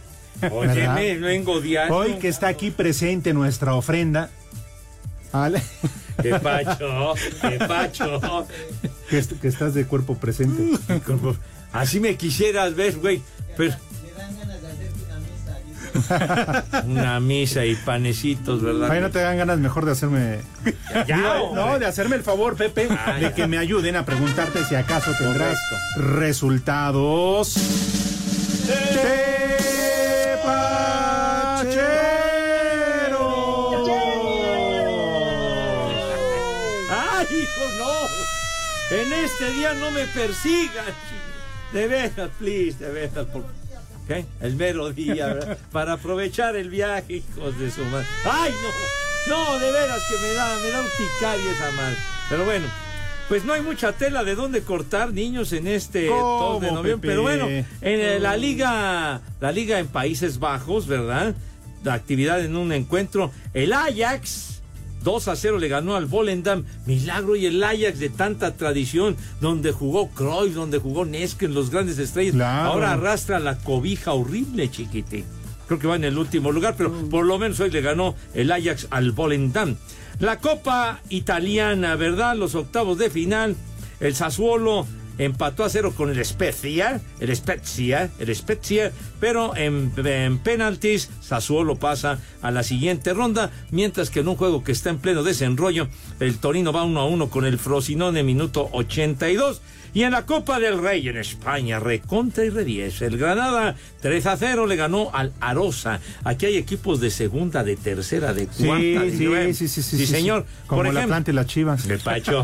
Oye, 0.49 0.89
me 0.89 1.16
vengo 1.20 1.62
diario. 1.62 1.95
Hoy 1.95 2.14
que 2.14 2.28
está 2.28 2.47
aquí 2.47 2.72
presente 2.72 3.36
nuestra 3.36 3.76
ofrenda. 3.76 4.32
al- 5.32 5.62
¡Qué 6.24 6.32
pacho! 6.39 7.14
¡Qué 7.39 7.60
pacho! 7.68 8.47
que, 9.12 9.20
est- 9.20 9.39
que 9.39 9.47
estás 9.47 9.76
de 9.76 9.86
cuerpo 9.86 10.16
presente. 10.18 10.72
Así 11.72 11.99
me 11.99 12.16
quisieras 12.16 12.74
ver, 12.74 12.95
güey. 12.97 13.22
Pero... 13.56 13.76
Una 16.86 17.20
misa 17.20 17.66
y 17.66 17.76
panecitos, 17.76 18.62
¿verdad? 18.62 18.91
Ay, 18.91 19.02
no 19.02 19.10
te 19.12 19.20
dan 19.20 19.38
ganas 19.38 19.60
mejor 19.60 19.86
de 19.86 19.91
hacerme. 19.93 20.39
Ya, 21.08 21.18
no, 21.54 21.80
de 21.80 21.86
hacerme 21.86 22.16
el 22.16 22.24
favor, 22.24 22.56
Pepe, 22.56 22.88
Ah, 22.89 23.14
de 23.16 23.22
ya. 23.22 23.34
que 23.34 23.48
me 23.48 23.58
ayuden 23.58 23.96
a 23.96 24.06
preguntarte 24.06 24.64
si 24.66 24.76
acaso 24.76 25.12
tendrás 25.18 25.58
resultados. 25.98 27.56
¡Ay, 36.89 37.26
hijo, 37.32 37.66
no! 37.80 38.96
En 38.98 39.14
este 39.14 39.52
día 39.52 39.74
no 39.74 39.91
me 39.91 40.06
persigan. 40.08 40.86
De 41.74 41.88
veras, 41.88 42.30
please, 42.39 42.78
de 42.84 42.91
veras. 42.91 43.26
Por... 43.28 43.43
¿Qué? 44.08 44.26
El 44.41 44.56
mero 44.56 44.91
día, 44.91 45.28
¿verdad? 45.28 45.58
Para 45.72 45.93
aprovechar 45.93 46.56
el 46.56 46.70
viaje, 46.70 47.16
hijos 47.16 47.58
de 47.60 47.72
su 47.72 47.84
madre. 47.86 48.06
¡Ay, 48.26 48.51
no! 48.51 49.36
No, 49.36 49.60
de 49.60 49.72
veras 49.72 50.01
que 50.08 50.28
me 50.28 50.34
da, 50.34 50.56
me 50.58 50.70
da 50.70 50.82
un 50.82 50.88
ticario 50.97 51.51
esa 51.51 51.72
madre. 51.72 51.97
Pero 52.30 52.45
bueno, 52.45 52.68
pues 53.28 53.43
no 53.43 53.53
hay 53.53 53.62
mucha 53.62 53.93
tela 53.93 54.24
de 54.24 54.36
dónde 54.36 54.62
cortar, 54.62 55.12
niños, 55.12 55.51
en 55.53 55.68
este 55.68 56.08
¿Cómo, 56.08 56.60
2 56.60 56.62
de 56.62 56.72
noviembre. 56.72 56.95
Pepe? 56.95 57.08
Pero 57.08 57.22
bueno, 57.24 57.47
en 57.82 58.24
la 58.24 58.38
liga, 58.38 59.22
la 59.39 59.51
liga 59.51 59.80
en 59.80 59.88
Países 59.88 60.38
Bajos, 60.38 60.86
¿verdad? 60.86 61.34
La 61.84 61.93
actividad 61.95 62.43
en 62.43 62.56
un 62.56 62.72
encuentro, 62.72 63.32
el 63.53 63.74
Ajax 63.74 64.55
2 65.06 65.28
a 65.30 65.36
0 65.38 65.60
le 65.60 65.70
ganó 65.70 65.95
al 65.95 66.08
Volendam. 66.08 66.66
Milagro 66.86 67.38
y 67.38 67.45
el 67.45 67.64
Ajax 67.64 67.99
de 67.99 68.10
tanta 68.10 68.58
tradición, 68.58 69.16
donde 69.39 69.72
jugó 69.72 70.10
Cruyff, 70.10 70.56
donde 70.56 70.80
jugó 70.80 71.06
Nesken, 71.06 71.53
los 71.53 71.70
grandes 71.70 71.99
estrellas. 71.99 72.34
Claro. 72.34 72.72
Ahora 72.72 72.91
arrastra 72.91 73.39
la 73.39 73.58
cobija 73.58 74.14
horrible, 74.14 74.70
chiquite. 74.70 75.24
Creo 75.68 75.80
que 75.80 75.88
va 75.88 75.95
en 75.95 76.03
el 76.03 76.18
último 76.18 76.51
lugar, 76.51 76.76
pero 76.78 76.91
por 77.10 77.26
lo 77.26 77.39
menos 77.39 77.60
hoy 77.60 77.72
le 77.72 77.82
ganó 77.82 78.16
el 78.34 78.51
Ajax 78.51 78.88
al 78.89 79.12
Volendam. 79.12 79.78
La 80.20 80.39
Copa 80.39 81.01
Italiana, 81.10 81.95
¿verdad? 81.95 82.36
Los 82.36 82.56
octavos 82.56 82.97
de 82.97 83.10
final. 83.10 83.56
El 83.99 84.16
Sassuolo 84.16 84.88
empató 85.18 85.63
a 85.63 85.70
cero 85.70 85.93
con 85.95 86.09
el 86.09 86.24
Spezia, 86.26 87.01
el 87.20 87.36
Spezia, 87.36 88.09
el 88.20 88.36
Spezia, 88.36 88.91
pero 89.20 89.55
en, 89.55 89.91
en 89.97 90.38
penaltis 90.39 91.09
Sassuolo 91.22 91.76
pasa 91.78 92.20
a 92.41 92.51
la 92.51 92.63
siguiente 92.63 93.13
ronda, 93.13 93.51
mientras 93.72 94.09
que 94.09 94.20
en 94.22 94.28
un 94.28 94.36
juego 94.36 94.63
que 94.63 94.72
está 94.72 94.89
en 94.89 94.97
pleno 94.99 95.24
desenrollo, 95.24 95.88
el 96.20 96.38
Torino 96.38 96.74
va 96.74 96.84
uno 96.84 96.99
a 97.01 97.05
uno 97.05 97.30
con 97.30 97.45
el 97.45 97.57
Frosinone 97.59 98.24
minuto 98.24 98.70
82. 98.72 99.61
Y 99.93 100.03
en 100.03 100.11
la 100.11 100.26
Copa 100.26 100.59
del 100.59 100.82
Rey 100.82 101.07
en 101.07 101.16
España, 101.16 101.80
recontra 101.80 102.43
y 102.43 102.49
revies, 102.49 103.01
el 103.01 103.18
Granada 103.18 103.78
3 104.01 104.26
a 104.26 104.36
0 104.36 104.68
le 104.68 104.76
ganó 104.76 105.09
al 105.13 105.32
Arosa. 105.39 106.01
Aquí 106.26 106.47
hay 106.47 106.57
equipos 106.57 106.99
de 106.99 107.09
segunda, 107.09 107.63
de 107.63 107.78
tercera, 107.78 108.34
de 108.34 108.47
cuarta. 108.47 108.76
de 109.05 109.11
sí, 109.18 109.24
nueve. 109.26 109.53
sí, 109.53 109.70
sí, 109.70 109.82
sí, 109.82 109.95
sí, 109.97 110.05
señor. 110.05 110.45
Como 110.68 110.80
Por 110.80 110.88
la 110.88 110.99
ejemplo, 110.99 111.07
planta 111.16 111.32
y 111.32 111.34
las 111.34 111.47
chivas. 111.47 111.88
de 111.88 111.97
Pacho, 111.97 112.43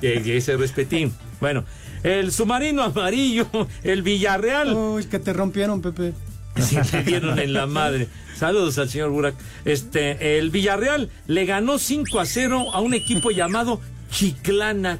de, 0.00 0.18
de 0.20 0.36
ese 0.38 0.56
respetín. 0.56 1.14
Bueno, 1.40 1.64
el 2.02 2.32
submarino 2.32 2.82
amarillo, 2.82 3.46
el 3.82 4.02
Villarreal. 4.02 4.74
Uy, 4.74 5.04
que 5.04 5.18
te 5.18 5.32
rompieron, 5.32 5.80
Pepe. 5.80 6.12
Sí, 6.56 6.76
le 6.92 7.04
dieron 7.04 7.38
en 7.38 7.52
la 7.52 7.66
madre. 7.66 8.08
Saludos 8.36 8.78
al 8.78 8.88
señor 8.88 9.10
Burak. 9.10 9.34
Este, 9.64 10.38
el 10.38 10.50
Villarreal 10.50 11.10
le 11.26 11.44
ganó 11.44 11.78
5 11.78 12.20
a 12.20 12.26
0 12.26 12.72
a 12.72 12.80
un 12.80 12.94
equipo 12.94 13.30
llamado 13.30 13.80
Chiclana. 14.10 14.98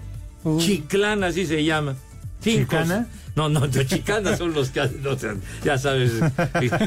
Chiclana, 0.58 1.28
así 1.28 1.46
se 1.46 1.64
llama. 1.64 1.96
Cinco. 2.40 2.76
¿Chicana? 2.76 3.06
No, 3.38 3.48
no, 3.48 3.60
los 3.60 3.86
chicanas 3.86 4.36
son 4.36 4.52
los 4.52 4.70
que 4.70 4.80
hacen, 4.80 5.06
o 5.06 5.16
sea, 5.16 5.36
ya 5.62 5.78
sabes, 5.78 6.10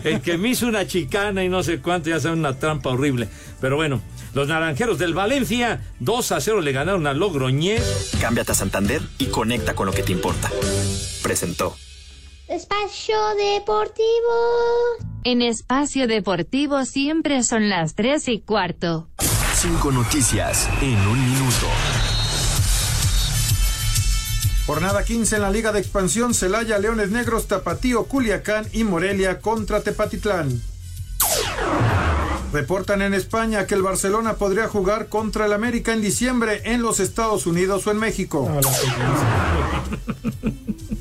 el 0.03 0.19
que 0.19 0.37
me 0.37 0.49
hizo 0.49 0.67
una 0.67 0.85
chicana 0.85 1.45
y 1.45 1.47
no 1.47 1.63
sé 1.63 1.79
cuánto, 1.79 2.09
ya 2.09 2.19
sabe, 2.19 2.35
una 2.35 2.59
trampa 2.59 2.89
horrible. 2.89 3.29
Pero 3.61 3.77
bueno, 3.77 4.01
los 4.33 4.49
naranjeros 4.49 4.99
del 4.99 5.13
Valencia, 5.13 5.79
2 6.01 6.31
a 6.33 6.41
0 6.41 6.59
le 6.59 6.73
ganaron 6.73 7.07
a 7.07 7.13
Logroñés. 7.13 8.11
Cámbiate 8.19 8.51
a 8.51 8.55
Santander 8.55 9.01
y 9.17 9.27
conecta 9.27 9.75
con 9.75 9.85
lo 9.85 9.93
que 9.93 10.03
te 10.03 10.11
importa. 10.11 10.51
Presentó. 11.23 11.77
Espacio 12.49 13.15
Deportivo. 13.37 14.01
En 15.23 15.41
Espacio 15.41 16.05
Deportivo 16.05 16.83
siempre 16.83 17.43
son 17.43 17.69
las 17.69 17.95
3 17.95 18.27
y 18.27 18.41
cuarto. 18.41 19.07
Cinco 19.53 19.89
noticias 19.93 20.67
en 20.81 20.97
un 21.07 21.31
minuto. 21.31 21.67
Jornada 24.71 25.03
15 25.03 25.35
en 25.35 25.41
la 25.41 25.51
Liga 25.51 25.73
de 25.73 25.79
Expansión, 25.79 26.33
Celaya, 26.33 26.79
Leones 26.79 27.11
Negros, 27.11 27.45
Tapatío, 27.49 28.05
Culiacán 28.05 28.65
y 28.71 28.85
Morelia 28.85 29.41
contra 29.41 29.81
Tepatitlán. 29.81 30.61
Reportan 32.53 33.01
en 33.01 33.13
España 33.13 33.67
que 33.67 33.75
el 33.75 33.81
Barcelona 33.81 34.35
podría 34.35 34.69
jugar 34.69 35.09
contra 35.09 35.45
el 35.45 35.51
América 35.51 35.91
en 35.91 35.99
diciembre 35.99 36.61
en 36.63 36.81
los 36.81 37.01
Estados 37.01 37.47
Unidos 37.47 37.85
o 37.85 37.91
en 37.91 37.97
México. 37.97 38.49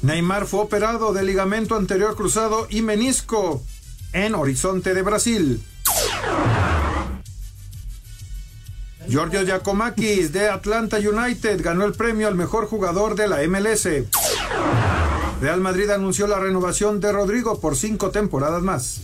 Neymar 0.03 0.47
fue 0.47 0.63
operado 0.63 1.13
de 1.13 1.23
ligamento 1.23 1.77
anterior 1.77 2.17
cruzado 2.17 2.67
y 2.71 2.83
menisco 2.83 3.63
en 4.13 4.35
Horizonte 4.35 4.95
de 4.95 5.03
Brasil. 5.03 5.63
Giorgio 9.11 9.43
Giacomakis 9.43 10.33
de 10.33 10.49
Atlanta 10.49 10.99
United 10.99 11.61
ganó 11.65 11.85
el 11.85 11.95
premio 11.95 12.29
al 12.29 12.37
mejor 12.37 12.69
jugador 12.69 13.17
de 13.17 13.27
la 13.27 13.39
MLS. 13.49 13.89
Real 15.41 15.61
Madrid 15.61 15.91
anunció 15.91 16.29
la 16.29 16.39
renovación 16.39 17.01
de 17.01 17.11
Rodrigo 17.11 17.61
por 17.61 17.75
cinco 17.75 18.13
temporadas 18.13 18.63
más. 18.63 19.01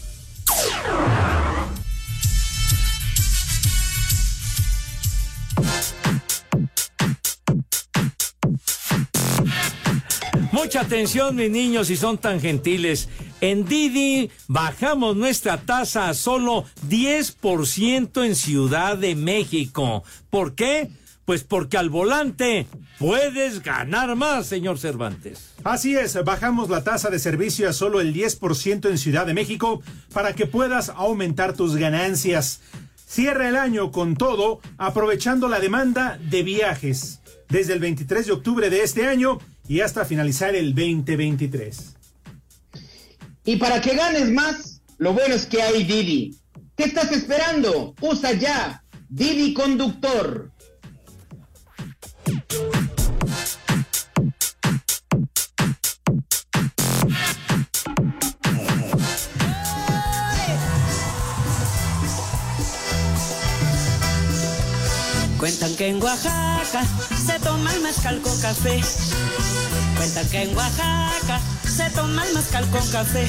Mucha 10.52 10.82
atención, 10.82 11.34
mis 11.34 11.50
niños, 11.50 11.88
si 11.88 11.96
son 11.96 12.18
tan 12.18 12.40
gentiles. 12.40 13.09
En 13.41 13.66
Didi 13.66 14.30
bajamos 14.49 15.14
nuestra 15.14 15.59
tasa 15.59 16.09
a 16.09 16.14
solo 16.14 16.64
10% 16.89 18.24
en 18.24 18.34
Ciudad 18.34 18.97
de 18.97 19.14
México. 19.14 20.05
¿Por 20.30 20.55
qué? 20.55 20.89
Pues 21.26 21.45
porque 21.45 21.76
al 21.76 21.91
volante 21.91 22.66
puedes 22.99 23.62
ganar 23.62 24.16
más, 24.16 24.47
señor 24.47 24.78
Cervantes. 24.78 25.53
Así 25.64 25.97
es, 25.97 26.22
bajamos 26.24 26.70
la 26.70 26.82
tasa 26.82 27.11
de 27.11 27.18
servicio 27.18 27.68
a 27.68 27.74
solo 27.74 28.01
el 28.01 28.14
10% 28.14 28.89
en 28.89 28.97
Ciudad 28.97 29.26
de 29.26 29.34
México 29.34 29.82
para 30.14 30.34
que 30.34 30.47
puedas 30.47 30.89
aumentar 30.89 31.53
tus 31.53 31.76
ganancias. 31.76 32.61
Cierra 33.07 33.49
el 33.49 33.57
año 33.57 33.93
con 33.93 34.16
todo, 34.16 34.61
aprovechando 34.78 35.49
la 35.49 35.61
demanda 35.61 36.18
de 36.30 36.43
viajes 36.43 37.20
desde 37.49 37.74
el 37.74 37.80
23 37.80 38.26
de 38.26 38.32
octubre 38.32 38.70
de 38.70 38.82
este 38.82 39.07
año 39.07 39.39
y 39.68 39.80
hasta 39.80 40.05
finalizar 40.05 40.55
el 40.55 40.74
2023. 40.74 41.95
Y 43.47 43.57
para 43.57 43.80
que 43.80 43.94
ganes 43.94 44.28
más, 44.28 44.82
lo 44.99 45.12
bueno 45.12 45.36
es 45.36 45.47
que 45.47 45.62
hay 45.62 45.84
Didi. 45.84 46.36
¿Qué 46.76 46.84
estás 46.84 47.12
esperando? 47.12 47.94
Usa 48.01 48.32
ya 48.32 48.82
Didi 49.09 49.55
Conductor. 49.55 50.51
Cuentan 65.38 65.76
que 65.76 65.88
en 65.88 66.03
Oaxaca 66.03 66.84
se 67.24 67.38
toma 67.38 67.72
el 67.72 67.82
mezcal 67.82 68.20
con 68.22 68.40
café. 68.40 68.80
Cuentan 69.97 70.28
que 70.30 70.42
en 70.42 70.57
Oaxaca 70.57 71.40
se 71.76 71.90
toma 71.90 72.26
el 72.26 72.34
mezcal 72.34 72.64
con 72.70 72.90
café. 72.90 73.26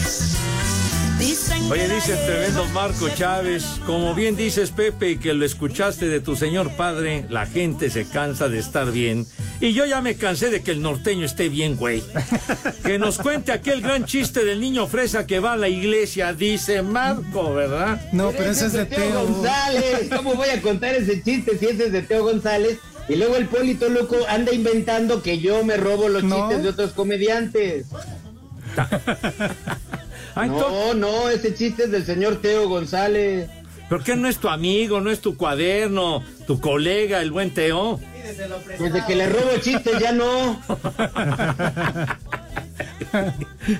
Dicen 1.19 1.69
Oye, 1.69 1.89
dice 1.89 2.13
el 2.13 2.25
tremendo 2.25 2.63
Marco 2.67 3.09
Chávez, 3.09 3.65
como 3.85 4.15
bien 4.15 4.37
dices 4.37 4.71
Pepe, 4.71 5.11
y 5.11 5.17
que 5.17 5.33
lo 5.33 5.43
escuchaste 5.43 6.07
de 6.07 6.21
tu 6.21 6.37
señor 6.37 6.71
padre, 6.77 7.25
la 7.29 7.45
gente 7.45 7.89
se 7.89 8.07
cansa 8.07 8.47
de 8.47 8.59
estar 8.59 8.89
bien. 8.91 9.25
Y 9.59 9.73
yo 9.73 9.85
ya 9.85 10.01
me 10.01 10.15
cansé 10.15 10.49
de 10.49 10.61
que 10.61 10.71
el 10.71 10.81
norteño 10.81 11.25
esté 11.25 11.49
bien, 11.49 11.75
güey. 11.75 12.01
Que 12.85 12.97
nos 12.97 13.17
cuente 13.17 13.51
aquel 13.51 13.81
gran 13.81 14.05
chiste 14.05 14.45
del 14.45 14.61
niño 14.61 14.87
fresa 14.87 15.27
que 15.27 15.41
va 15.41 15.53
a 15.53 15.57
la 15.57 15.67
iglesia, 15.67 16.31
dice 16.31 16.81
Marco, 16.83 17.53
¿verdad? 17.53 17.99
No, 18.13 18.31
pero 18.31 18.51
ese 18.51 18.67
es 18.67 18.73
de 18.73 18.85
Teo. 18.85 19.25
González. 19.25 20.09
¿Cómo 20.15 20.35
voy 20.35 20.49
a 20.49 20.61
contar 20.61 20.95
ese 20.95 21.21
chiste 21.21 21.57
si 21.57 21.65
ese 21.65 21.87
es 21.87 21.91
de 21.91 22.01
Teo 22.01 22.23
González? 22.23 22.77
Y 23.09 23.15
luego 23.15 23.35
el 23.35 23.47
Polito 23.47 23.89
Loco 23.89 24.17
anda 24.29 24.53
inventando 24.53 25.21
que 25.21 25.39
yo 25.39 25.65
me 25.65 25.75
robo 25.75 26.07
los 26.07 26.21
chistes 26.21 26.63
de 26.63 26.69
otros 26.69 26.91
comediantes. 26.91 27.87
no, 30.47 30.93
no, 30.93 31.29
ese 31.29 31.55
chiste 31.55 31.85
es 31.85 31.91
del 31.91 32.05
señor 32.05 32.41
Teo 32.41 32.67
González. 32.69 33.49
¿Por 33.89 34.03
qué 34.03 34.15
no 34.17 34.27
es 34.27 34.37
tu 34.37 34.49
amigo, 34.49 34.99
no 34.99 35.09
es 35.09 35.21
tu 35.21 35.37
cuaderno, 35.37 36.21
tu 36.45 36.59
colega, 36.59 37.21
el 37.21 37.31
buen 37.31 37.53
Teo? 37.53 37.99
Desde 38.77 39.05
que 39.05 39.15
le 39.15 39.29
robo 39.29 39.57
chistes 39.61 39.97
ya 39.99 40.11
no. 40.11 40.61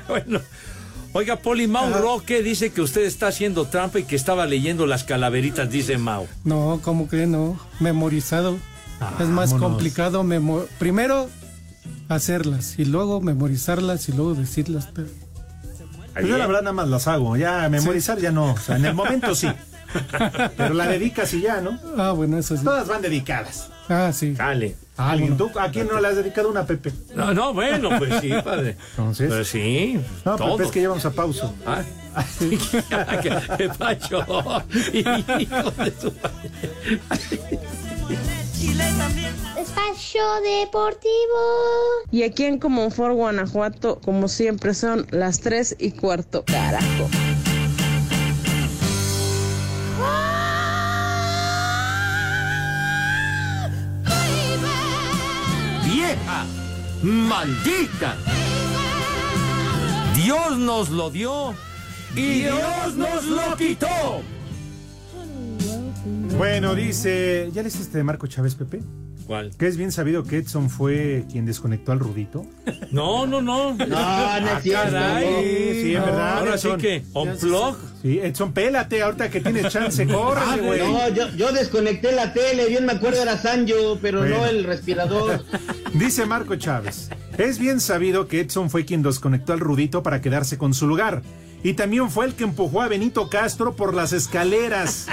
bueno, 0.08 0.40
oiga, 1.14 1.36
Poli 1.38 1.68
Mau 1.68 1.92
Roque 1.94 2.42
dice 2.42 2.72
que 2.72 2.82
usted 2.82 3.04
está 3.04 3.28
haciendo 3.28 3.66
trampa 3.66 4.00
y 4.00 4.04
que 4.04 4.16
estaba 4.16 4.46
leyendo 4.46 4.88
las 4.88 5.04
calaveritas, 5.04 5.70
dice 5.70 5.98
Mau. 5.98 6.26
No, 6.46 6.80
como 6.84 7.10
que 7.10 7.28
no? 7.28 7.60
Memorizado. 7.82 8.58
es 9.20 9.28
más 9.28 9.52
vámonos. 9.52 9.70
complicado 9.72 10.24
memo- 10.24 10.66
primero 10.80 11.30
hacerlas 12.10 12.80
y 12.80 12.86
luego 12.86 13.22
memorizarlas 13.22 14.08
y 14.10 14.14
luego 14.14 14.34
decirlas. 14.34 14.90
pero- 14.94 15.08
Pues 16.14 16.26
yo 16.28 16.38
la 16.38 16.48
verdad 16.48 16.62
nada 16.62 16.74
más 16.74 16.88
las 16.88 17.08
hago, 17.08 17.38
ya 17.38 17.68
memorizar 17.70 18.18
ya 18.20 18.32
no, 18.32 18.54
o 18.54 18.58
sea, 18.58 18.76
en 18.78 18.86
el 18.86 18.94
momento 18.94 19.36
sí. 19.36 19.48
Pero 20.58 20.74
la 20.74 20.86
dedicas 20.88 21.34
y 21.34 21.42
ya, 21.42 21.62
¿no? 21.62 21.80
Ah, 21.98 22.12
bueno, 22.12 22.38
eso 22.38 22.58
sí. 22.58 22.64
Todas 22.64 22.88
van 22.90 23.02
dedicadas. 23.02 23.70
Ah, 23.88 24.12
sí. 24.14 24.32
Dale. 24.34 24.76
¿A 24.98 25.12
alguien? 25.12 25.38
¿Tú, 25.38 25.50
¿A 25.60 25.70
quién 25.72 25.88
no 25.88 26.02
le 26.02 26.08
has 26.10 26.16
dedicado 26.18 26.50
una, 26.50 26.66
Pepe? 26.66 26.92
No, 27.16 27.34
no, 27.34 27.54
bueno, 27.54 27.90
pues 27.98 28.20
sí, 28.20 28.30
padre. 28.44 28.76
Entonces. 28.92 29.30
Pues 29.30 29.48
sí, 29.48 29.98
No, 30.26 30.36
todo. 30.36 30.58
Pepe, 30.58 30.66
es 30.68 30.72
que 30.72 30.80
llevamos 30.82 31.06
a 31.06 31.12
pausa. 31.12 31.52
Ah, 31.66 31.84
¿Qué, 32.40 32.58
qué 33.58 33.70
pacho? 33.70 34.26
Hijo 34.94 35.72
de 35.72 35.94
su 36.02 36.12
Espacio 39.98 40.22
Deportivo. 40.44 41.10
Y 42.12 42.22
aquí 42.22 42.44
en 42.44 42.60
Comonfort, 42.60 43.16
Guanajuato, 43.16 44.00
como 44.00 44.28
siempre, 44.28 44.76
son 44.76 45.08
las 45.10 45.40
3 45.40 45.78
y 45.80 45.92
cuarto. 45.92 46.46
Carajo. 46.46 47.10
vieja, 55.84 56.46
maldita. 57.02 58.16
Dios 60.14 60.58
nos 60.60 60.90
lo 60.90 61.10
dio 61.10 61.56
y 62.16 62.42
Dios 62.44 62.96
nos 62.96 63.24
lo 63.26 63.58
quitó. 63.58 64.37
Bueno, 66.38 66.76
dice, 66.76 67.50
¿ya 67.54 67.62
leíste 67.64 67.82
este 67.82 67.98
de 67.98 68.04
Marco 68.04 68.28
Chávez, 68.28 68.56
Pepe? 68.56 68.82
¿Cuál? 69.26 69.52
Que 69.58 69.68
es 69.68 69.76
bien 69.76 69.92
sabido 69.92 70.24
que 70.24 70.38
Edson 70.38 70.70
fue 70.70 71.26
quien 71.30 71.46
desconectó 71.46 71.92
al 71.92 72.00
Rudito. 72.00 72.46
No, 72.92 73.26
no, 73.28 73.42
no. 73.42 73.74
No, 73.74 73.86
no 73.86 73.96
Ah, 73.98 74.40
es 74.58 74.64
cierto. 74.64 74.84
caray. 74.92 75.26
Sí, 75.74 75.82
sí, 75.82 75.96
es 75.96 76.06
verdad. 76.06 76.38
ahora 76.38 76.58
sí 76.58 76.68
Edson. 76.68 76.80
que, 76.80 77.04
unplug. 77.14 77.76
Sí, 78.02 78.20
Edson, 78.20 78.54
pélate 78.54 79.02
ahorita 79.02 79.30
que 79.30 79.42
tienes 79.42 79.74
chance, 79.74 80.06
corre, 80.08 80.62
güey. 80.62 80.80
No, 80.80 81.10
yo, 81.10 81.30
yo 81.36 81.52
desconecté 81.52 82.14
la 82.14 82.32
tele, 82.34 82.68
bien 82.70 82.86
me 82.86 82.94
acuerdo 82.94 83.22
era 83.22 83.38
Sancho, 83.38 84.00
pero 84.02 84.20
Bueno. 84.20 84.38
no 84.38 84.46
el 84.46 84.64
respirador. 84.64 85.44
Dice 85.94 86.26
Marco 86.26 86.56
Chávez, 86.56 87.10
es 87.38 87.60
bien 87.60 87.82
sabido 87.82 88.28
que 88.28 88.40
Edson 88.42 88.70
fue 88.70 88.86
quien 88.86 89.02
desconectó 89.02 89.52
al 89.54 89.60
Rudito 89.60 90.04
para 90.04 90.22
quedarse 90.22 90.58
con 90.58 90.74
su 90.74 90.88
lugar. 90.88 91.22
Y 91.68 91.74
también 91.74 92.10
fue 92.10 92.28
el 92.28 92.34
que 92.34 92.46
empujó 92.46 92.82
a 92.82 92.88
Benito 92.88 93.28
Castro 93.30 93.76
por 93.76 93.94
las 93.94 94.14
escaleras 94.14 95.06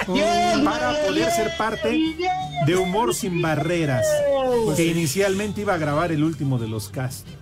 para 0.63 0.93
poder 1.05 1.29
ser 1.29 1.51
parte 1.57 2.15
de 2.65 2.75
Humor 2.77 3.13
sin 3.13 3.41
Barreras, 3.41 4.05
que 4.77 4.85
inicialmente 4.85 5.59
iba 5.61 5.73
a 5.73 5.77
grabar 5.77 6.13
el 6.13 6.23
último 6.23 6.57
de 6.57 6.69
los 6.69 6.87
Castro. 6.87 7.33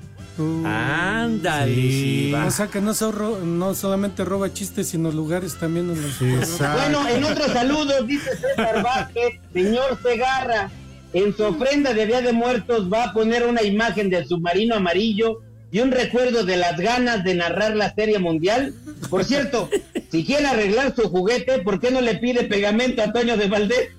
Ándale, 0.66 1.76
sí. 1.76 2.34
O 2.34 2.50
sea 2.50 2.66
que 2.70 2.82
no, 2.82 2.96
zorro- 2.96 3.40
no 3.44 3.76
solamente 3.76 4.26
roba 4.26 4.52
chistes, 4.52 4.88
sino 4.90 5.12
lugares 5.12 5.58
también 5.60 5.92
en 5.92 6.02
los 6.02 6.18
Bueno, 6.20 7.08
en 7.08 7.24
otros 7.24 7.52
saludos 7.52 8.08
dice 8.08 8.32
César 8.36 8.82
Vázquez, 8.82 9.40
señor 9.54 10.00
Segarra, 10.02 10.72
en 11.14 11.38
su 11.38 11.44
ofrenda 11.44 11.94
de 11.94 12.08
Día 12.08 12.22
de 12.22 12.34
Muertos 12.34 12.92
va 12.92 13.04
a 13.04 13.14
poner 13.14 13.46
una 13.46 13.62
imagen 13.62 14.10
del 14.10 14.28
submarino 14.28 14.74
amarillo 14.74 15.42
y 15.74 15.82
un 15.82 15.92
recuerdo 15.92 16.46
de 16.46 16.56
las 16.56 16.78
ganas 16.80 17.26
de 17.26 17.36
narrar 17.36 17.76
la 17.76 17.94
Serie 17.94 18.20
Mundial. 18.20 18.74
Por 19.10 19.26
cierto, 19.26 19.70
si 20.12 20.24
quiere 20.24 20.48
arreglar 20.48 20.96
su 20.96 21.10
juguete, 21.10 21.60
¿por 21.60 21.82
qué 21.82 21.92
no 21.92 22.00
le 22.00 22.16
pide 22.16 22.46
pegamento 22.46 23.02
a 23.02 23.12
Toño 23.12 23.36
de 23.36 23.48
Valdés? 23.48 23.90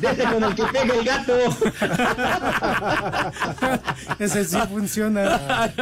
De 0.00 0.08
ese 0.10 0.24
como 0.24 0.48
el 0.48 0.54
que 0.54 0.64
pega 0.64 0.94
el 0.94 1.04
gato. 1.04 1.32
Ese 4.18 4.44
sí 4.44 4.56
funciona. 4.70 5.72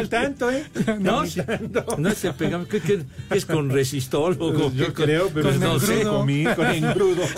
Ni 0.00 0.08
tanto, 0.08 0.50
¿eh? 0.50 0.64
No, 0.98 1.22
no 1.98 2.10
se 2.10 2.32
pega. 2.32 2.64
¿Qué, 2.68 2.80
qué- 2.80 3.04
qué 3.30 3.38
es 3.38 3.46
con 3.46 3.70
resistol? 3.70 4.36
o 4.40 4.52
con- 4.52 4.74
Yo 4.74 4.86
con- 4.86 4.94
creo, 4.94 5.30
pero 5.32 5.50
con- 5.50 5.60
no 5.60 5.78
sé, 5.78 6.02
con 6.02 6.26
mi- 6.26 6.44
con 6.44 6.66
engrudo. 6.66 7.22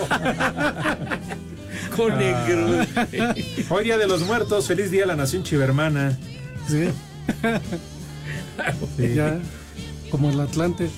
Con 1.94 2.20
engrudo. 2.20 2.84
Hoy 3.70 3.84
Día 3.84 3.96
de 3.98 4.06
los 4.06 4.22
Muertos, 4.22 4.66
feliz 4.66 4.90
día 4.90 5.04
a 5.04 5.06
la 5.06 5.16
Nación 5.16 5.42
Chivermana. 5.44 6.18
Sí. 6.68 6.88
Sí. 8.96 9.14
Ya, 9.14 9.38
como 10.10 10.30
el 10.30 10.40
Atlante. 10.40 10.88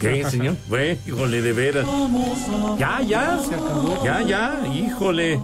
¿Qué, 0.00 0.24
señor? 0.28 0.56
Güey, 0.68 0.98
híjole, 1.06 1.40
de 1.40 1.52
veras. 1.52 1.86
Ya, 2.76 3.00
ya. 3.02 3.40
Ya, 4.02 4.20
ya, 4.22 4.60
híjole. 4.74 5.40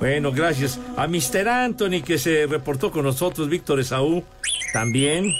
Bueno, 0.00 0.32
gracias. 0.32 0.80
A 0.96 1.06
Mr. 1.06 1.48
Anthony 1.48 2.02
que 2.04 2.18
se 2.18 2.46
reportó 2.46 2.90
con 2.90 3.04
nosotros, 3.04 3.48
Víctor 3.48 3.78
Esaú, 3.78 4.24
también. 4.72 5.32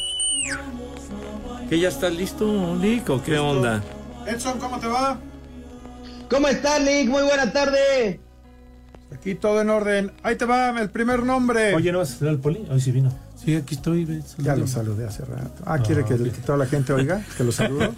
¿Que 1.68 1.80
ya 1.80 1.89
está 1.89 2.09
listo, 2.09 2.76
Lico? 2.76 3.20
¿Qué 3.22 3.36
onda? 3.39 3.82
Edson, 4.26 4.59
¿cómo 4.59 4.78
te 4.78 4.86
va? 4.86 5.18
¿Cómo 6.30 6.49
estás, 6.49 6.80
Lick? 6.82 7.09
Muy 7.09 7.22
buena 7.22 7.53
tarde. 7.53 8.20
Aquí 9.14 9.34
todo 9.34 9.61
en 9.61 9.70
orden. 9.70 10.12
Ahí 10.22 10.36
te 10.36 10.44
va 10.44 10.78
el 10.80 10.90
primer 10.90 11.22
nombre. 11.22 11.74
Oye, 11.74 11.92
¿no 11.92 11.98
vas 11.98 12.11
a 12.11 12.12
saludar 12.14 12.34
al 12.34 12.40
poli? 12.40 12.66
Hoy 12.70 12.80
sí 12.80 12.92
vino. 12.92 13.12
Sí, 13.42 13.54
aquí 13.54 13.76
estoy. 13.76 14.04
ve, 14.04 14.20
Ya 14.38 14.56
lo 14.56 14.66
saludé 14.66 15.06
hace 15.06 15.24
rato. 15.24 15.62
Ah, 15.64 15.78
¿quiere 15.78 16.04
que, 16.04 16.16
que 16.16 16.30
toda 16.44 16.59
la 16.59 16.66
gente 16.66 16.92
oiga? 16.92 17.24
Que 17.36 17.44
lo 17.44 17.52
saludo. 17.52 17.94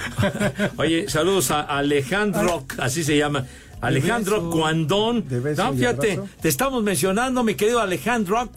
Oye, 0.76 1.08
saludos 1.08 1.50
a 1.50 1.62
Alejandro, 1.62 2.64
así 2.78 3.02
se 3.02 3.16
llama. 3.16 3.46
Alejandro 3.80 4.36
beso. 4.36 4.50
Cuandón. 4.50 5.28
De 5.28 5.40
beso 5.40 5.64
No, 5.64 5.72
fíjate, 5.72 6.20
te 6.40 6.48
estamos 6.48 6.82
mencionando, 6.82 7.42
mi 7.42 7.54
querido 7.54 7.80
Alejandro, 7.80 8.48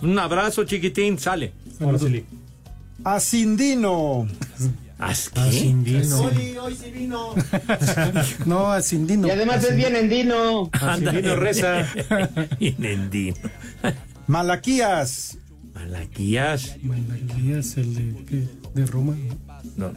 Un 0.00 0.18
abrazo, 0.18 0.64
chiquitín, 0.64 1.18
sale. 1.18 1.52
Asindino. 3.04 4.26
¿As 5.02 5.32
Asindino. 5.34 6.20
hoy 6.62 6.76
sí 6.76 6.90
vino. 6.92 7.34
no, 8.46 8.70
Asindino. 8.70 9.26
Y 9.26 9.30
además 9.32 9.64
es 9.64 9.74
bien 9.74 9.96
endino. 9.96 10.70
Asindino 10.72 11.34
reza. 11.34 11.88
Bien 12.60 12.84
endino. 12.84 13.36
Malaquías. 14.28 15.38
Malaquías. 15.74 16.76
Malaquías, 16.82 17.76
el 17.78 17.94
de, 17.94 18.48
de 18.74 18.86
Roma. 18.86 19.16
No, 19.76 19.92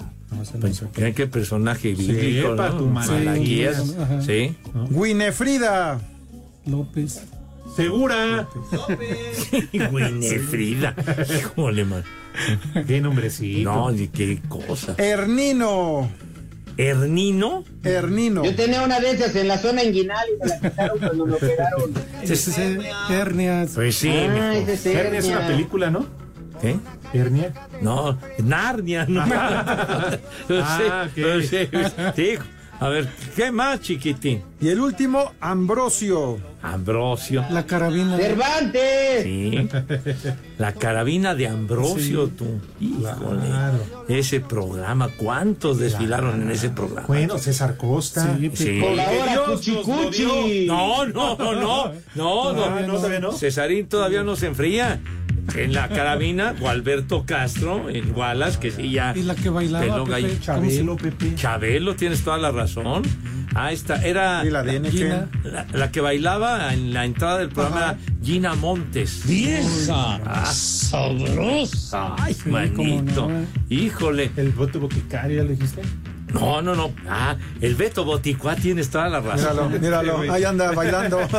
pues, 0.60 0.84
¿qué, 0.93 1.14
qué 1.14 1.28
personaje 1.28 1.93
bíblico, 1.93 2.51
Sepa 2.51 2.70
¿no? 2.70 2.78
tu 2.78 2.86
Malaquías. 2.88 3.84
Sí. 4.22 4.26
Sí. 4.26 4.58
Winefrida. 4.89 6.01
López. 6.66 7.22
Segura. 7.76 8.47
Winifrida. 9.91 10.95
Híjole, 11.38 11.86
man. 11.86 12.03
Qué 12.88 13.01
nombrecito. 13.01 13.71
No, 13.71 13.91
ni 13.91 14.07
qué 14.07 14.41
cosa. 14.47 14.95
Hernino. 14.97 16.09
¿Hernino? 16.77 17.63
Hernino. 17.83 18.43
Yo 18.43 18.53
tenía 18.55 18.83
una 18.83 18.99
de 18.99 19.11
esas 19.11 19.33
en 19.36 19.47
la 19.47 19.57
zona 19.57 19.83
inguinal 19.83 20.27
y 20.29 20.39
me 20.39 20.47
la 20.47 20.59
quitaron 20.59 20.99
cuando 20.99 21.25
me 21.25 21.33
operaron. 21.36 21.93
Es 22.21 22.59
hernias. 23.09 23.71
Pues 23.75 23.95
sí. 23.95 24.09
Ah, 24.09 24.55
es 24.55 24.86
Hernia 24.86 25.19
es 25.19 25.25
una 25.25 25.47
película, 25.47 25.89
¿no? 25.89 26.05
¿Qué? 26.61 26.77
Hernia. 27.13 27.53
No, 27.81 28.17
Narnia. 28.43 29.05
No. 29.07 29.23
Ah, 30.49 31.07
sé, 31.15 31.47
sé. 31.47 31.69
Sí. 32.15 32.38
A 32.80 32.89
ver, 32.89 33.07
¿qué 33.36 33.51
más, 33.51 33.80
chiquitín? 33.82 34.43
Y 34.59 34.67
el 34.69 34.80
último, 34.82 35.32
Ambrosio. 35.39 36.38
Ambrosio. 36.61 37.45
La 37.51 37.65
carabina. 37.65 38.17
¡Cervantes! 38.17 39.23
Sí. 39.23 39.69
La 40.57 40.73
carabina 40.73 41.36
de 41.36 41.47
Ambrosio, 41.47 42.28
tú. 42.30 42.59
Híjole. 42.82 43.47
Ese 44.09 44.39
programa, 44.41 45.09
¿cuántos 45.17 45.78
desfilaron 45.80 46.41
en 46.41 46.51
ese 46.51 46.69
programa? 46.69 47.07
Bueno, 47.07 47.38
César 47.38 47.78
Costa. 47.78 48.36
Sí, 48.38 48.51
Sí. 48.53 48.82
Nos 48.82 49.59
cuchicuchi. 49.59 50.65
No, 50.67 51.05
no, 51.05 51.38
no, 51.38 51.53
no, 51.53 51.93
no, 52.15 52.53
no, 52.53 52.65
Ah, 52.65 52.82
no, 52.86 52.93
todavía 52.95 53.19
no. 53.19 53.32
Cesarín 53.32 53.88
todavía 53.88 54.23
no 54.23 54.36
se 54.36 54.47
enfría. 54.47 54.99
En 55.53 55.73
la 55.73 55.87
carabina, 55.87 56.53
Gualberto 56.59 57.23
Castro, 57.25 57.89
en 57.89 58.15
Wallace, 58.15 58.59
que 58.59 58.71
sí 58.71 58.91
ya. 58.91 59.13
Y 59.15 59.23
la 59.23 59.35
que 59.35 59.49
bailaba. 59.49 60.03
Pepe. 60.03 60.39
Chabelo, 60.39 60.97
Pepe. 60.97 61.35
Chabelo, 61.35 61.95
tienes 61.95 62.23
toda 62.23 62.37
la 62.37 62.51
razón. 62.51 63.03
Ah, 63.53 63.71
esta 63.71 64.05
era. 64.05 64.43
Y 64.45 64.49
la. 64.49 64.63
Gina. 64.63 65.29
La, 65.43 65.65
la 65.71 65.91
que 65.91 66.01
bailaba 66.01 66.73
en 66.73 66.93
la 66.93 67.05
entrada 67.05 67.37
del 67.37 67.49
programa 67.49 67.79
era 67.79 67.97
Gina 68.23 68.55
Montes. 68.55 69.21
¡Vieja! 69.25 70.19
Ah, 70.25 70.45
¡Sabrosa! 70.45 72.15
Ay, 72.17 72.35
manito. 72.47 72.75
cómo 72.75 73.01
no. 73.01 73.45
Híjole. 73.69 74.31
El 74.35 74.49
voto 74.51 74.79
boticario, 74.79 75.37
¿ya 75.37 75.43
lo 75.43 75.51
dijiste? 75.51 75.81
No, 76.33 76.61
no, 76.61 76.75
no. 76.75 76.91
Ah, 77.07 77.37
el 77.61 77.75
Beto 77.75 78.03
Boticuá 78.03 78.55
tienes 78.55 78.89
toda 78.89 79.07
la 79.07 79.21
razón. 79.21 79.71
Míralo, 79.71 80.17
míralo. 80.17 80.33
Ahí 80.33 80.43
anda 80.43 80.71
bailando. 80.73 81.19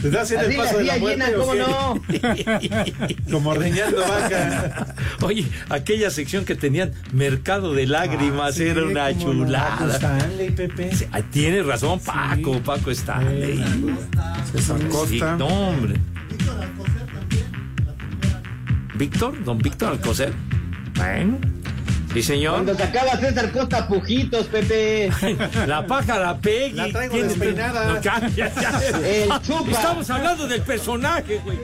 Te 0.00 0.06
está 0.08 0.20
haciendo 0.22 0.46
Así 0.46 0.54
el 0.56 0.60
paso 0.62 0.78
de 0.78 0.84
la 0.84 0.98
muerte. 0.98 1.36
¿o 1.36 1.40
¿cómo 1.40 1.54
no? 1.54 2.02
Como 3.32 3.54
reñando 3.54 4.00
vaca. 4.00 4.94
Oye, 5.22 5.46
aquella 5.68 6.10
sección 6.10 6.44
que 6.44 6.54
tenían 6.54 6.92
Mercado 7.12 7.74
de 7.74 7.86
Lágrimas 7.86 8.50
Ah, 8.50 8.52
sí, 8.52 8.62
era 8.64 8.84
una 8.84 9.18
chulada. 9.18 9.94
Stanley, 9.96 10.50
Pepe. 10.50 10.94
Sí, 10.94 11.06
Tienes 11.32 11.66
razón, 11.66 11.98
Paco, 12.00 12.60
Paco 12.60 12.90
Stanley. 12.92 13.62
César 14.52 14.78
Sí, 14.80 14.86
Costa. 14.88 15.36
no, 15.36 15.46
hombre. 15.46 15.94
¿Víctor? 18.94 19.42
¿Don 19.44 19.58
Víctor 19.58 19.92
Alcocer? 19.92 20.32
Bueno. 20.96 21.38
Sí, 22.12 22.22
señor. 22.22 22.54
Cuando 22.54 22.74
sacaba 22.76 23.16
César 23.18 23.52
Costa 23.52 23.86
pujitos, 23.86 24.46
Pepe. 24.46 25.10
La 25.66 25.86
pájara 25.86 26.36
Peggy. 26.38 26.74
La 26.74 26.88
traigo 26.90 27.14
¿Quién- 27.14 27.28
despeinada. 27.28 27.92
No, 27.92 28.00
ya, 28.00 28.28
ya, 28.34 28.52
ya. 28.52 28.98
El 29.06 29.30
ah, 29.30 29.40
chupa. 29.40 29.70
Estamos 29.70 30.10
hablando 30.10 30.48
del 30.48 30.62
personaje, 30.62 31.40
güey. 31.44 31.58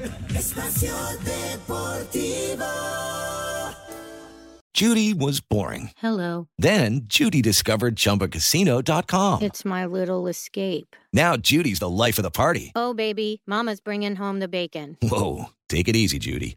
Judy 4.75 5.15
was 5.15 5.41
boring. 5.41 5.91
Hello. 5.97 6.49
Then 6.59 7.07
Judy 7.07 7.41
discovered 7.41 7.97
ChumbaCasino.com. 7.97 9.43
It's 9.43 9.65
my 9.65 9.87
little 9.87 10.29
escape. 10.29 10.95
Now 11.15 11.37
Judy's 11.39 11.79
the 11.79 11.89
life 11.89 12.19
of 12.19 12.25
the 12.25 12.31
party. 12.31 12.73
Oh, 12.77 12.93
baby, 12.93 13.41
Mama's 13.47 13.81
bringing 13.81 14.17
home 14.17 14.39
the 14.39 14.49
bacon. 14.49 14.99
Whoa, 15.01 15.47
take 15.71 15.89
it 15.89 15.97
easy, 15.97 16.19
Judy. 16.19 16.57